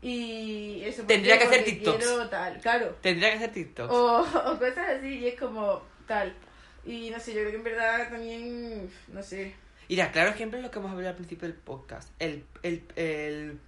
Y 0.03 0.83
eso 0.85 0.99
¿por 0.99 1.07
Tendría 1.09 1.39
que 1.39 1.45
hacer 1.45 1.65
TikToks. 1.65 1.99
quiero 1.99 2.29
tal, 2.29 2.61
claro. 2.61 2.97
Tendría 3.01 3.31
que 3.31 3.37
hacer 3.37 3.53
TikTok. 3.53 3.91
O, 3.91 4.21
o 4.21 4.59
cosas 4.59 4.99
así, 4.99 5.19
y 5.19 5.27
es 5.29 5.39
como 5.41 5.83
tal. 6.07 6.35
Y 6.85 7.11
no 7.11 7.19
sé, 7.19 7.33
yo 7.35 7.41
creo 7.41 7.51
que 7.51 7.57
en 7.57 7.65
verdad 7.65 8.09
también, 8.11 8.91
no 9.09 9.23
sé. 9.23 9.55
Mira, 9.89 10.13
claro 10.13 10.31
ejemplo 10.31 10.59
es 10.59 10.65
lo 10.65 10.71
que 10.71 10.79
hemos 10.79 10.91
hablado 10.93 11.11
al 11.11 11.17
principio 11.17 11.49
del 11.49 11.57
podcast. 11.57 12.11
El, 12.19 12.45
el, 12.63 12.83
el, 12.97 13.59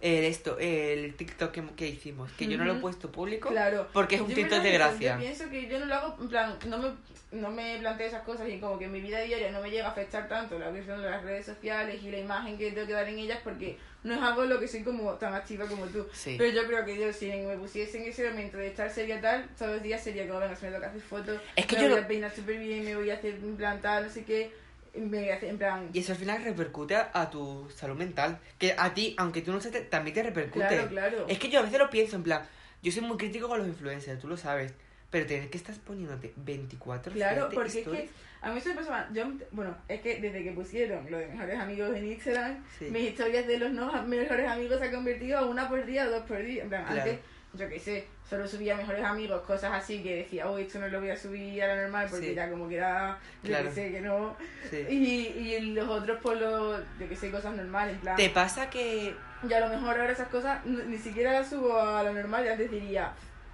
el 0.00 0.24
esto, 0.24 0.58
el 0.58 1.14
TikTok 1.14 1.50
que, 1.52 1.64
que 1.76 1.88
hicimos. 1.88 2.30
Que 2.32 2.46
yo 2.46 2.58
no 2.58 2.64
lo 2.64 2.74
he 2.74 2.80
puesto 2.80 3.10
público. 3.10 3.48
Claro. 3.48 3.88
Porque 3.92 4.16
es 4.16 4.20
un 4.20 4.28
Yo, 4.28 4.34
TikTok 4.36 4.62
de 4.62 4.72
gracia. 4.72 5.14
Yo 5.14 5.20
pienso 5.20 5.50
que 5.50 5.68
yo 5.68 5.78
no 5.80 5.86
lo 5.86 5.94
hago, 5.94 6.16
en 6.20 6.28
plan, 6.28 6.58
no 6.66 6.78
me, 6.78 6.90
no 7.32 7.50
me 7.50 7.78
planteo 7.78 8.06
esas 8.06 8.22
cosas 8.22 8.48
y 8.48 8.58
como 8.58 8.78
que 8.78 8.84
en 8.84 8.92
mi 8.92 9.00
vida 9.00 9.20
diaria 9.20 9.50
no 9.50 9.60
me 9.60 9.70
llega 9.70 9.86
a 9.86 9.90
afectar 9.90 10.28
tanto 10.28 10.58
la 10.58 10.70
cuestión 10.70 11.00
de 11.00 11.10
las 11.10 11.22
redes 11.22 11.46
sociales 11.46 12.02
y 12.02 12.10
la 12.10 12.18
imagen 12.18 12.58
que 12.58 12.70
tengo 12.72 12.86
que 12.86 12.92
dar 12.92 13.08
en 13.08 13.18
ellas 13.18 13.38
porque 13.42 13.78
no 14.04 14.14
es 14.14 14.20
algo 14.20 14.42
en 14.44 14.50
lo 14.50 14.58
que 14.60 14.66
soy 14.68 14.82
como 14.82 15.12
tan 15.14 15.34
activa 15.34 15.66
como 15.66 15.86
tú. 15.86 16.06
Sí. 16.12 16.34
Pero 16.38 16.50
yo 16.52 16.66
creo 16.66 16.84
que 16.84 16.98
yo 16.98 17.12
si 17.12 17.26
me 17.30 17.56
pusiese 17.56 18.02
en 18.02 18.08
ese 18.10 18.28
momento 18.30 18.56
de 18.58 18.68
estar 18.68 18.90
seria 18.90 19.20
tal, 19.20 19.48
todos 19.58 19.72
los 19.74 19.82
días 19.82 20.02
sería 20.02 20.26
como, 20.26 20.40
venga, 20.40 20.56
se 20.56 20.66
me 20.68 20.74
toca 20.74 20.88
hacer 20.88 21.00
fotos, 21.00 21.40
Es 21.56 21.66
que 21.66 21.76
me 21.76 21.82
yo 21.82 21.88
voy 21.88 21.96
lo- 21.98 22.04
a 22.04 22.08
peinar 22.08 22.34
súper 22.34 22.58
bien, 22.58 22.84
me 22.84 22.96
voy 22.96 23.10
a 23.10 23.14
hacer 23.14 23.34
en 23.34 23.56
plan 23.56 23.80
tal, 23.80 24.06
no 24.06 24.10
sé 24.12 24.24
qué, 24.24 24.50
me 24.94 25.32
hacer 25.32 25.48
en 25.50 25.58
plan... 25.58 25.88
Y 25.92 26.00
eso 26.00 26.12
al 26.12 26.18
final 26.18 26.42
repercute 26.44 26.96
a, 26.96 27.30
tu 27.30 27.68
salud 27.74 27.96
mental. 27.96 28.38
Que 28.58 28.74
a 28.76 28.92
ti, 28.92 29.14
aunque 29.18 29.40
tú 29.42 29.52
no 29.52 29.60
se 29.60 29.70
te, 29.70 29.80
también 29.82 30.14
te 30.14 30.22
repercute. 30.22 30.66
Claro, 30.66 30.88
claro. 30.88 31.24
Es 31.28 31.38
que 31.38 31.48
yo 31.48 31.60
a 31.60 31.62
veces 31.62 31.78
lo 31.78 31.88
pienso 31.88 32.16
en 32.16 32.22
plan, 32.24 32.42
yo 32.82 32.92
soy 32.92 33.02
muy 33.02 33.16
crítico 33.16 33.48
con 33.48 33.58
los 33.58 33.68
influencers, 33.68 34.20
tú 34.20 34.28
lo 34.28 34.36
sabes. 34.36 34.72
Pero 35.12 35.26
tener 35.26 35.48
que 35.50 35.58
estás 35.58 35.78
poniéndote 35.78 36.32
24 36.36 37.12
Claro, 37.12 37.48
porque 37.54 37.80
es 37.80 37.86
que 37.86 38.08
a 38.40 38.50
mí 38.50 38.58
eso 38.58 38.70
me 38.70 38.74
pasa, 38.74 39.08
yo, 39.12 39.24
bueno, 39.52 39.76
es 39.86 40.00
que 40.00 40.20
desde 40.20 40.42
que 40.42 40.50
pusieron 40.52 41.08
lo 41.08 41.18
de 41.18 41.26
mejores 41.28 41.60
amigos 41.60 41.94
en 41.94 42.06
Instagram, 42.06 42.64
Sí. 42.78 42.86
mis 42.90 43.10
historias 43.10 43.46
de 43.46 43.58
los 43.58 43.70
no 43.70 44.02
mejores 44.04 44.48
amigos 44.48 44.80
se 44.80 44.86
han 44.86 44.92
convertido 44.92 45.38
a 45.38 45.46
una 45.46 45.68
por 45.68 45.84
día, 45.86 46.06
dos 46.08 46.22
por 46.24 46.42
día. 46.42 46.64
En 46.64 46.68
plan, 46.70 46.84
Claro. 46.86 47.02
antes, 47.02 47.18
yo 47.54 47.68
qué 47.68 47.78
sé, 47.78 48.06
solo 48.28 48.48
subía 48.48 48.74
mejores 48.74 49.04
amigos, 49.04 49.42
cosas 49.42 49.72
así 49.74 50.02
que 50.02 50.16
decía, 50.16 50.50
uy, 50.50 50.62
esto 50.62 50.78
no 50.80 50.88
lo 50.88 50.98
voy 51.00 51.10
a 51.10 51.16
subir 51.16 51.62
a 51.62 51.76
lo 51.76 51.82
normal 51.82 52.08
porque 52.10 52.28
Sí. 52.30 52.34
ya 52.34 52.50
como 52.50 52.66
que 52.68 52.76
era, 52.78 53.18
yo 53.42 53.48
Claro. 53.50 53.68
qué 53.68 53.74
sé, 53.74 53.92
que 53.92 54.00
no. 54.00 54.34
Sí. 54.70 54.86
Y, 54.88 55.26
y 55.54 55.60
los 55.72 55.88
otros 55.88 56.18
por 56.20 56.36
los, 56.38 56.80
yo 56.98 57.06
qué 57.08 57.14
sé, 57.16 57.30
cosas 57.30 57.54
normales, 57.54 57.94
en 57.96 58.00
plan. 58.00 58.16
¿Te 58.16 58.30
pasa 58.30 58.70
que 58.70 59.14
Y 59.46 59.52
a 59.52 59.60
lo 59.60 59.68
mejor 59.68 60.00
ahora 60.00 60.12
esas 60.12 60.28
cosas 60.28 60.64
ni 60.64 60.96
siquiera 60.98 61.32
las 61.32 61.50
subo 61.50 61.76
a 61.76 62.02
lo 62.04 62.12
normal, 62.14 62.44
ya 62.44 62.52
antes 62.52 62.70
diría, 62.70 63.12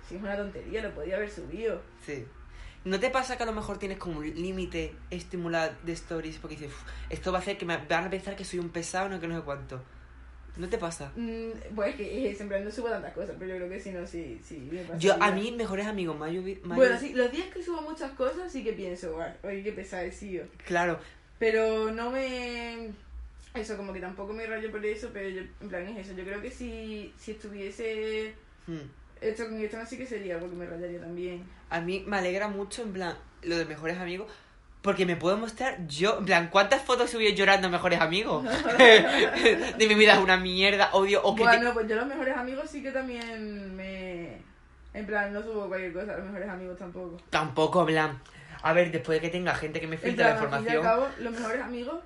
si 0.09 0.17
es 0.17 0.23
una 0.23 0.37
tontería, 0.37 0.83
lo 0.83 0.95
podía 0.95 1.17
haber 1.17 1.31
subido. 1.31 1.81
Sí. 2.05 2.25
¿No 2.85 2.99
te 3.01 3.11
pasa 3.11 3.37
que 3.37 3.43
a 3.43 3.47
lo 3.47 3.53
mejor 3.53 3.79
tienes 3.79 3.99
como 3.99 4.21
un 4.21 4.35
límite 4.35 4.95
estimulado 5.11 5.73
de 5.83 5.93
stories 5.93 6.39
porque 6.39 6.57
dices, 6.57 6.73
"Uf, 6.73 6.83
esto 7.11 7.33
va 7.33 7.39
a 7.39 7.41
hacer 7.43 7.59
que 7.59 7.67
me 7.67 7.77
van 7.77 8.05
a 8.05 8.11
pensar 8.11 8.37
que 8.37 8.45
soy 8.45 8.61
un 8.61 8.71
pesado, 8.71 9.09
no 9.09 9.21
que 9.21 9.29
no 9.29 9.37
sé 9.37 9.45
cuánto? 9.45 9.83
¿No 10.57 10.69
te 10.69 10.79
pasa? 10.79 11.13
Mm, 11.15 11.75
pues 11.75 11.91
es 11.91 11.97
que 11.97 12.37
en 12.41 12.49
plan, 12.49 12.65
no 12.65 12.71
subo 12.71 12.89
tantas 12.89 13.13
cosas, 13.13 13.37
pero 13.39 13.53
yo 13.53 13.57
creo 13.59 13.69
que 13.69 13.81
sí, 13.81 13.91
no, 13.91 14.07
sí, 14.07 14.41
sí. 14.43 14.69
me 14.73 14.83
pasa 14.83 14.99
Yo, 14.99 15.23
a 15.23 15.31
mí, 15.31 15.53
mejores 15.53 15.87
amigos, 15.87 16.17
ha 16.17 16.75
Bueno, 16.75 16.99
sí, 16.99 17.13
los 17.15 17.31
días 17.31 17.49
que 17.49 17.63
subo 17.63 17.83
muchas 17.83 18.11
cosas 18.13 18.51
sí 18.51 18.65
que 18.65 18.73
pienso, 18.73 19.13
"Guau, 19.13 19.31
oye, 19.45 19.63
qué 19.63 19.73
pesadecillo. 19.73 20.45
Claro, 20.65 20.99
Pero 21.39 21.93
no 21.93 22.11
me... 22.11 22.91
Eso, 23.55 23.77
como 23.77 23.93
que 23.93 24.01
tampoco 24.01 24.33
me 24.33 24.47
rayo 24.47 24.71
por 24.71 24.85
eso, 24.85 25.11
pero 25.13 25.29
yo, 25.29 25.43
en 25.61 25.69
plan, 25.69 25.87
es 25.87 26.07
eso. 26.07 26.17
Yo 26.17 26.25
creo 26.25 26.43
que 26.43 26.51
si, 26.51 27.15
si 27.17 27.33
estuviese 27.33 28.35
hmm. 28.67 28.77
Esto 29.21 29.45
con 29.45 29.61
esto, 29.61 29.77
no 29.79 29.87
sí 29.87 29.97
que 29.97 30.07
sería, 30.07 30.39
porque 30.39 30.57
me 30.57 30.67
rayaría 30.67 31.01
también. 31.01 31.45
a 31.71 31.81
mí 31.81 32.05
me 32.07 32.19
alegra 32.19 32.49
mucho, 32.49 32.83
en 32.83 32.93
plan, 32.93 33.17
lo 33.43 33.57
de 33.57 33.65
mejores 33.65 33.99
amigos, 33.99 34.31
porque 34.83 35.05
me 35.07 35.17
puedo 35.17 35.37
mostrar 35.37 35.87
yo, 35.87 36.19
en 36.19 36.25
plan, 36.25 36.49
¿cuántas 36.51 36.83
fotos 36.83 37.11
subí 37.11 37.33
llorando 37.35 37.69
mejores 37.69 38.01
amigos? 38.01 38.45
de 38.79 39.87
mi 39.89 39.95
vida 39.95 40.15
es 40.15 40.21
una 40.21 40.37
mierda, 40.37 40.91
odio, 40.93 41.23
o 41.23 41.35
que 41.35 41.43
te- 41.43 41.49
Bueno, 41.49 41.75
pues 41.75 41.89
yo 41.89 41.97
los 41.97 42.07
mejores 42.07 42.37
amigos 42.37 42.71
sí 42.71 42.83
que 42.83 42.91
también 42.91 43.75
me... 43.77 44.39
En 44.95 45.07
plan, 45.07 45.33
no 45.33 45.43
subo 45.43 45.69
cualquier 45.69 45.93
cosa, 45.93 46.17
los 46.17 46.27
mejores 46.27 46.49
amigos 46.49 46.79
tampoco. 46.79 47.21
Tampoco, 47.31 47.81
en 47.81 47.87
plan, 47.87 48.19
a 48.63 48.73
ver, 48.73 48.91
después 48.91 49.17
de 49.21 49.21
que 49.27 49.31
tenga 49.31 49.55
gente 49.55 49.81
que 49.81 49.87
me 49.87 49.97
filtre 49.99 50.25
la 50.25 50.39
plan, 50.39 50.55
al 50.55 50.59
fin 50.61 50.67
y 50.67 50.71
al 50.71 50.77
información... 50.77 50.83
cabo, 50.83 51.09
los 51.19 51.33
mejores 51.33 51.63
amigos, 51.63 52.01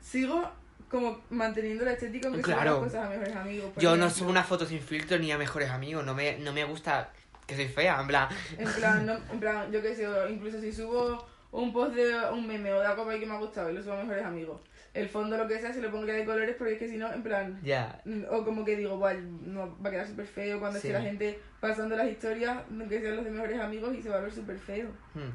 sigo 0.00 0.50
como 0.90 1.20
manteniendo 1.30 1.84
la 1.84 1.92
estética 1.92 2.28
aunque 2.28 2.42
Claro. 2.42 2.80
cosas 2.80 3.06
a 3.06 3.08
mejores 3.10 3.34
amigos. 3.36 3.70
por 3.72 3.82
Yo 3.82 3.90
no 3.90 4.06
ejemplo. 4.06 4.18
subo 4.18 4.30
una 4.30 4.44
foto 4.44 4.66
sin 4.66 4.80
filtro 4.80 5.18
ni 5.18 5.32
a 5.32 5.38
mejores 5.38 5.70
amigos, 5.70 6.04
no 6.04 6.14
me, 6.14 6.38
no 6.38 6.52
me 6.52 6.64
gusta 6.64 7.10
que 7.46 7.54
soy 7.56 7.68
fea, 7.68 8.00
en 8.00 8.06
plan... 8.06 8.28
En 8.58 8.68
plan, 8.72 9.06
no, 9.06 9.14
en 9.32 9.40
plan, 9.40 9.70
yo 9.72 9.80
qué 9.82 9.94
sé, 9.94 10.06
incluso 10.30 10.60
si 10.60 10.72
subo 10.72 11.26
un 11.52 11.72
post 11.72 11.94
de 11.94 12.14
un 12.32 12.46
meme 12.46 12.72
o 12.72 12.80
de 12.80 12.86
algo 12.86 13.08
que 13.08 13.24
me 13.26 13.34
ha 13.34 13.38
gustado 13.38 13.70
y 13.70 13.74
lo 13.74 13.82
subo 13.82 13.94
a 13.94 14.02
mejores 14.02 14.24
amigos. 14.24 14.60
El 14.94 15.08
fondo, 15.10 15.36
lo 15.36 15.46
que 15.46 15.60
sea, 15.60 15.72
se 15.74 15.80
lo 15.82 15.90
pongo 15.90 16.06
de 16.06 16.24
colores 16.24 16.56
porque 16.56 16.72
es 16.74 16.78
que 16.78 16.88
si 16.88 16.96
no, 16.96 17.12
en 17.12 17.22
plan, 17.22 17.60
Ya, 17.62 18.00
o 18.30 18.44
como 18.44 18.64
que 18.64 18.76
digo, 18.76 18.96
"Buah, 18.96 19.12
no, 19.14 19.76
va 19.82 19.88
a 19.88 19.92
quedar 19.92 20.06
súper 20.08 20.26
feo 20.26 20.58
cuando 20.58 20.80
Sí. 20.80 20.86
esté 20.88 20.98
la 20.98 21.04
gente 21.04 21.38
pasando 21.60 21.94
las 21.96 22.08
historias, 22.08 22.58
que 22.88 23.00
sean 23.00 23.16
los 23.16 23.24
de 23.26 23.30
mejores 23.30 23.60
amigos 23.60 23.94
y 23.94 24.00
se 24.02 24.08
va 24.08 24.16
a 24.16 24.20
ver 24.20 24.32
súper 24.32 24.58
feo. 24.58 24.88
Hmm. 25.14 25.30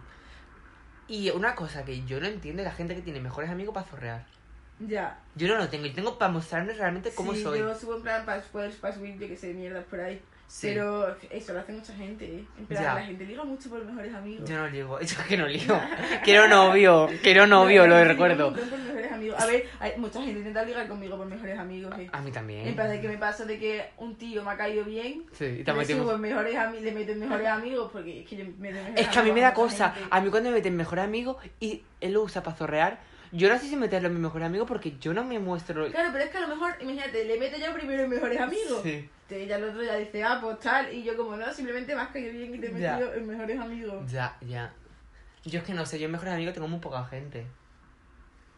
Y 1.07 1.29
una 1.29 1.55
cosa 1.55 1.83
que 1.85 2.03
yo 2.05 2.19
no 2.19 2.25
entiendo 2.27 2.61
es 2.63 2.67
la 2.67 2.73
gente 2.73 2.95
que 2.95 3.01
tiene 3.01 3.19
mejores 3.19 3.49
amigos 3.49 3.73
para 3.73 3.85
zorrear. 3.85 4.25
Ya. 4.87 5.19
Yo 5.35 5.47
no 5.47 5.57
lo 5.57 5.69
tengo, 5.69 5.85
yo 5.85 5.93
tengo 5.93 6.17
para 6.17 6.31
mostrarme 6.31 6.73
realmente 6.73 7.11
cómo 7.13 7.33
sí, 7.33 7.43
soy. 7.43 7.59
yo 7.59 7.73
subo 7.75 7.95
en 7.97 8.01
plan 8.03 8.25
para 8.25 8.41
para 8.41 8.93
subir, 8.93 9.17
yo 9.19 9.27
que 9.27 9.37
sé, 9.37 9.53
mierdas 9.53 9.83
por 9.85 9.99
ahí. 9.99 10.21
Sí. 10.47 10.67
Pero 10.67 11.15
eso 11.29 11.53
lo 11.53 11.61
hace 11.61 11.71
mucha 11.71 11.93
gente, 11.93 12.25
¿eh? 12.25 12.43
En 12.59 12.65
plan, 12.65 12.83
Ya. 12.83 12.93
la 12.95 13.03
gente 13.05 13.23
liga 13.25 13.41
mucho 13.45 13.69
por 13.69 13.85
mejores 13.85 14.13
amigos. 14.13 14.49
Yo 14.49 14.57
no 14.57 14.67
ligo, 14.67 14.99
yo 14.99 15.05
es 15.05 15.17
que 15.19 15.37
no 15.37 15.47
ligo. 15.47 15.79
Quiero 16.25 16.49
novio, 16.49 17.07
quiero 17.23 17.47
novio, 17.47 17.87
lo 17.87 17.97
Sí, 17.97 18.03
recuerdo. 18.03 18.53
por 18.53 18.67
mejores 18.67 19.11
amigos. 19.13 19.39
A 19.41 19.45
ver, 19.45 19.69
hay 19.79 19.93
mucha 19.95 20.19
gente 20.21 20.39
intenta 20.39 20.65
ligar 20.65 20.89
conmigo 20.89 21.15
por 21.15 21.25
mejores 21.27 21.57
amigos, 21.57 21.97
¿eh? 21.97 22.09
A 22.11 22.19
mí 22.21 22.31
también. 22.33 22.67
En 22.67 22.75
plan 22.75 22.89
de 22.89 22.99
que 22.99 23.07
me 23.07 23.17
pasa 23.17 23.45
de 23.45 23.57
que 23.59 23.91
un 23.97 24.17
tío 24.17 24.43
me 24.43 24.51
ha 24.51 24.57
caído 24.57 24.83
bien, 24.83 25.23
Sí, 25.31 25.45
y 25.45 25.63
le 25.63 25.73
metemos- 25.73 26.03
subo 26.03 26.15
en 26.15 26.21
mejores 26.21 26.55
amigos, 26.57 26.83
le 26.83 26.91
meto 26.91 27.11
en 27.13 27.19
mejores 27.21 27.47
amigos 27.47 27.89
porque 27.93 28.19
es 28.21 28.27
que 28.27 28.35
yo 28.35 28.43
meto 28.43 28.75
en 28.77 28.83
mejores 28.83 28.99
Es 28.99 29.07
que 29.07 29.19
a 29.19 29.23
mí 29.23 29.29
amigos 29.29 29.35
me 29.35 29.41
da 29.41 29.53
cosa. 29.53 29.91
gente. 29.91 30.07
A 30.11 30.19
mí 30.19 30.29
cuando 30.29 30.49
me 30.49 30.55
meten 30.57 30.75
mejor 30.75 30.99
amigo 30.99 31.37
y 31.61 31.81
él 32.01 32.11
lo 32.11 32.23
usa 32.23 32.43
para 32.43 32.57
zorrear, 32.57 32.99
yo 33.31 33.49
no 33.49 33.57
sé 33.57 33.67
si 33.67 33.75
meterlo 33.75 34.07
en 34.09 34.15
mi 34.15 34.19
mejor 34.19 34.43
amigo 34.43 34.65
porque 34.65 34.97
yo 34.99 35.13
no 35.13 35.23
me 35.23 35.39
muestro. 35.39 35.89
Claro, 35.89 36.09
pero 36.11 36.23
es 36.25 36.29
que 36.31 36.37
a 36.37 36.41
lo 36.41 36.47
mejor, 36.49 36.75
imagínate, 36.81 37.25
le 37.25 37.39
meto 37.39 37.57
yo 37.57 37.73
primero 37.73 38.03
en 38.03 38.09
mejores 38.09 38.39
amigos. 38.39 38.81
Sí. 38.83 39.09
Entonces 39.23 39.47
ya 39.47 39.55
el 39.55 39.63
otro 39.63 39.83
ya 39.83 39.95
dice, 39.95 40.23
ah, 40.23 40.39
pues 40.41 40.59
tal, 40.59 40.93
y 40.93 41.03
yo 41.03 41.15
como 41.15 41.35
no, 41.37 41.53
simplemente 41.53 41.95
me 41.95 42.01
has 42.01 42.09
caído 42.09 42.33
bien 42.33 42.53
y 42.53 42.59
te 42.59 42.67
he 42.67 42.71
metido 42.71 43.13
en 43.13 43.27
mejores 43.27 43.59
amigos. 43.59 44.11
Ya, 44.11 44.35
ya. 44.41 44.73
Yo 45.45 45.59
es 45.59 45.65
que 45.65 45.73
no 45.73 45.85
sé, 45.85 45.97
yo 45.99 46.05
en 46.05 46.11
mejores 46.11 46.33
amigos 46.33 46.53
tengo 46.53 46.67
muy 46.67 46.79
poca 46.79 47.05
gente. 47.05 47.45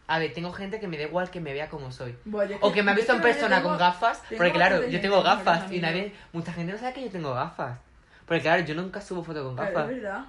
A 0.08 0.20
ver, 0.20 0.34
tengo 0.34 0.52
gente 0.52 0.80
que 0.80 0.88
me 0.88 0.98
da 0.98 1.04
igual 1.04 1.30
que 1.32 1.40
me 1.40 1.54
vea 1.54 1.70
como 1.70 1.92
soy. 1.92 2.16
Yo 2.26 2.40
O 2.62 2.72
que 2.74 2.84
me 2.84 2.92
ha 2.92 2.94
yo 2.94 2.98
visto 2.98 3.14
en 3.14 3.20
que 3.22 3.28
persona 3.28 3.58
tengo- 3.58 3.70
con 3.70 3.78
gafas, 3.78 4.22
porque 4.36 4.52
claro, 4.52 4.86
yo 4.88 5.00
tengo 5.00 5.18
mejores 5.24 5.46
gafas 5.46 5.62
y 5.62 5.66
amigos. 5.78 5.82
nadie, 5.82 6.14
mucha 6.34 6.52
gente 6.54 6.74
no 6.74 6.78
sabe 6.80 6.94
que 6.94 7.04
yo 7.06 7.10
tengo 7.12 7.34
gafas. 7.34 7.80
Porque 8.26 8.42
claro, 8.42 8.64
yo 8.64 8.76
nunca 8.76 9.00
subo 9.00 9.24
fotos 9.24 9.44
con 9.46 9.56
Claro, 9.56 9.72
gafas. 9.74 9.92
es 9.92 10.02
verdad. 10.02 10.26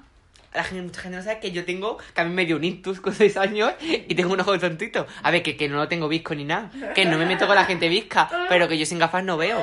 La 0.55 0.62
gente, 0.64 0.82
mucha 0.82 1.00
gente 1.00 1.16
no 1.18 1.22
sabe 1.24 1.40
que 1.40 1.50
yo 1.50 1.64
tengo, 1.64 1.98
que 1.98 2.20
a 2.20 2.24
mí 2.24 2.32
me 2.32 2.46
dio 2.46 2.57
un 2.57 2.62
ictus 2.64 3.00
con 3.00 3.12
6 3.12 3.36
años 3.36 3.74
y 3.80 4.14
tengo 4.14 4.32
un 4.32 4.40
ojo 4.40 4.57
tontito. 4.59 5.07
A 5.22 5.30
ver, 5.32 5.42
que, 5.42 5.57
que 5.57 5.68
no 5.68 5.76
lo 5.76 5.88
tengo 5.88 6.07
visco 6.09 6.34
ni 6.34 6.44
nada. 6.44 6.70
Que 6.94 7.05
no 7.07 7.18
me 7.18 7.26
meto 7.26 7.46
con 7.48 7.57
la 7.57 7.64
gente 7.64 7.88
visca, 7.88 8.30
pero 8.48 8.68
que 8.68 8.78
yo 8.78 8.86
sin 8.86 8.98
gafas 9.00 9.24
no 9.24 9.36
veo. 9.36 9.62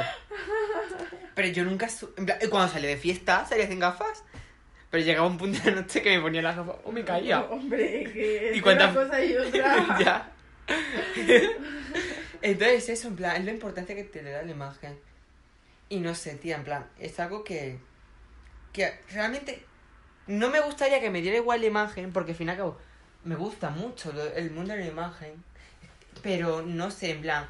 Pero 1.33 1.47
yo 1.47 1.63
nunca... 1.63 1.87
su- 1.87 2.13
en 2.17 2.25
plan, 2.25 2.37
cuando 2.49 2.73
salía 2.73 2.89
de 2.89 2.97
fiesta, 2.97 3.45
salía 3.45 3.67
sin 3.67 3.79
gafas. 3.79 4.25
Pero 4.89 5.01
llegaba 5.05 5.27
un 5.27 5.37
punto 5.37 5.57
de 5.63 5.71
la 5.71 5.81
noche 5.81 6.01
que 6.01 6.09
me 6.17 6.21
ponía 6.21 6.41
las 6.41 6.57
gafas 6.57 6.75
o 6.83 6.91
me 6.91 7.05
caía. 7.05 7.39
Hombre, 7.49 8.03
que 8.13 8.51
¿Y 8.53 8.59
cuántas- 8.59 8.91
una 8.93 9.05
cosa 9.05 9.23
y 9.23 9.33
otra. 9.37 9.97
ya. 9.97 10.31
Entonces 12.41 12.89
eso, 12.89 13.07
en 13.07 13.15
plan, 13.15 13.35
es 13.37 13.45
la 13.45 13.51
importancia 13.51 13.95
que 13.95 14.03
te 14.03 14.21
le 14.23 14.31
da 14.31 14.41
la 14.41 14.51
imagen. 14.51 14.97
Y 15.89 15.99
no 15.99 16.15
sé, 16.15 16.35
tía, 16.35 16.55
en 16.57 16.63
plan, 16.63 16.85
es 16.99 17.17
algo 17.19 17.43
que... 17.43 17.77
Que 18.73 18.99
realmente 19.11 19.63
no 20.31 20.49
me 20.49 20.59
gustaría 20.61 20.99
que 21.01 21.09
me 21.09 21.21
diera 21.21 21.37
igual 21.37 21.61
la 21.61 21.67
imagen, 21.67 22.11
porque 22.13 22.31
al 22.31 22.37
fin 22.37 22.47
y 22.47 22.51
al 22.51 22.57
cabo 22.57 22.77
me 23.23 23.35
gusta 23.35 23.69
mucho 23.69 24.11
lo- 24.13 24.33
el 24.33 24.51
mundo 24.51 24.73
de 24.73 24.79
la 24.79 24.87
imagen. 24.87 25.43
Pero 26.23 26.61
no 26.61 26.91
sé, 26.91 27.11
en 27.11 27.21
plan, 27.21 27.47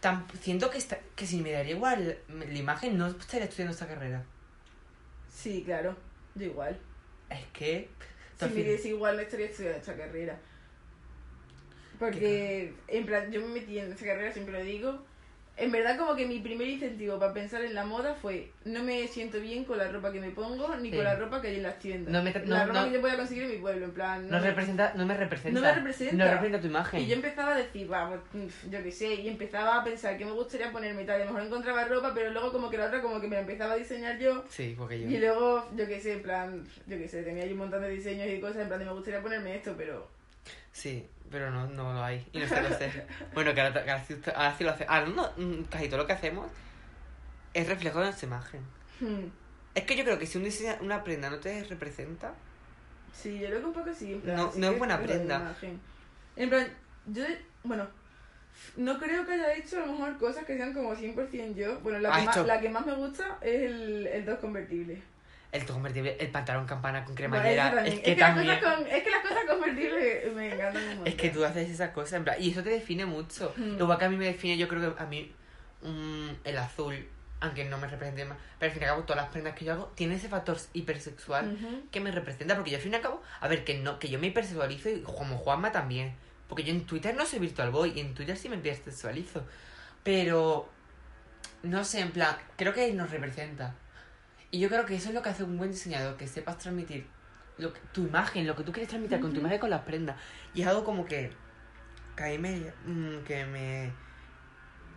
tan, 0.00 0.26
siento 0.40 0.70
que, 0.70 0.78
está, 0.78 0.98
que 1.16 1.26
si 1.26 1.40
me 1.40 1.52
daría 1.52 1.74
igual 1.74 2.18
la 2.28 2.58
imagen 2.58 2.96
no 2.98 3.06
estaría 3.08 3.44
estudiando 3.46 3.72
esta 3.72 3.86
carrera. 3.88 4.22
Sí, 5.28 5.62
claro, 5.64 5.96
yo 6.34 6.46
igual. 6.46 6.78
Es 7.30 7.44
que... 7.52 7.88
Si 8.38 8.46
me 8.48 8.62
diese 8.64 8.88
igual 8.88 9.16
no 9.16 9.22
estaría 9.22 9.46
estudiando 9.46 9.78
esta 9.78 9.96
carrera. 9.96 10.38
Porque, 11.98 12.74
en 12.88 13.06
plan, 13.06 13.30
yo 13.30 13.40
me 13.40 13.48
metí 13.60 13.78
en 13.78 13.92
esa 13.92 14.04
carrera, 14.04 14.32
siempre 14.32 14.58
lo 14.58 14.64
digo. 14.64 15.06
En 15.62 15.70
verdad, 15.72 15.96
como 15.96 16.14
que 16.16 16.26
mi 16.26 16.40
primer 16.40 16.66
incentivo 16.68 17.18
para 17.18 17.32
pensar 17.32 17.62
en 17.64 17.74
la 17.74 17.84
moda 17.84 18.14
fue: 18.14 18.50
no 18.64 18.82
me 18.82 19.06
siento 19.08 19.40
bien 19.40 19.64
con 19.64 19.78
la 19.78 19.88
ropa 19.88 20.10
que 20.12 20.20
me 20.20 20.30
pongo 20.30 20.74
ni 20.76 20.90
Sí. 20.90 20.96
con 20.96 21.04
la 21.04 21.14
ropa 21.16 21.40
que 21.40 21.48
hay 21.48 21.56
en 21.56 21.62
las 21.62 21.78
tiendas. 21.78 22.12
No 22.12 22.22
me 22.22 22.32
la 22.32 22.40
no- 22.40 22.66
ropa 22.66 22.80
no- 22.80 22.86
que 22.88 22.94
yo 22.94 23.00
voy 23.00 23.10
a 23.10 23.16
conseguir 23.16 23.44
en 23.44 23.50
mi 23.52 23.56
pueblo, 23.58 23.84
en 23.86 23.92
plan. 23.92 24.28
No, 24.28 24.40
me- 24.40 24.46
representa, 24.46 24.92
no 24.96 25.06
me 25.06 25.16
representa. 25.16 25.60
No 25.60 25.66
me 25.66 25.72
representa. 25.74 26.14
No 26.16 26.24
representa 26.30 26.60
tu 26.60 26.66
imagen. 26.66 27.00
Y 27.00 27.06
yo 27.06 27.14
empezaba 27.14 27.54
a 27.54 27.58
decir, 27.58 27.90
va, 27.92 28.20
pues, 28.32 28.54
yo 28.70 28.82
qué 28.82 28.90
sé, 28.92 29.14
y 29.14 29.28
empezaba 29.28 29.76
a 29.80 29.84
pensar 29.84 30.18
que 30.18 30.24
me 30.24 30.32
gustaría 30.32 30.72
ponerme 30.72 31.04
tal, 31.04 31.20
y 31.20 31.22
a 31.22 31.26
lo 31.26 31.32
mejor 31.32 31.46
encontraba 31.46 31.84
ropa, 31.84 32.12
pero 32.14 32.30
luego 32.30 32.52
como 32.52 32.68
que 32.68 32.78
la 32.78 32.86
otra 32.86 33.00
como 33.00 33.20
que 33.20 33.28
me 33.28 33.36
la 33.36 33.40
empezaba 33.42 33.72
a 33.74 33.76
diseñar 33.76 34.18
yo, 34.18 34.44
Sí, 34.48 34.74
porque 34.76 35.00
yo. 35.00 35.08
y 35.08 35.18
luego, 35.18 35.68
yo 35.76 35.86
qué 35.86 36.00
sé, 36.00 36.14
en 36.14 36.22
plan, 36.22 36.64
yo 36.86 36.98
qué 36.98 37.08
sé, 37.08 37.22
tenía 37.22 37.44
ahí 37.44 37.52
un 37.52 37.58
montón 37.58 37.82
de 37.82 37.90
diseños 37.90 38.28
y 38.28 38.40
cosas, 38.40 38.62
en 38.62 38.68
plan, 38.68 38.80
de 38.80 38.86
me 38.86 38.92
gustaría 38.92 39.22
ponerme 39.22 39.54
esto, 39.56 39.74
pero... 39.76 40.08
Sí, 40.72 41.06
pero 41.30 41.50
no, 41.50 41.66
no 41.68 41.92
lo 41.92 42.02
hay. 42.02 42.26
Y 42.32 42.38
no 42.38 42.46
sé 42.48 42.60
lo 42.62 42.68
hacer. 42.74 43.06
bueno, 43.34 43.54
que 43.54 43.60
ahora, 43.60 43.84
que 43.84 43.90
ahora 43.90 44.04
sí, 44.04 44.16
ahora 44.34 44.56
sí 44.56 44.64
lo 44.64 44.70
hace. 44.70 44.84
Ahora 44.88 45.06
no, 45.06 45.30
mm, 45.36 45.62
casi 45.64 45.88
todo 45.88 45.98
lo 45.98 46.06
que 46.06 46.12
hacemos 46.14 46.50
es 47.54 47.68
reflejo 47.68 47.98
de 48.00 48.06
nuestra 48.06 48.26
imagen. 48.26 48.60
hmm, 49.00 49.26
Es 49.74 49.84
que 49.84 49.96
yo 49.96 50.04
creo 50.04 50.18
que 50.18 50.26
si 50.26 50.38
un 50.38 50.44
diseño, 50.44 50.76
una 50.80 51.04
prenda 51.04 51.30
no 51.30 51.38
te 51.38 51.64
representa, 51.64 52.32
Sí, 53.12 53.38
yo 53.38 53.48
creo 53.48 53.60
que 53.60 53.66
un 53.66 53.72
poco 53.74 53.92
sí, 53.94 54.12
en 54.14 54.20
plan... 54.22 54.36
No- 54.36 54.50
sí 54.52 54.58
no 54.58 54.68
es 54.68 54.78
buena 54.78 54.98
prenda. 54.98 55.54
En 56.34 56.48
plan, 56.48 56.66
yo, 57.06 57.24
bueno, 57.62 57.86
no 58.76 58.98
creo 58.98 59.26
que 59.26 59.32
haya 59.34 59.54
hecho 59.54 59.82
a 59.82 59.86
lo 59.86 59.92
mejor 59.92 60.16
cosas 60.18 60.44
que 60.46 60.56
sean 60.56 60.72
como 60.72 60.94
100% 60.96 61.54
yo. 61.54 61.78
Bueno, 61.80 61.98
la, 61.98 62.10
que, 62.16 62.24
más, 62.24 62.46
la 62.46 62.60
que 62.60 62.68
más 62.70 62.86
me 62.86 62.94
gusta 62.94 63.36
es 63.42 63.62
el, 63.70 64.06
el 64.06 64.24
dos 64.24 64.38
convertible. 64.38 65.02
El 65.52 65.64
convertible, 65.66 66.16
el 66.18 66.30
pantalón 66.30 66.66
campana 66.66 67.04
con 67.04 67.14
Bueno, 67.14 67.30
cremallera, 67.30 67.86
es 67.86 68.00
que 68.00 68.16
las 68.16 68.34
también. 68.34 68.58
cosas 68.58 68.74
con- 68.76 68.86
es 68.86 69.02
que 69.04 69.10
las 69.10 69.20
cosas 69.22 69.44
convertibles 69.48 70.34
me 70.34 70.54
encantan 70.54 70.86
montón. 70.88 71.06
Es 71.06 71.14
que 71.14 71.28
tú 71.30 71.44
haces 71.44 71.68
esas 71.70 71.90
cosas, 71.90 72.14
en 72.14 72.24
plan, 72.24 72.36
y 72.40 72.50
eso 72.50 72.62
te 72.62 72.70
define 72.70 73.04
mucho. 73.06 73.52
Mm. 73.56 73.76
Lo 73.76 73.98
que 73.98 74.04
a 74.04 74.08
mí 74.08 74.16
me 74.16 74.24
define, 74.26 74.56
yo 74.56 74.66
creo 74.66 74.94
que 74.96 75.02
a 75.02 75.06
mí 75.06 75.30
mm, 75.82 76.28
el 76.44 76.58
azul, 76.58 77.06
aunque 77.40 77.64
no 77.66 77.76
me 77.76 77.86
represente 77.88 78.24
más, 78.24 78.38
pero 78.58 78.70
al 78.70 78.72
fin 78.74 78.82
y 78.82 78.84
al 78.86 78.90
cabo 78.92 79.02
todas 79.02 79.22
las 79.24 79.30
prendas 79.32 79.54
que 79.54 79.64
yo 79.64 79.72
hago 79.74 79.86
tienen 79.94 80.16
ese 80.16 80.28
factor 80.28 80.56
hipersexual 80.72 81.58
que 81.90 82.00
me 82.00 82.10
representa, 82.12 82.54
porque 82.54 82.70
yo 82.70 82.76
al 82.78 82.82
fin 82.82 82.92
y 82.92 82.96
al 82.96 83.02
cabo, 83.02 83.20
a 83.40 83.48
ver, 83.48 83.64
que 83.64 83.76
no 83.78 83.98
que 83.98 84.08
yo 84.08 84.18
me 84.18 84.28
hipersexualizo 84.28 84.88
y 84.88 85.02
como 85.02 85.36
Juanma 85.38 85.70
también, 85.72 86.14
porque 86.48 86.62
yo 86.64 86.72
en 86.72 86.86
Twitter 86.86 87.14
no 87.14 87.26
soy 87.26 87.40
virtual 87.40 87.70
boy 87.70 87.92
y 87.96 88.00
en 88.00 88.14
Twitter 88.14 88.36
sí 88.38 88.48
me 88.48 88.56
hipersexualizo, 88.56 89.42
pero 90.04 90.68
no 91.64 91.84
sé, 91.84 92.00
en 92.00 92.10
plan, 92.12 92.36
creo 92.56 92.72
que 92.72 92.92
nos 92.92 93.10
representa. 93.10 93.74
Y 94.52 94.60
yo 94.60 94.68
creo 94.68 94.84
que 94.86 94.94
eso 94.94 95.08
es 95.08 95.14
lo 95.14 95.22
que 95.22 95.30
hace 95.30 95.42
un 95.42 95.56
buen 95.58 95.70
diseñador, 95.72 96.16
que 96.16 96.28
sepas 96.28 96.58
transmitir 96.58 97.06
lo 97.58 97.72
que- 97.72 97.80
tu 97.92 98.02
imagen, 98.06 98.46
lo 98.46 98.54
que 98.54 98.62
tú 98.62 98.70
quieres 98.72 98.88
transmitir 98.88 99.18
con 99.20 99.32
tu 99.32 99.40
imagen 99.40 99.58
con 99.58 99.70
las 99.70 99.80
prendas. 99.82 100.16
Y 100.54 100.60
es 100.62 100.66
algo 100.68 100.84
como 100.84 101.04
que, 101.04 101.32
que 102.16 102.24
mí 102.24 102.38
me, 102.38 102.72
mm, 102.86 103.24
que 103.24 103.44
me, 103.46 103.92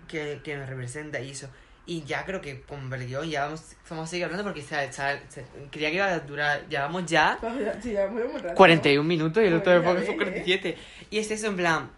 que, 0.08 0.42
que 0.44 0.58
me 0.58 0.66
representa 0.66 1.20
y 1.20 1.32
eso. 1.32 1.50
Y 1.88 2.04
ya 2.04 2.26
creo 2.26 2.42
que 2.42 2.62
con 2.64 2.90
Berguión 2.90 3.30
ya 3.30 3.46
vamos, 3.46 3.76
vamos 3.90 4.08
a 4.08 4.10
seguir 4.10 4.26
hablando 4.26 4.44
porque 4.44 4.62
se, 4.62 4.92
se- 4.92 5.22
se- 5.30 5.46
creía 5.72 5.90
que 5.90 5.96
iba 5.98 6.08
a 6.08 6.20
durar, 6.20 6.68
ya 6.68 6.82
vamos 6.82 7.06
ya 7.06 7.38
ya- 7.42 7.82
sí, 7.82 7.92
ya 7.94 8.08
muy 8.08 8.24
rato. 8.24 8.56
41 8.56 9.08
minutos 9.08 9.42
y 9.44 9.48
el 9.48 9.54
otro 9.54 9.74
son 9.84 9.96
ves, 9.96 10.06
47. 10.16 10.78
Y 11.12 11.20
es 11.20 11.32
eso, 11.32 11.48
en 11.48 11.56
plan, 11.58 11.90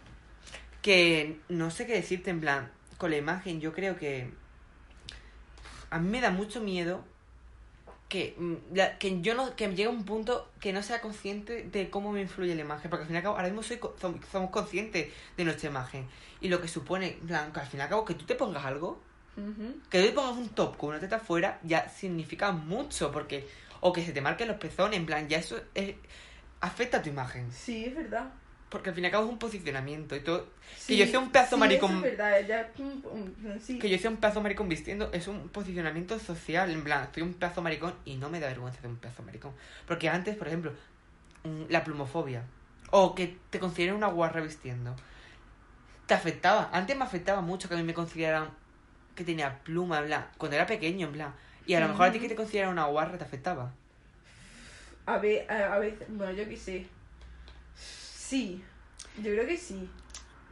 que 0.82 1.40
no 1.48 1.70
sé 1.70 1.86
qué 1.86 1.94
decirte, 1.94 2.30
en 2.30 2.40
plan, 2.40 2.70
con 2.98 3.10
la 3.10 3.16
imagen, 3.16 3.60
yo 3.60 3.72
creo 3.72 3.96
que 3.96 4.30
a 5.90 5.98
mí 5.98 6.08
me 6.08 6.20
da 6.20 6.30
mucho 6.30 6.60
miedo 6.60 7.04
que, 8.08 8.34
mm, 8.38 8.54
la- 8.74 8.96
que 8.98 9.20
yo 9.20 9.34
no, 9.34 9.54
que 9.54 9.68
llegue 9.68 9.84
a 9.84 9.90
un 9.90 10.04
punto 10.04 10.50
que 10.60 10.72
no 10.72 10.82
sea 10.82 11.00
consciente 11.00 11.62
de 11.64 11.90
cómo 11.90 12.10
me 12.12 12.22
influye 12.22 12.54
la 12.54 12.62
imagen, 12.62 12.88
porque 12.90 13.02
al 13.02 13.06
fin 13.06 13.14
y 13.14 13.18
al 13.18 13.22
cabo, 13.22 13.36
ahora 13.36 13.48
mismo 13.48 13.62
soy, 13.62 13.78
somos 14.32 14.50
conscientes 14.50 15.08
de 15.36 15.44
nuestra 15.44 15.68
imagen 15.68 16.06
y 16.40 16.48
lo 16.48 16.60
que 16.60 16.68
supone, 16.68 17.18
que 17.26 17.34
al 17.34 17.66
fin 17.66 17.80
y 17.80 17.82
al 17.82 17.88
cabo, 17.88 18.04
que 18.04 18.14
tú 18.14 18.24
te 18.24 18.34
pongas 18.34 18.64
algo, 18.64 19.00
que 19.90 20.00
tú 20.00 20.06
te 20.06 20.12
pongas 20.12 20.36
un 20.36 20.48
top 20.48 20.76
con 20.76 20.90
una 20.90 21.00
teta 21.00 21.16
afuera 21.16 21.60
ya 21.62 21.88
significa 21.88 22.50
mucho, 22.52 23.12
porque, 23.12 23.46
o 23.80 23.92
que 23.92 24.04
se 24.04 24.12
te 24.12 24.20
marquen 24.20 24.48
los 24.48 24.56
pezones, 24.56 24.98
en 24.98 25.06
plan, 25.06 25.28
ya 25.28 25.38
eso 25.38 25.60
es- 25.74 25.94
afecta 26.60 26.98
a 26.98 27.02
tu 27.02 27.10
imagen. 27.10 27.52
Sí, 27.52 27.84
es 27.84 27.94
verdad. 27.94 28.32
Porque 28.68 28.90
al 28.90 28.94
fin 28.94 29.04
y 29.04 29.06
al 29.06 29.12
cabo 29.12 29.24
es 29.24 29.30
un 29.30 29.38
posicionamiento 29.38 30.14
y 30.14 30.20
todo. 30.20 30.46
Sí, 30.76 30.96
yo 30.98 31.06
sea 31.06 31.20
un 31.20 31.30
pedazo 31.30 31.56
sí, 31.56 31.62
maricón- 31.62 31.96
es 32.04 32.18
verdad, 32.18 32.68
Sí. 33.62 33.78
Que 33.78 33.88
yo 33.88 33.96
sea 33.98 34.10
un 34.10 34.18
pedazo 34.18 34.42
maricón 34.42 34.68
vistiendo 34.68 35.08
es 35.12 35.26
un 35.26 35.48
posicionamiento 35.48 36.18
social. 36.18 36.70
En 36.70 36.84
plan, 36.84 37.04
estoy 37.04 37.22
un 37.22 37.32
pedazo 37.34 37.62
maricón 37.62 37.94
y 38.04 38.16
no 38.16 38.28
me 38.28 38.40
da 38.40 38.48
vergüenza 38.48 38.80
de 38.82 38.88
un 38.88 38.96
pedazo 38.96 39.22
maricón. 39.22 39.52
Porque 39.86 40.08
antes, 40.10 40.36
por 40.36 40.48
ejemplo, 40.48 40.72
la 41.70 41.82
plumofobia. 41.82 42.42
O 42.90 43.14
que 43.14 43.36
te 43.50 43.58
consideren 43.58 43.94
una 43.94 44.08
guarra 44.08 44.40
vistiendo. 44.42 44.94
Te 46.06 46.12
afectaba. 46.14 46.68
Antes 46.72 46.96
me 46.96 47.04
afectaba 47.04 47.40
mucho 47.40 47.68
que 47.68 47.74
a 47.74 47.78
mí 47.78 47.84
me 47.84 47.94
consideraran 47.94 48.50
que 49.14 49.24
tenía 49.24 49.58
pluma, 49.60 49.98
en 50.00 50.06
plan. 50.06 50.26
Cuando 50.36 50.56
era 50.56 50.66
pequeño, 50.66 51.06
en 51.06 51.12
plan. 51.14 51.34
Y 51.66 51.74
a 51.74 51.80
lo 51.80 51.88
mejor 51.88 52.06
a 52.08 52.12
ti 52.12 52.18
que 52.18 52.28
te 52.28 52.34
consideraran 52.34 52.72
una 52.72 52.84
guarra 52.86 53.16
te 53.18 53.24
afectaba. 53.24 53.72
A 55.06 55.18
ver, 55.18 55.50
a, 55.50 55.74
a 55.74 55.78
veces. 55.78 56.06
Bueno, 56.08 56.32
yo 56.32 56.46
qué 56.48 56.56
sé. 56.56 56.86
Sí. 58.28 58.62
Yo 59.16 59.32
creo 59.32 59.46
que 59.46 59.56
sí. 59.56 59.88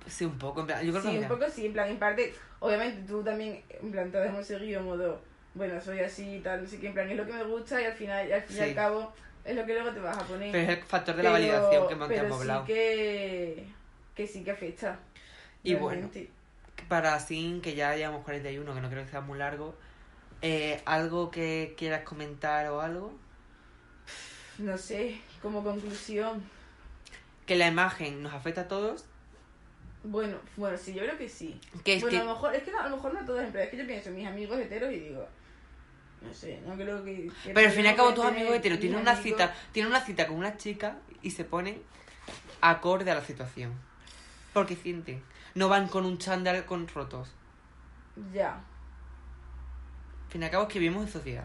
Sí, 0.07 0.24
un 0.24 0.39
poco. 0.39 0.61
En 0.61 0.66
plan, 0.66 0.85
yo 0.85 0.93
creo 0.93 1.03
Sí, 1.05 1.11
que 1.12 1.18
un 1.18 1.29
poco 1.29 1.51
sí, 1.51 1.66
en 1.66 1.72
plan, 1.72 1.89
en 1.91 1.99
parte, 1.99 2.35
obviamente 2.61 3.03
tú 3.07 3.22
también, 3.22 3.62
en 3.68 3.91
plan, 3.91 4.11
te 4.11 4.24
hemos 4.24 4.47
seguido 4.47 4.83
modo, 4.83 5.20
bueno, 5.55 5.81
soy 5.81 6.01
así 6.01 6.37
y 6.37 6.41
tal, 6.41 6.66
sé 6.66 6.79
qué, 6.79 6.89
en 6.89 6.95
plan, 6.95 7.11
es 7.11 7.16
lo 7.16 7.27
que 7.27 7.33
me 7.33 7.45
gusta 7.45 7.81
y 7.83 7.85
al 7.85 7.93
final, 7.93 8.27
y 8.29 8.33
al 8.33 8.43
fin 8.43 8.57
y 8.57 8.59
Sí. 8.61 8.64
al 8.66 8.74
cabo, 8.74 9.12
es 9.45 9.57
lo 9.57 9.66
que 9.66 9.74
luego 9.74 9.91
te 9.91 10.01
vas 10.01 10.16
a 10.16 10.22
poner. 10.24 10.53
Pero 10.53 10.72
es 10.72 10.79
el 10.79 10.85
factor 10.85 11.16
de 11.16 11.22
la 11.22 11.31
validación 11.31 11.89
que 11.89 11.95
que 11.95 12.05
pero 12.07 12.24
hemos 12.27 12.37
sí 12.37 12.43
hablado. 12.43 12.64
que, 12.64 13.66
que 14.14 14.27
sí 14.27 14.45
que 14.45 14.51
afecta. 14.53 14.99
Y 15.62 15.74
realmente. 15.74 16.31
para 16.89 17.14
así 17.14 17.61
que 17.62 17.74
ya 17.74 17.95
llevamos 17.97 18.22
41, 18.24 18.74
que 18.74 18.81
no 18.81 18.89
creo 18.89 19.05
que 19.05 19.11
sea 19.11 19.20
muy 19.20 19.39
largo, 19.39 19.74
eh, 20.41 20.81
¿algo 20.85 21.31
que 21.31 21.74
quieras 21.77 22.03
comentar 22.05 22.66
o 22.68 22.81
algo? 22.81 23.12
No 24.59 24.79
sé, 24.79 25.20
como 25.43 25.62
conclusión, 25.62 26.43
Que 27.47 27.57
la 27.57 27.68
imagen 27.68 28.22
nos 28.22 28.34
afecta 28.34 28.62
a 28.62 28.68
todos, 28.68 29.07
bueno, 30.05 30.36
bueno, 30.57 30.76
sí, 30.78 30.94
yo 30.94 31.03
creo 31.03 31.18
que 31.18 31.28
sí. 31.28 31.61
que 31.84 31.94
es 31.97 32.03
bueno, 32.03 32.16
que... 32.16 32.20
a 32.20 32.24
lo 32.24 32.34
mejor, 32.34 32.55
es 32.55 32.62
que 32.62 32.70
no, 32.70 32.80
a 32.80 32.88
lo 32.88 32.97
mejor 32.97 33.14
no 33.14 33.24
todos, 33.24 33.44
plan, 33.51 33.64
es 33.64 33.70
que 33.70 33.76
yo 33.76 33.86
pienso 33.86 34.09
en 34.11 34.14
mis 34.16 34.26
amigos 34.26 34.59
heteros 34.61 34.92
y 34.92 35.01
digo, 35.01 35.26
no 36.22 36.32
sé, 36.32 36.61
no 36.64 36.74
creo 36.76 37.05
que... 37.05 37.28
que 37.42 37.53
Pero 37.53 37.66
al 37.68 37.72
fin 37.72 37.84
y 37.84 37.88
al 37.88 37.97
cabo 37.97 38.14
tus 38.14 38.24
amigos 38.24 38.55
heteros 38.55 38.78
tienen 38.78 39.01
una 39.01 39.12
amigos- 39.12 39.38
cita, 39.38 39.55
tienen 39.72 39.90
una 39.90 40.01
cita 40.01 40.28
con 40.28 40.36
una 40.36 40.57
chica 40.57 40.99
y 41.22 41.32
se 41.32 41.44
ponen 41.44 41.82
acorde 42.61 43.11
a 43.11 43.16
la 43.16 43.24
situación. 43.24 43.72
Porque 44.53 44.76
sienten. 44.76 45.22
No 45.55 45.68
van 45.68 45.88
con 45.88 46.05
un 46.07 46.18
chándal 46.18 46.64
con 46.66 46.86
rotos. 46.88 47.32
Ya. 48.32 48.55
Al 48.55 50.30
fin 50.30 50.42
y 50.42 50.44
al 50.44 50.51
cabo 50.51 50.64
es 50.64 50.72
que 50.72 50.78
vivimos 50.78 51.05
en 51.07 51.12
sociedad. 51.12 51.44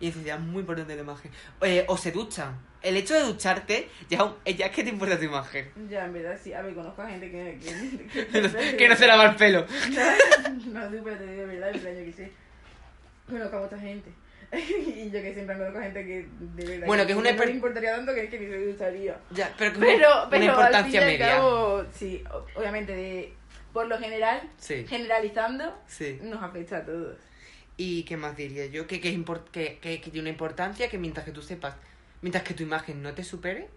Y 0.00 0.08
en 0.08 0.12
sociedad 0.12 0.38
es 0.38 0.44
muy 0.44 0.60
importante 0.60 0.94
la 0.94 1.02
imagen. 1.02 1.30
Eh, 1.62 1.84
o 1.88 1.96
se 1.96 2.12
duchan. 2.12 2.58
El 2.82 2.96
hecho 2.96 3.14
de 3.14 3.20
ducharte 3.20 3.88
ya, 4.08 4.24
un- 4.24 4.34
ya 4.44 4.66
es 4.66 4.72
que 4.72 4.82
te 4.82 4.88
importa 4.90 5.18
tu 5.18 5.24
imagen. 5.24 5.70
Ya, 5.90 6.06
en 6.06 6.12
verdad 6.14 6.38
sí. 6.42 6.52
A 6.54 6.62
ver, 6.62 6.74
conozco 6.74 7.02
a 7.02 7.08
gente 7.08 7.30
que... 7.30 7.58
Que, 7.60 8.76
que 8.76 8.88
no 8.88 8.96
se 8.96 9.06
lava 9.06 9.26
el 9.26 9.36
pelo. 9.36 9.66
No, 10.66 10.90
sí, 10.90 10.96
pero 11.04 11.16
te 11.16 11.26
digo 11.26 11.42
de 11.42 11.46
verdad, 11.46 11.70
en 11.74 11.80
plan, 11.80 11.94
yo 11.98 12.04
que 12.04 12.12
sé. 12.12 12.32
Conozco 13.28 13.56
a 13.56 13.60
mucha 13.60 13.78
gente. 13.78 14.10
y 14.52 15.04
yo 15.10 15.20
que 15.22 15.32
siempre 15.34 15.56
conozco 15.56 15.78
a 15.78 15.82
gente 15.82 16.04
que 16.06 16.26
de 16.40 16.64
verdad... 16.66 16.86
Bueno, 16.86 17.06
que 17.06 17.12
es 17.12 17.18
una 17.18 17.32
no 17.32 17.44
le 17.44 17.50
importaría 17.52 17.94
tanto 17.96 18.14
que 18.14 18.24
es 18.24 18.30
que 18.30 18.38
ni 18.40 18.46
se 18.46 18.66
gustaría. 18.66 19.16
Ya, 19.30 19.54
pero 19.58 19.72
que 19.74 19.78
Pero, 19.78 19.96
una, 20.22 20.30
pero 20.30 20.44
una 20.44 20.52
al 20.52 20.58
importancia 20.58 20.84
fin 20.84 20.94
y 20.94 20.96
al 20.98 21.06
media. 21.18 21.26
cabo, 21.36 21.84
sí, 21.94 22.24
obviamente, 22.56 22.92
de, 22.96 23.32
por 23.72 23.86
lo 23.86 23.98
general, 23.98 24.40
Sí, 24.58 24.86
generalizando, 24.88 25.78
sí. 25.86 26.18
nos 26.22 26.42
afecta 26.42 26.78
a 26.78 26.84
todos. 26.84 27.16
¿Y 27.76 28.02
qué 28.04 28.16
más 28.16 28.36
diría 28.36 28.66
yo? 28.66 28.86
Que, 28.86 29.00
que, 29.00 29.12
que, 29.52 29.78
que, 29.80 30.00
que 30.00 30.10
tiene 30.10 30.20
una 30.20 30.30
importancia 30.30 30.88
que 30.88 30.98
mientras 30.98 31.24
que 31.24 31.32
tú 31.32 31.42
sepas, 31.42 31.76
mientras 32.22 32.44
que 32.44 32.54
tu 32.54 32.62
imagen 32.62 33.02
no 33.02 33.12
te 33.14 33.24
supere 33.24 33.68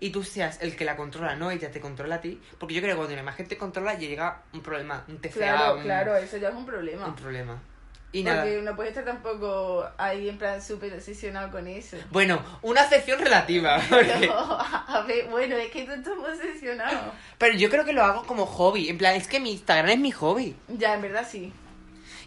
y 0.00 0.10
tú 0.10 0.24
seas 0.24 0.60
el 0.62 0.74
que 0.74 0.84
la 0.84 0.96
controla, 0.96 1.36
no 1.36 1.50
ella 1.52 1.70
te 1.70 1.80
controla 1.80 2.16
a 2.16 2.20
ti, 2.20 2.40
porque 2.58 2.74
yo 2.74 2.80
creo 2.80 2.94
que 2.94 2.96
cuando 2.96 3.12
una 3.14 3.22
imagen 3.22 3.46
te 3.46 3.56
controla 3.56 3.94
ya 3.94 4.00
llega 4.08 4.42
un 4.52 4.62
problema, 4.62 5.04
un 5.06 5.18
TCA, 5.18 5.30
Claro, 5.32 5.76
un, 5.76 5.82
claro, 5.84 6.16
eso 6.16 6.36
ya 6.38 6.48
es 6.48 6.54
un 6.56 6.66
problema. 6.66 7.06
un 7.06 7.14
problema. 7.14 7.62
Y 8.10 8.22
Porque 8.22 8.36
nada. 8.38 8.62
no 8.62 8.76
puedes 8.76 8.90
estar 8.96 9.04
tampoco 9.04 9.84
ahí 9.98 10.28
en 10.28 10.38
plan 10.38 10.62
súper 10.62 10.92
obsesionado 10.94 11.50
con 11.50 11.66
eso. 11.66 11.96
Bueno, 12.10 12.40
una 12.62 12.82
excepción 12.82 13.18
relativa. 13.20 13.80
porque- 13.88 14.26
No, 14.28 14.34
a 14.38 15.04
ver, 15.06 15.26
bueno, 15.28 15.56
es 15.56 15.70
que 15.72 15.84
tú 15.84 15.90
estás 15.92 16.14
obsesionado. 16.18 17.12
Pero 17.38 17.56
yo 17.56 17.68
creo 17.70 17.84
que 17.84 17.92
lo 17.92 18.04
hago 18.04 18.24
como 18.24 18.46
hobby. 18.46 18.88
En 18.88 18.98
plan, 18.98 19.14
es 19.16 19.26
que 19.26 19.40
mi 19.40 19.50
Instagram 19.52 19.90
es 19.90 19.98
mi 19.98 20.12
hobby. 20.12 20.54
Ya, 20.68 20.94
en 20.94 21.02
verdad 21.02 21.26
sí. 21.28 21.52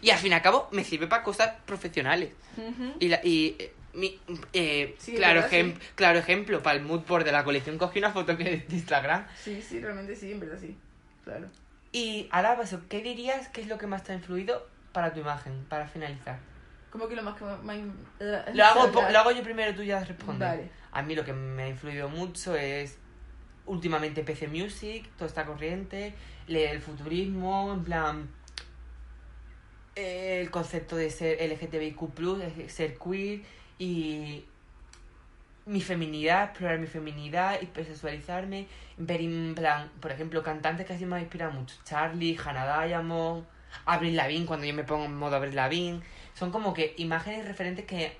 Y 0.02 0.10
al 0.10 0.18
fin 0.18 0.32
y 0.32 0.34
al 0.34 0.42
cabo 0.42 0.68
me 0.72 0.84
sirve 0.84 1.06
para 1.06 1.22
cosas 1.22 1.52
profesionales. 1.64 2.32
Y, 3.00 3.08
la, 3.08 3.20
y 3.24 3.56
eh, 3.58 3.72
mi, 3.98 4.18
eh, 4.52 4.94
Sí, 4.98 5.14
claro, 5.16 5.42
¿verdad? 5.42 5.50
ejem- 5.58 5.74
Sí. 5.74 5.80
claro 5.94 6.18
ejemplo, 6.18 6.62
para 6.62 6.78
el 6.78 6.84
mood 6.84 7.00
board 7.06 7.24
de 7.24 7.32
la 7.32 7.44
colección 7.44 7.76
cogí 7.78 7.98
una 7.98 8.10
foto 8.12 8.36
que 8.36 8.44
de 8.44 8.66
Instagram. 8.70 9.26
Sí, 9.42 9.60
sí, 9.62 9.80
realmente 9.80 10.14
sí, 10.16 10.32
en 10.32 10.40
verdad 10.40 10.58
sí. 10.60 10.76
Claro. 11.24 11.48
Y 11.92 12.28
ahora, 12.30 12.56
pues, 12.56 12.74
¿qué 12.88 13.02
dirías 13.02 13.48
que 13.48 13.60
es 13.60 13.66
lo 13.68 13.78
que 13.78 13.86
más 13.86 14.04
te 14.04 14.12
ha 14.12 14.14
influido 14.14 14.66
para 14.92 15.12
tu 15.12 15.20
imagen, 15.20 15.64
para 15.68 15.86
finalizar? 15.86 16.38
Como 16.90 17.06
que 17.08 17.16
lo 17.16 17.22
más 17.22 17.36
que 17.36 17.44
más... 17.44 17.58
Lo 18.54 18.64
hago, 18.64 18.86
lo 19.12 19.18
hago 19.18 19.30
yo 19.32 19.42
primero, 19.42 19.74
tú 19.74 19.82
ya 19.82 20.02
respondes. 20.04 20.48
Vale. 20.48 20.70
A 20.92 21.02
mí 21.02 21.14
lo 21.14 21.24
que 21.24 21.32
me 21.34 21.64
ha 21.64 21.68
influido 21.68 22.08
mucho 22.08 22.56
es 22.56 22.96
últimamente 23.66 24.22
PC 24.24 24.48
Music, 24.48 25.06
toda 25.16 25.26
esta 25.28 25.44
corriente, 25.44 26.14
leer 26.46 26.76
el 26.76 26.80
futurismo, 26.80 27.72
en 27.74 27.84
plan 27.84 28.28
el 29.94 30.50
concepto 30.50 30.96
de 30.96 31.10
ser 31.10 31.38
LGTBIQ+, 31.42 32.70
ser 32.70 32.96
queer 32.98 33.40
y 33.78 34.44
mi 35.68 35.80
feminidad, 35.82 36.44
explorar 36.44 36.78
mi 36.78 36.86
feminidad, 36.86 37.60
hipersexualizarme, 37.60 38.66
ver 38.96 39.20
en 39.20 39.54
plan, 39.54 39.90
por 40.00 40.10
ejemplo, 40.10 40.42
cantantes 40.42 40.86
que 40.86 40.94
así 40.94 41.04
me 41.04 41.16
han 41.16 41.22
inspirado 41.22 41.52
mucho, 41.52 41.76
Charlie, 41.84 42.38
Hannah 42.42 42.86
Diamond, 42.86 43.44
Avril 43.84 44.16
Lavigne, 44.16 44.46
cuando 44.46 44.66
yo 44.66 44.74
me 44.74 44.84
pongo 44.84 45.04
en 45.04 45.14
modo 45.14 45.36
Avril 45.36 45.54
Lavigne, 45.54 46.00
son 46.34 46.50
como 46.50 46.72
que 46.72 46.94
imágenes 46.96 47.46
referentes 47.46 47.84
que 47.84 48.16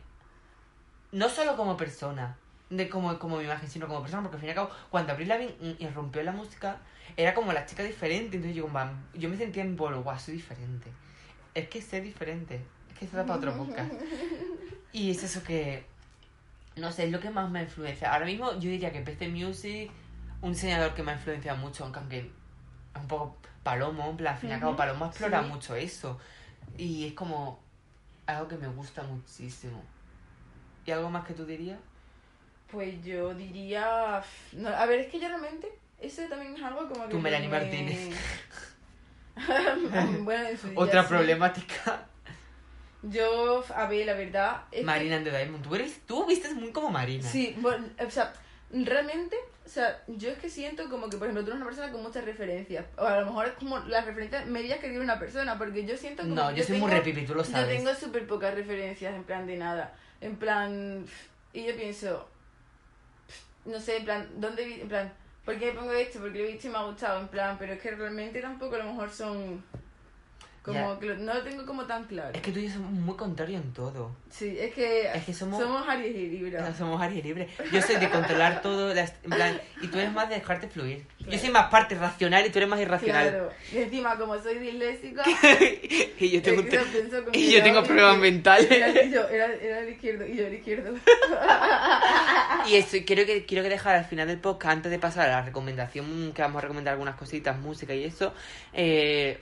no 1.11 1.31
solo 1.31 1.57
como 1.57 1.77
persona, 1.77 2.37
de 2.69 2.89
como, 2.91 3.19
como 3.19 3.39
mi 3.39 3.45
imagen, 3.45 3.71
sino 3.71 3.89
como 3.89 4.03
persona, 4.03 4.23
porque 4.23 4.37
al 4.37 4.41
fin 4.41 4.49
y 4.49 4.51
al 4.51 4.57
cabo, 4.57 4.71
cuando 4.91 5.13
Avril 5.13 5.29
Lavigne 5.29 5.77
irrumpió 5.79 6.21
en 6.21 6.27
la 6.27 6.33
música, 6.33 6.77
era 7.17 7.33
como 7.33 7.55
la 7.55 7.65
chica 7.65 7.83
diferente, 7.83 8.37
entonces 8.37 8.55
yo, 8.55 8.69
yo 9.15 9.29
me 9.31 9.37
sentía 9.39 9.63
en 9.63 9.75
bolo, 9.75 10.03
guau, 10.03 10.19
soy 10.19 10.35
diferente. 10.35 10.91
Es 11.55 11.69
que 11.69 11.81
sé 11.81 12.03
diferente, 12.03 12.61
es 12.91 12.99
que 12.99 13.07
se 13.07 13.17
da 13.17 13.25
para 13.25 13.39
otro 13.39 13.57
podcast. 13.57 13.91
Y 14.93 15.11
es 15.11 15.23
eso 15.23 15.43
que, 15.43 15.85
no 16.77 16.93
sé, 16.93 17.05
es 17.05 17.13
lo 17.13 17.21
que 17.21 17.31
más 17.31 17.51
me 17.51 17.63
influencia. 17.63 18.13
Ahora 18.13 18.27
mismo 18.27 18.53
yo 18.55 18.71
diría 18.71 18.93
que 18.93 19.01
PC 19.01 19.29
Music, 19.29 19.91
un 20.41 20.53
diseñador 20.53 20.95
que 20.95 21.03
me 21.03 21.13
ha 21.13 21.15
influenciado 21.15 21.59
mucho, 21.59 21.85
aunque 21.85 22.19
es 22.19 22.27
un 23.01 23.09
poco 23.09 23.37
Palomo, 23.63 24.11
en 24.11 24.17
plan, 24.17 24.35
al 24.35 24.41
fin 24.41 24.51
y 24.51 24.53
al 24.55 24.61
cabo, 24.61 24.77
Palomo 24.77 25.07
explora 25.07 25.43
mucho 25.43 25.77
eso. 25.77 26.19
Y 26.77 27.07
es 27.07 27.13
como 27.13 27.61
algo 28.27 28.49
que 28.49 28.57
me 28.57 28.69
gusta 28.69 29.03
muchísimo. 29.03 29.83
¿Y 30.87 30.91
algo 30.91 31.11
más 31.11 31.27
que 31.27 31.35
tú 31.35 31.45
dirías? 31.45 31.79
Pues 32.71 33.03
yo 33.05 33.35
diría. 33.35 34.23
No, 34.53 34.69
a 34.69 34.87
ver, 34.87 35.01
es 35.01 35.09
que 35.09 35.21
yo 35.21 35.29
realmente. 35.29 35.69
Eso 36.01 36.23
también 36.29 36.55
es 36.55 36.63
algo 36.63 36.89
como 36.89 37.05
que. 37.05 37.11
Tú, 37.11 37.19
Melanie 37.19 37.49
Martínez. 37.49 38.17
bueno, 40.23 40.49
Otra 40.77 41.07
problemática. 41.07 42.07
Yo, 43.03 43.65
a 43.75 43.87
ver, 43.87 44.07
la 44.07 44.15
verdad. 44.15 44.63
Marina 44.83 45.17
and 45.17 45.25
the 45.25 45.31
Diamond. 45.31 45.63
Tú, 45.63 45.75
eres, 45.75 46.01
tú 46.07 46.27
vistes 46.27 46.55
muy 46.55 46.73
como 46.73 46.91
Marina. 46.91 47.29
Sí, 47.29 47.55
bueno, 47.59 47.87
o 48.05 48.11
sea, 48.11 48.33
realmente, 48.73 49.37
o 49.65 49.69
sea, 49.69 50.03
yo 50.09 50.31
es 50.31 50.39
que 50.39 50.51
siento 50.51 50.89
como 50.91 51.09
que, 51.09 51.17
por 51.17 51.29
ejemplo, 51.29 51.45
tú 51.45 51.51
eres 51.51 51.61
una 51.61 51.67
persona 51.67 51.93
con 51.93 52.03
muchas 52.03 52.25
referencias. 52.25 52.87
O 52.97 53.05
a 53.05 53.21
lo 53.21 53.27
mejor 53.27 53.47
es 53.47 53.53
como 53.55 53.79
las 53.79 54.05
referencias 54.05 54.47
medias 54.47 54.81
que 54.81 54.89
tiene 54.89 55.05
una 55.05 55.19
persona, 55.19 55.57
porque 55.57 55.85
yo 55.85 55.97
siento 55.97 56.23
como. 56.23 56.35
No, 56.35 56.51
yo, 56.51 56.65
soy 56.65 56.79
muy 56.79 56.91
repipi, 56.91 57.25
tú 57.25 57.35
lo 57.35 57.45
sabes. 57.45 57.69
Yo 57.69 57.77
tengo 57.77 57.95
súper 57.95 58.27
pocas 58.27 58.55
referencias, 58.55 59.15
en 59.15 59.25
plan 59.25 59.47
de 59.47 59.57
nada. 59.57 59.95
En 60.21 60.37
plan. 60.37 61.05
Y 61.53 61.67
yo 61.67 61.77
pienso. 61.77 62.29
No 63.65 63.79
sé, 63.79 63.99
en 63.99 64.05
plan, 64.05 64.29
¿dónde. 64.37 64.83
En 64.83 64.89
plan, 64.89 65.13
¿por 65.45 65.57
qué 65.57 65.71
pongo 65.71 65.93
esto? 65.93 66.19
Porque 66.19 66.39
lo 66.39 66.45
he 66.47 66.53
visto 66.53 66.67
y 66.67 66.71
me 66.71 66.79
ha 66.79 66.83
gustado, 66.83 67.21
en 67.21 67.29
plan, 67.29 67.57
pero 67.61 67.75
es 67.75 67.81
que 67.81 67.93
realmente 67.93 68.41
tampoco 68.41 68.75
a 68.75 68.79
lo 68.79 68.87
mejor 68.87 69.11
son 69.11 69.63
como 70.63 70.99
que 70.99 71.15
no 71.15 71.35
lo 71.35 71.43
tengo 71.43 71.65
como 71.65 71.85
tan 71.85 72.05
claro. 72.05 72.31
Es 72.35 72.43
que 72.43 72.53
tú 72.53 72.59
y 72.59 72.67
yo 72.67 72.75
somos 72.75 72.91
muy 72.91 73.17
contrarios 73.17 73.63
en 73.63 73.73
todo. 73.73 74.11
Sí, 74.31 74.57
es 74.59 74.75
que, 74.75 75.11
es 75.13 75.25
que 75.25 75.33
somos, 75.33 75.61
somos 75.61 75.89
Aries 75.89 76.15
y 76.15 76.29
Libra. 76.29 76.75
somos 76.79 77.01
Aries 77.01 77.25
y 77.25 77.29
Libra. 77.29 77.47
Yo 77.73 77.81
soy 77.81 77.97
de 77.97 78.11
controlar 78.11 78.61
todo, 78.61 78.93
en 78.93 79.31
plan, 79.31 79.61
y 79.81 79.89
tú 79.89 79.99
eres 79.99 80.13
más 80.13 80.29
de 80.29 80.37
dejarte 80.37 80.69
fluir. 80.69 81.07
Yo 81.21 81.39
soy 81.39 81.51
más 81.51 81.69
parte 81.71 81.95
racional 81.95 82.45
y 82.47 82.51
tú 82.51 82.59
eres 82.59 82.69
más 82.69 82.81
irracional. 82.81 83.29
Claro. 83.29 83.51
Y 83.73 83.79
encima, 83.79 84.17
como 84.17 84.39
soy 84.41 84.59
disléxica, 84.59 85.23
y 86.19 86.31
yo 86.31 86.43
tengo, 86.43 86.63
y 87.33 87.53
yo 87.53 87.63
tengo 87.63 87.83
problemas 87.83 88.19
mentales. 88.19 88.71
Era, 88.71 89.05
yo, 89.05 89.29
era, 89.29 89.55
era 89.55 89.81
el 89.81 89.91
izquierdo 89.91 90.27
y 90.27 90.37
yo 90.37 90.47
el 90.47 90.55
izquierdo. 90.55 90.95
y 92.69 92.75
eso, 92.75 92.97
quiero 93.07 93.25
que, 93.25 93.47
quiero 93.47 93.63
que 93.63 93.71
dejar 93.71 93.97
al 93.97 94.05
final 94.05 94.29
del 94.29 94.39
podcast, 94.39 94.77
antes 94.77 94.91
de 94.91 94.99
pasar 94.99 95.29
a 95.29 95.33
la 95.33 95.43
recomendación, 95.43 96.33
que 96.35 96.43
vamos 96.43 96.59
a 96.59 96.63
recomendar 96.63 96.93
algunas 96.93 97.17
cositas, 97.17 97.59
música 97.59 97.95
y 97.95 98.05
eso, 98.05 98.35
eh, 98.73 99.39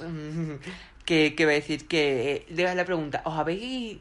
que, 1.07 1.35
que 1.35 1.47
va 1.47 1.53
a 1.53 1.55
decir 1.55 1.89
que 1.89 2.45
le 2.51 2.75
la 2.75 2.85
pregunta, 2.85 3.23
¿os 3.25 3.39
habéis 3.39 3.99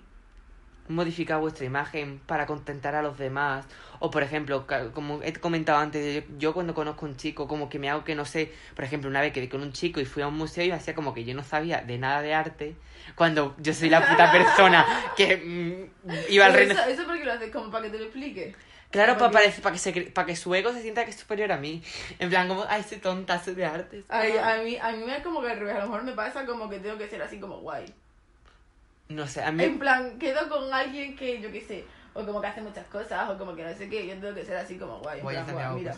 modificado 0.87 1.41
vuestra 1.41 1.65
imagen 1.65 2.19
para 2.25 2.45
contentar 2.45 2.95
a 2.95 3.01
los 3.01 3.17
demás? 3.17 3.65
O 3.99 4.11
por 4.11 4.23
ejemplo, 4.23 4.67
como 4.93 5.21
he 5.23 5.31
comentado 5.33 5.79
antes, 5.79 6.23
yo, 6.37 6.53
cuando 6.53 6.73
conozco 6.73 7.05
a 7.05 7.09
un 7.09 7.15
chico, 7.15 7.47
como 7.47 7.69
que 7.69 7.79
me 7.79 7.89
hago 7.89 8.03
que 8.03 8.15
no 8.15 8.25
sé, 8.25 8.51
por 8.75 8.83
ejemplo, 8.83 9.09
una 9.09 9.21
vez 9.21 9.31
quedé 9.31 9.47
con 9.47 9.61
un 9.61 9.71
chico 9.71 10.01
y 10.01 10.05
fui 10.05 10.23
a 10.23 10.27
un 10.27 10.35
museo 10.35 10.65
y 10.65 10.71
hacía 10.71 10.93
como 10.95 11.13
que 11.13 11.23
yo 11.23 11.33
no 11.33 11.43
sabía 11.43 11.81
de 11.81 11.97
nada 11.97 12.21
de 12.21 12.33
arte, 12.33 12.75
cuando 13.15 13.55
yo 13.59 13.73
soy 13.73 13.89
la 13.89 14.05
puta 14.05 14.31
persona 14.33 14.85
que 15.15 15.37
mm, 15.37 16.11
iba 16.29 16.47
al 16.47 16.53
reino... 16.53 16.73
Eso, 16.73 16.83
eso 16.85 17.05
porque 17.05 17.23
lo 17.23 17.33
haces 17.33 17.51
como 17.51 17.71
para 17.71 17.85
que 17.85 17.91
te 17.91 17.99
lo 17.99 18.05
explique. 18.05 18.55
Claro, 18.95 19.17
para, 19.17 19.29
para, 19.29 19.51
para, 19.51 19.73
que 19.73 19.77
se, 19.77 19.91
para 20.11 20.25
que 20.25 20.35
su 20.37 20.55
ego 20.55 20.71
se 20.71 20.81
sienta 20.81 21.03
que 21.03 21.11
es 21.11 21.17
superior 21.17 21.51
a 21.51 21.57
mí. 21.57 21.83
En 22.17 22.29
plan, 22.29 22.47
como, 22.47 22.63
ay, 22.69 22.81
soy 22.81 22.99
tonta, 22.99 23.43
soy 23.43 23.53
de 23.55 23.65
artes. 23.65 24.05
Ay, 24.07 24.37
a, 24.37 24.63
mí, 24.63 24.77
a 24.77 24.91
mí 24.93 25.03
me 25.03 25.17
es 25.17 25.23
como 25.23 25.41
que 25.41 25.51
al 25.51 25.59
revés. 25.59 25.75
A 25.75 25.79
lo 25.79 25.87
mejor 25.87 26.03
me 26.03 26.13
pasa 26.13 26.45
como 26.45 26.69
que 26.69 26.79
tengo 26.79 26.97
que 26.97 27.09
ser 27.09 27.21
así 27.21 27.37
como 27.37 27.59
guay. 27.59 27.93
No 29.09 29.27
sé, 29.27 29.43
a 29.43 29.51
mí... 29.51 29.65
En 29.65 29.79
plan, 29.79 30.17
quedo 30.17 30.47
con 30.47 30.73
alguien 30.73 31.13
que, 31.17 31.41
yo 31.41 31.51
qué 31.51 31.59
sé, 31.59 31.83
o 32.13 32.25
como 32.25 32.39
que 32.39 32.47
hace 32.47 32.61
muchas 32.61 32.87
cosas, 32.87 33.29
o 33.29 33.37
como 33.37 33.53
que 33.53 33.65
no 33.65 33.73
sé 33.73 33.89
qué, 33.89 34.07
yo 34.07 34.15
tengo 34.17 34.33
que 34.33 34.45
ser 34.45 34.55
así 34.55 34.77
como 34.77 34.99
guay. 34.99 35.19
En 35.19 35.27
plan, 35.27 35.51
guay, 35.51 35.75
mira. 35.75 35.95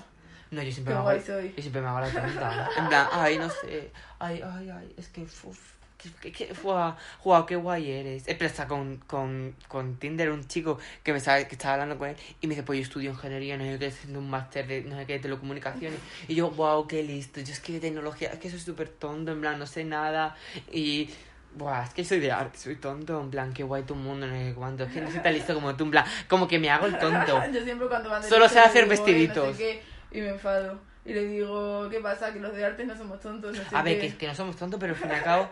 No, 0.49 0.63
yo 0.63 0.71
siempre, 0.71 0.95
me 0.95 0.99
hago, 0.99 1.21
soy. 1.21 1.53
yo 1.55 1.61
siempre 1.61 1.81
me 1.81 1.87
hago 1.87 1.99
la 1.99 2.09
tonta. 2.09 2.69
En 2.77 2.87
plan, 2.87 3.07
ay, 3.11 3.37
no 3.37 3.47
sé, 3.47 3.91
ay, 4.17 4.41
ay, 4.43 4.69
ay, 4.71 4.93
es 4.97 5.07
que... 5.09 5.21
Uf 5.21 5.76
que, 5.97 6.31
que, 6.31 6.53
wow, 6.63 7.45
qué 7.45 7.55
guay 7.55 7.91
eres. 7.91 8.27
He 8.27 8.35
prestado 8.35 8.69
con, 8.69 8.97
con, 9.07 9.55
con 9.67 9.95
Tinder 9.97 10.31
un 10.31 10.47
chico 10.47 10.77
que 11.03 11.13
me 11.13 11.19
sabe, 11.19 11.47
que 11.47 11.55
estaba 11.55 11.73
hablando 11.73 11.97
con 11.97 12.09
él 12.09 12.15
y 12.39 12.47
me 12.47 12.53
dice, 12.53 12.63
pues 12.63 12.79
yo 12.79 12.83
estudio 12.83 13.11
ingeniería, 13.11 13.57
no 13.57 13.63
sé 13.63 13.79
qué, 13.79 13.87
haciendo 13.87 14.19
un 14.19 14.29
máster 14.29 14.67
de 14.67 14.81
no 14.81 14.97
sé 14.97 15.05
qué, 15.05 15.13
de 15.13 15.19
telecomunicaciones. 15.19 15.99
Y 16.27 16.35
yo, 16.35 16.51
wow, 16.51 16.87
qué 16.87 17.03
listo. 17.03 17.41
Yo 17.41 17.51
es 17.51 17.59
que 17.59 17.73
de 17.73 17.79
tecnología, 17.79 18.29
es 18.31 18.39
que 18.39 18.49
soy 18.49 18.59
súper 18.59 18.89
tonto, 18.89 19.31
en 19.31 19.41
plan, 19.41 19.57
no 19.57 19.65
sé 19.65 19.83
nada. 19.83 20.35
Y 20.71 21.09
Buah, 21.55 21.85
es 21.85 21.93
que 21.93 22.05
soy 22.05 22.19
de 22.19 22.31
arte, 22.31 22.57
soy 22.57 22.75
tonto, 22.75 23.19
en 23.19 23.31
plan, 23.31 23.51
qué 23.53 23.63
guay 23.63 23.83
tu 23.83 23.95
mundo, 23.95 24.27
no 24.27 24.33
sé 24.33 24.53
cuánto. 24.53 24.83
Es 24.83 24.93
que 24.93 25.01
no 25.01 25.09
soy 25.09 25.21
tan 25.21 25.33
listo 25.33 25.55
como 25.55 25.75
tú, 25.75 25.85
en 25.85 25.91
plan, 25.91 26.05
como 26.27 26.47
que 26.47 26.59
me 26.59 26.69
hago 26.69 26.85
el 26.85 26.97
tonto. 26.99 27.41
Yo 27.53 27.63
siempre 27.63 27.87
cuando 27.87 28.09
van 28.09 28.23
Solo 28.23 28.47
sé 28.47 28.59
hacer 28.59 28.87
vestiditos. 28.87 29.57
y 30.11 30.21
me 30.21 30.29
enfado. 30.29 30.79
Y 31.03 31.13
le 31.13 31.25
digo, 31.25 31.87
¿qué 31.89 31.99
pasa? 32.01 32.33
Que 32.33 32.39
los 32.39 32.53
de 32.53 32.65
arte 32.65 32.85
no 32.85 32.95
somos 32.95 33.19
tontos. 33.21 33.57
a 33.71 33.81
ver, 33.81 33.99
que, 33.99 34.15
que 34.17 34.27
no 34.27 34.35
somos 34.35 34.57
tontos, 34.57 34.77
pero 34.79 34.93
al 34.93 34.99
fin 34.99 35.09
y 35.09 35.13
al 35.13 35.23
cabo 35.23 35.49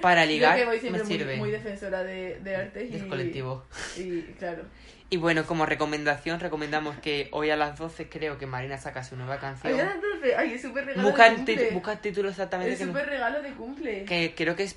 para 0.00 0.26
ligar 0.26 0.58
Yo 0.58 0.70
que 0.70 0.78
voy 0.78 0.90
me 0.90 1.04
sirve. 1.04 1.36
Muy, 1.36 1.50
defensora 1.50 2.04
de, 2.04 2.38
de 2.40 2.56
arte 2.56 2.84
y, 2.84 2.98
colectivo. 3.08 3.64
Y 3.96 4.22
claro. 4.38 4.64
Y 5.08 5.18
bueno, 5.18 5.46
como 5.46 5.66
recomendación, 5.66 6.40
recomendamos 6.40 6.96
que 6.98 7.28
hoy 7.30 7.50
a 7.50 7.56
las 7.56 7.78
12 7.78 8.08
creo 8.08 8.38
que 8.38 8.46
Marina 8.46 8.76
saca 8.76 9.04
su 9.04 9.16
nueva 9.16 9.38
canción. 9.38 9.72
Hoy 9.72 9.80
a 9.80 9.84
las 9.84 10.02
12, 10.02 10.36
ay, 10.36 10.52
es 10.54 10.62
súper 10.62 10.84
regalo 10.84 11.08
busca 11.08 11.30
de 11.30 11.36
cumple. 11.36 11.70
Busca 11.70 11.92
el 11.92 11.98
título 12.00 12.28
exactamente. 12.28 12.72
Es 12.72 12.80
súper 12.80 13.06
regalo 13.06 13.40
de 13.40 13.50
cumple. 13.52 14.04
Que 14.04 14.34
creo 14.34 14.56
que 14.56 14.64
es... 14.64 14.76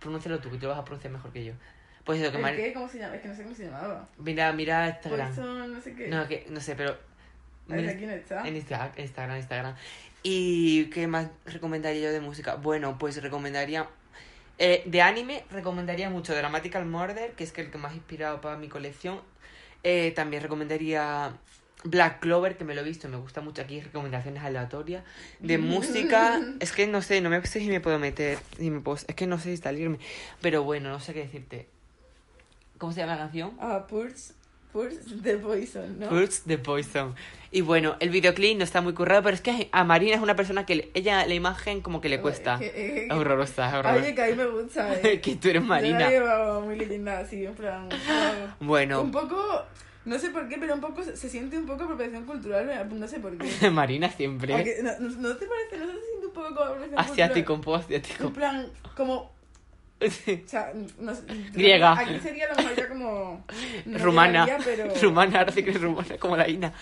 Pronúncialo 0.00 0.40
tú, 0.40 0.50
que 0.50 0.56
tú 0.56 0.64
lo 0.64 0.70
vas 0.70 0.80
a 0.80 0.84
pronunciar 0.84 1.12
mejor 1.12 1.32
que 1.32 1.44
yo. 1.44 1.52
Pues 2.04 2.20
eso, 2.20 2.32
que 2.32 2.38
Marina... 2.38 2.64
¿Qué? 2.64 2.72
¿Cómo 2.72 2.88
se 2.88 2.98
llama? 2.98 3.14
Es 3.14 3.22
que 3.22 3.28
no 3.28 3.36
sé 3.36 3.42
cómo 3.44 3.54
se 3.54 3.64
llamaba. 3.66 4.08
Mira, 4.18 4.52
mira 4.52 4.88
Instagram. 4.88 5.28
Poison, 5.28 5.72
no 5.72 5.80
sé 5.80 5.94
qué. 5.94 6.08
No, 6.08 6.26
que, 6.26 6.46
no 6.50 6.60
sé, 6.60 6.74
pero... 6.74 6.98
Mira, 7.68 7.92
aquí 7.92 8.06
no 8.06 8.12
está. 8.12 8.46
En 8.46 8.56
Instagram, 8.56 9.36
Instagram. 9.36 9.76
¿Y 10.24 10.86
qué 10.86 11.06
más 11.06 11.28
recomendaría 11.46 12.02
yo 12.02 12.12
de 12.12 12.20
música? 12.20 12.56
Bueno, 12.56 12.98
pues 12.98 13.22
recomendaría 13.22 13.88
eh, 14.58 14.82
de 14.86 15.02
anime 15.02 15.44
recomendaría 15.50 16.10
mucho 16.10 16.34
Dramatical 16.34 16.86
Murder, 16.86 17.32
que 17.32 17.44
es 17.44 17.56
el 17.58 17.70
que 17.70 17.78
más 17.78 17.94
inspirado 17.94 18.40
para 18.40 18.56
mi 18.56 18.68
colección. 18.68 19.20
Eh, 19.82 20.12
también 20.14 20.42
recomendaría 20.42 21.32
Black 21.84 22.20
Clover, 22.20 22.56
que 22.56 22.64
me 22.64 22.74
lo 22.74 22.82
he 22.82 22.84
visto, 22.84 23.08
me 23.08 23.16
gusta 23.16 23.40
mucho 23.40 23.62
aquí, 23.62 23.80
recomendaciones 23.80 24.42
aleatorias. 24.42 25.04
De 25.40 25.58
música, 25.58 26.40
es 26.60 26.72
que 26.72 26.86
no 26.86 27.02
sé, 27.02 27.20
no 27.20 27.30
me 27.30 27.44
sé 27.44 27.60
si 27.60 27.68
me 27.68 27.80
puedo 27.80 27.98
meter, 27.98 28.38
si 28.56 28.70
me 28.70 28.80
puedo, 28.80 28.98
es 29.06 29.14
que 29.14 29.26
no 29.26 29.38
sé 29.38 29.56
si 29.56 29.62
salirme, 29.62 29.98
pero 30.40 30.62
bueno, 30.62 30.90
no 30.90 31.00
sé 31.00 31.14
qué 31.14 31.20
decirte. 31.20 31.68
¿Cómo 32.78 32.92
se 32.92 33.00
llama 33.00 33.12
la 33.12 33.18
canción? 33.18 33.56
Ah, 33.60 33.86
Pulse 33.88 34.34
Pulse 34.72 35.00
the 35.22 35.36
Poison, 35.36 35.98
¿no? 35.98 36.08
Pulse 36.08 36.42
the 36.46 36.58
Poison. 36.58 37.14
Y 37.50 37.60
bueno, 37.60 37.96
el 38.00 38.08
videoclip 38.08 38.56
no 38.56 38.64
está 38.64 38.80
muy 38.80 38.94
currado, 38.94 39.22
pero 39.22 39.34
es 39.34 39.42
que 39.42 39.68
a 39.70 39.84
Marina 39.84 40.16
es 40.16 40.22
una 40.22 40.34
persona 40.34 40.64
que 40.64 40.90
ella 40.94 41.26
la 41.26 41.34
imagen 41.34 41.82
como 41.82 42.00
que 42.00 42.08
le 42.08 42.20
cuesta. 42.22 42.58
Es 42.62 43.10
horrorosa, 43.12 43.68
es 43.68 43.74
horrorosa. 43.74 44.02
Oye, 44.02 44.14
que 44.14 44.22
a 44.22 44.26
mí 44.28 44.34
me 44.34 44.46
gusta, 44.46 44.94
eh. 45.02 45.20
que 45.20 45.36
tú 45.36 45.48
eres 45.48 45.62
Marina. 45.62 46.10
Yo 46.10 46.26
la 46.26 46.60
muy 46.60 46.78
linda, 46.78 47.18
así, 47.18 47.44
en 47.44 47.54
plan... 47.54 47.88
bueno. 48.60 49.02
Un 49.02 49.10
poco... 49.10 49.66
No 50.04 50.18
sé 50.18 50.30
por 50.30 50.48
qué, 50.48 50.56
pero 50.58 50.74
un 50.74 50.80
poco 50.80 51.04
se 51.04 51.28
siente 51.28 51.56
un 51.56 51.66
poco 51.66 51.84
apropiación 51.84 52.24
cultural, 52.24 52.88
no 52.92 53.06
sé 53.06 53.20
por 53.20 53.36
qué. 53.36 53.70
Marina 53.70 54.10
siempre. 54.10 54.82
No, 54.82 54.90
no, 54.98 55.36
te 55.36 55.46
parece? 55.46 55.78
¿No 55.78 55.92
se 55.92 56.06
siente 56.06 56.26
un 56.26 56.32
poco 56.32 56.48
como 56.48 56.60
apropiación 56.62 56.98
asiático, 56.98 57.54
cultural? 57.54 57.58
un 57.58 57.60
poco 57.60 57.76
asiático. 57.76 58.24
En 58.24 58.32
plan, 58.32 58.66
como 58.96 59.30
o 60.46 60.48
sea, 60.48 60.72
no, 60.98 61.12
Griega. 61.52 61.92
Aquí 61.98 62.18
sería 62.22 62.48
lo 62.48 62.56
mejor 62.62 62.88
como. 62.88 63.44
rumana. 63.86 64.46
Rumana, 65.02 65.38
ahora 65.40 65.52
sí 65.52 65.62
que 65.62 65.70
es 65.70 65.80
rumana, 65.80 66.16
como 66.18 66.36
la 66.36 66.48
Ina. 66.48 66.72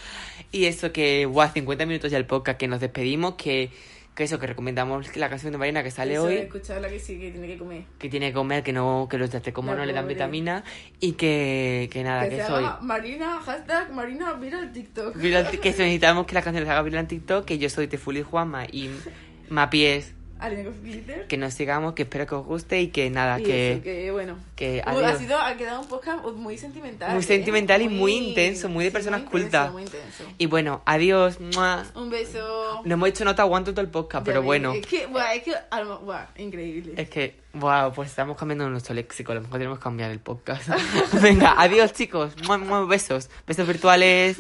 Y 0.53 0.65
eso 0.65 0.93
que, 0.93 1.27
guau, 1.27 1.49
50 1.53 1.87
minutos 1.87 2.11
ya 2.11 2.19
el 2.19 2.27
podcast, 2.27 2.59
que 2.59 2.67
nos 2.69 2.81
despedimos, 2.81 3.35
que, 3.37 3.71
que 4.17 4.25
eso, 4.25 4.39
que 4.41 4.47
recomendamos 4.49 5.17
la 5.17 5.29
canción 5.29 5.53
de 5.53 5.59
Marina 5.59 5.83
que 5.85 5.91
sale 5.93 6.15
Eso, 6.15 6.25
hoy. 6.25 6.35
escucharla 6.39 6.89
que 6.89 6.99
sí, 6.99 7.19
que 7.21 7.31
tiene 7.31 7.47
que 7.47 7.57
comer. 7.57 7.85
que 7.99 8.09
tiene 8.09 8.29
que 8.29 8.33
comer, 8.35 8.63
que 8.65 8.73
no, 8.73 9.07
que 9.09 9.17
los 9.17 9.31
de 9.31 9.53
como 9.53 9.71
La 9.73 9.79
no 9.79 9.85
le 9.87 9.93
dan 9.93 10.09
vitamina 10.09 10.65
y 10.99 11.13
que, 11.13 11.89
que 11.93 12.03
nada, 12.03 12.25
que 12.25 12.31
que 12.31 12.43
se 12.43 12.47
soy. 12.49 12.65
Marina, 12.83 13.41
hashtag 13.45 13.93
Marina, 13.93 14.35
mira 14.35 14.59
el 14.59 14.73
TikTok. 14.73 15.15
Viral- 15.17 15.49
que 15.61 15.71
necesitamos 15.71 16.27
que 16.27 16.35
la 16.35 16.43
canción 16.43 16.65
se 16.65 16.71
haga 16.71 16.83
viral 16.83 17.01
en 17.03 17.07
TikTok, 17.09 17.45
que 17.45 17.59
yo 17.59 17.71
soy 17.71 17.87
Tefuli 17.87 18.23
Juanma 18.23 18.65
y 18.67 18.91
Mapies, 19.51 20.15
Glitter. 20.49 21.27
que 21.27 21.37
nos 21.37 21.55
sigamos, 21.55 21.95
que 21.95 22.03
espero 22.03 22.27
que 22.27 22.35
os 22.35 22.47
guste 22.47 22.81
y 22.81 22.89
que 22.89 23.11
nada, 23.11 23.41
Y 23.41 23.45
que, 23.45 23.73
eso, 23.73 23.83
que 23.83 24.11
bueno. 24.11 24.39
que 24.57 24.83
Uh, 24.87 25.05
ha, 25.05 25.17
sido, 25.17 25.39
ha 25.39 25.57
quedado 25.57 25.81
un 25.81 25.89
podcast 25.89 26.25
muy 26.25 26.57
sentimental. 26.59 27.13
Muy 27.13 27.21
¿eh? 27.21 27.27
sentimental 27.27 27.83
y 27.83 27.89
muy 27.89 28.15
intenso, 28.15 28.69
muy 28.69 28.85
de 28.85 28.91
sí, 28.91 28.95
personas 28.95 29.21
muy 29.21 29.27
intenso, 29.27 29.49
cultas. 29.49 29.73
Muy 29.73 29.83
intenso. 29.83 30.25
Y 30.39 30.47
bueno, 30.47 30.83
adiós. 30.87 31.39
¡mua! 31.41 31.85
Un 31.95 32.11
beso. 32.11 32.83
No 32.85 32.95
hemos 32.95 33.09
hecho 33.09 33.25
nota 33.25 33.43
aguanto 33.43 33.73
todo 33.73 33.83
el 33.83 33.91
podcast, 33.91 34.27
Ya 34.27 34.33
pero 34.33 34.43
bueno. 34.43 34.73
Es 34.73 34.87
que, 34.87 35.07
buah, 35.07 35.35
es 35.35 35.43
que, 35.43 35.53
buah, 36.03 36.27
increíble. 36.39 36.95
Es 36.97 37.09
que, 37.11 37.37
wow, 37.55 37.93
pues 37.95 38.11
estamos 38.11 38.37
cambiando 38.37 38.69
nuestro 38.69 38.95
léxico. 38.95 39.33
A 39.33 39.37
lo 39.37 39.43
mejor 39.43 39.59
tenemos 39.59 39.79
que 39.79 39.85
cambiar 39.85 40.11
el 40.11 40.21
podcast. 40.21 40.69
Venga, 41.23 41.55
adiós 41.59 41.93
chicos. 41.93 42.33
Mua, 42.47 42.59
mua, 42.59 42.85
besos. 42.87 43.29
Besos 43.47 43.67
virtuales. 43.67 44.39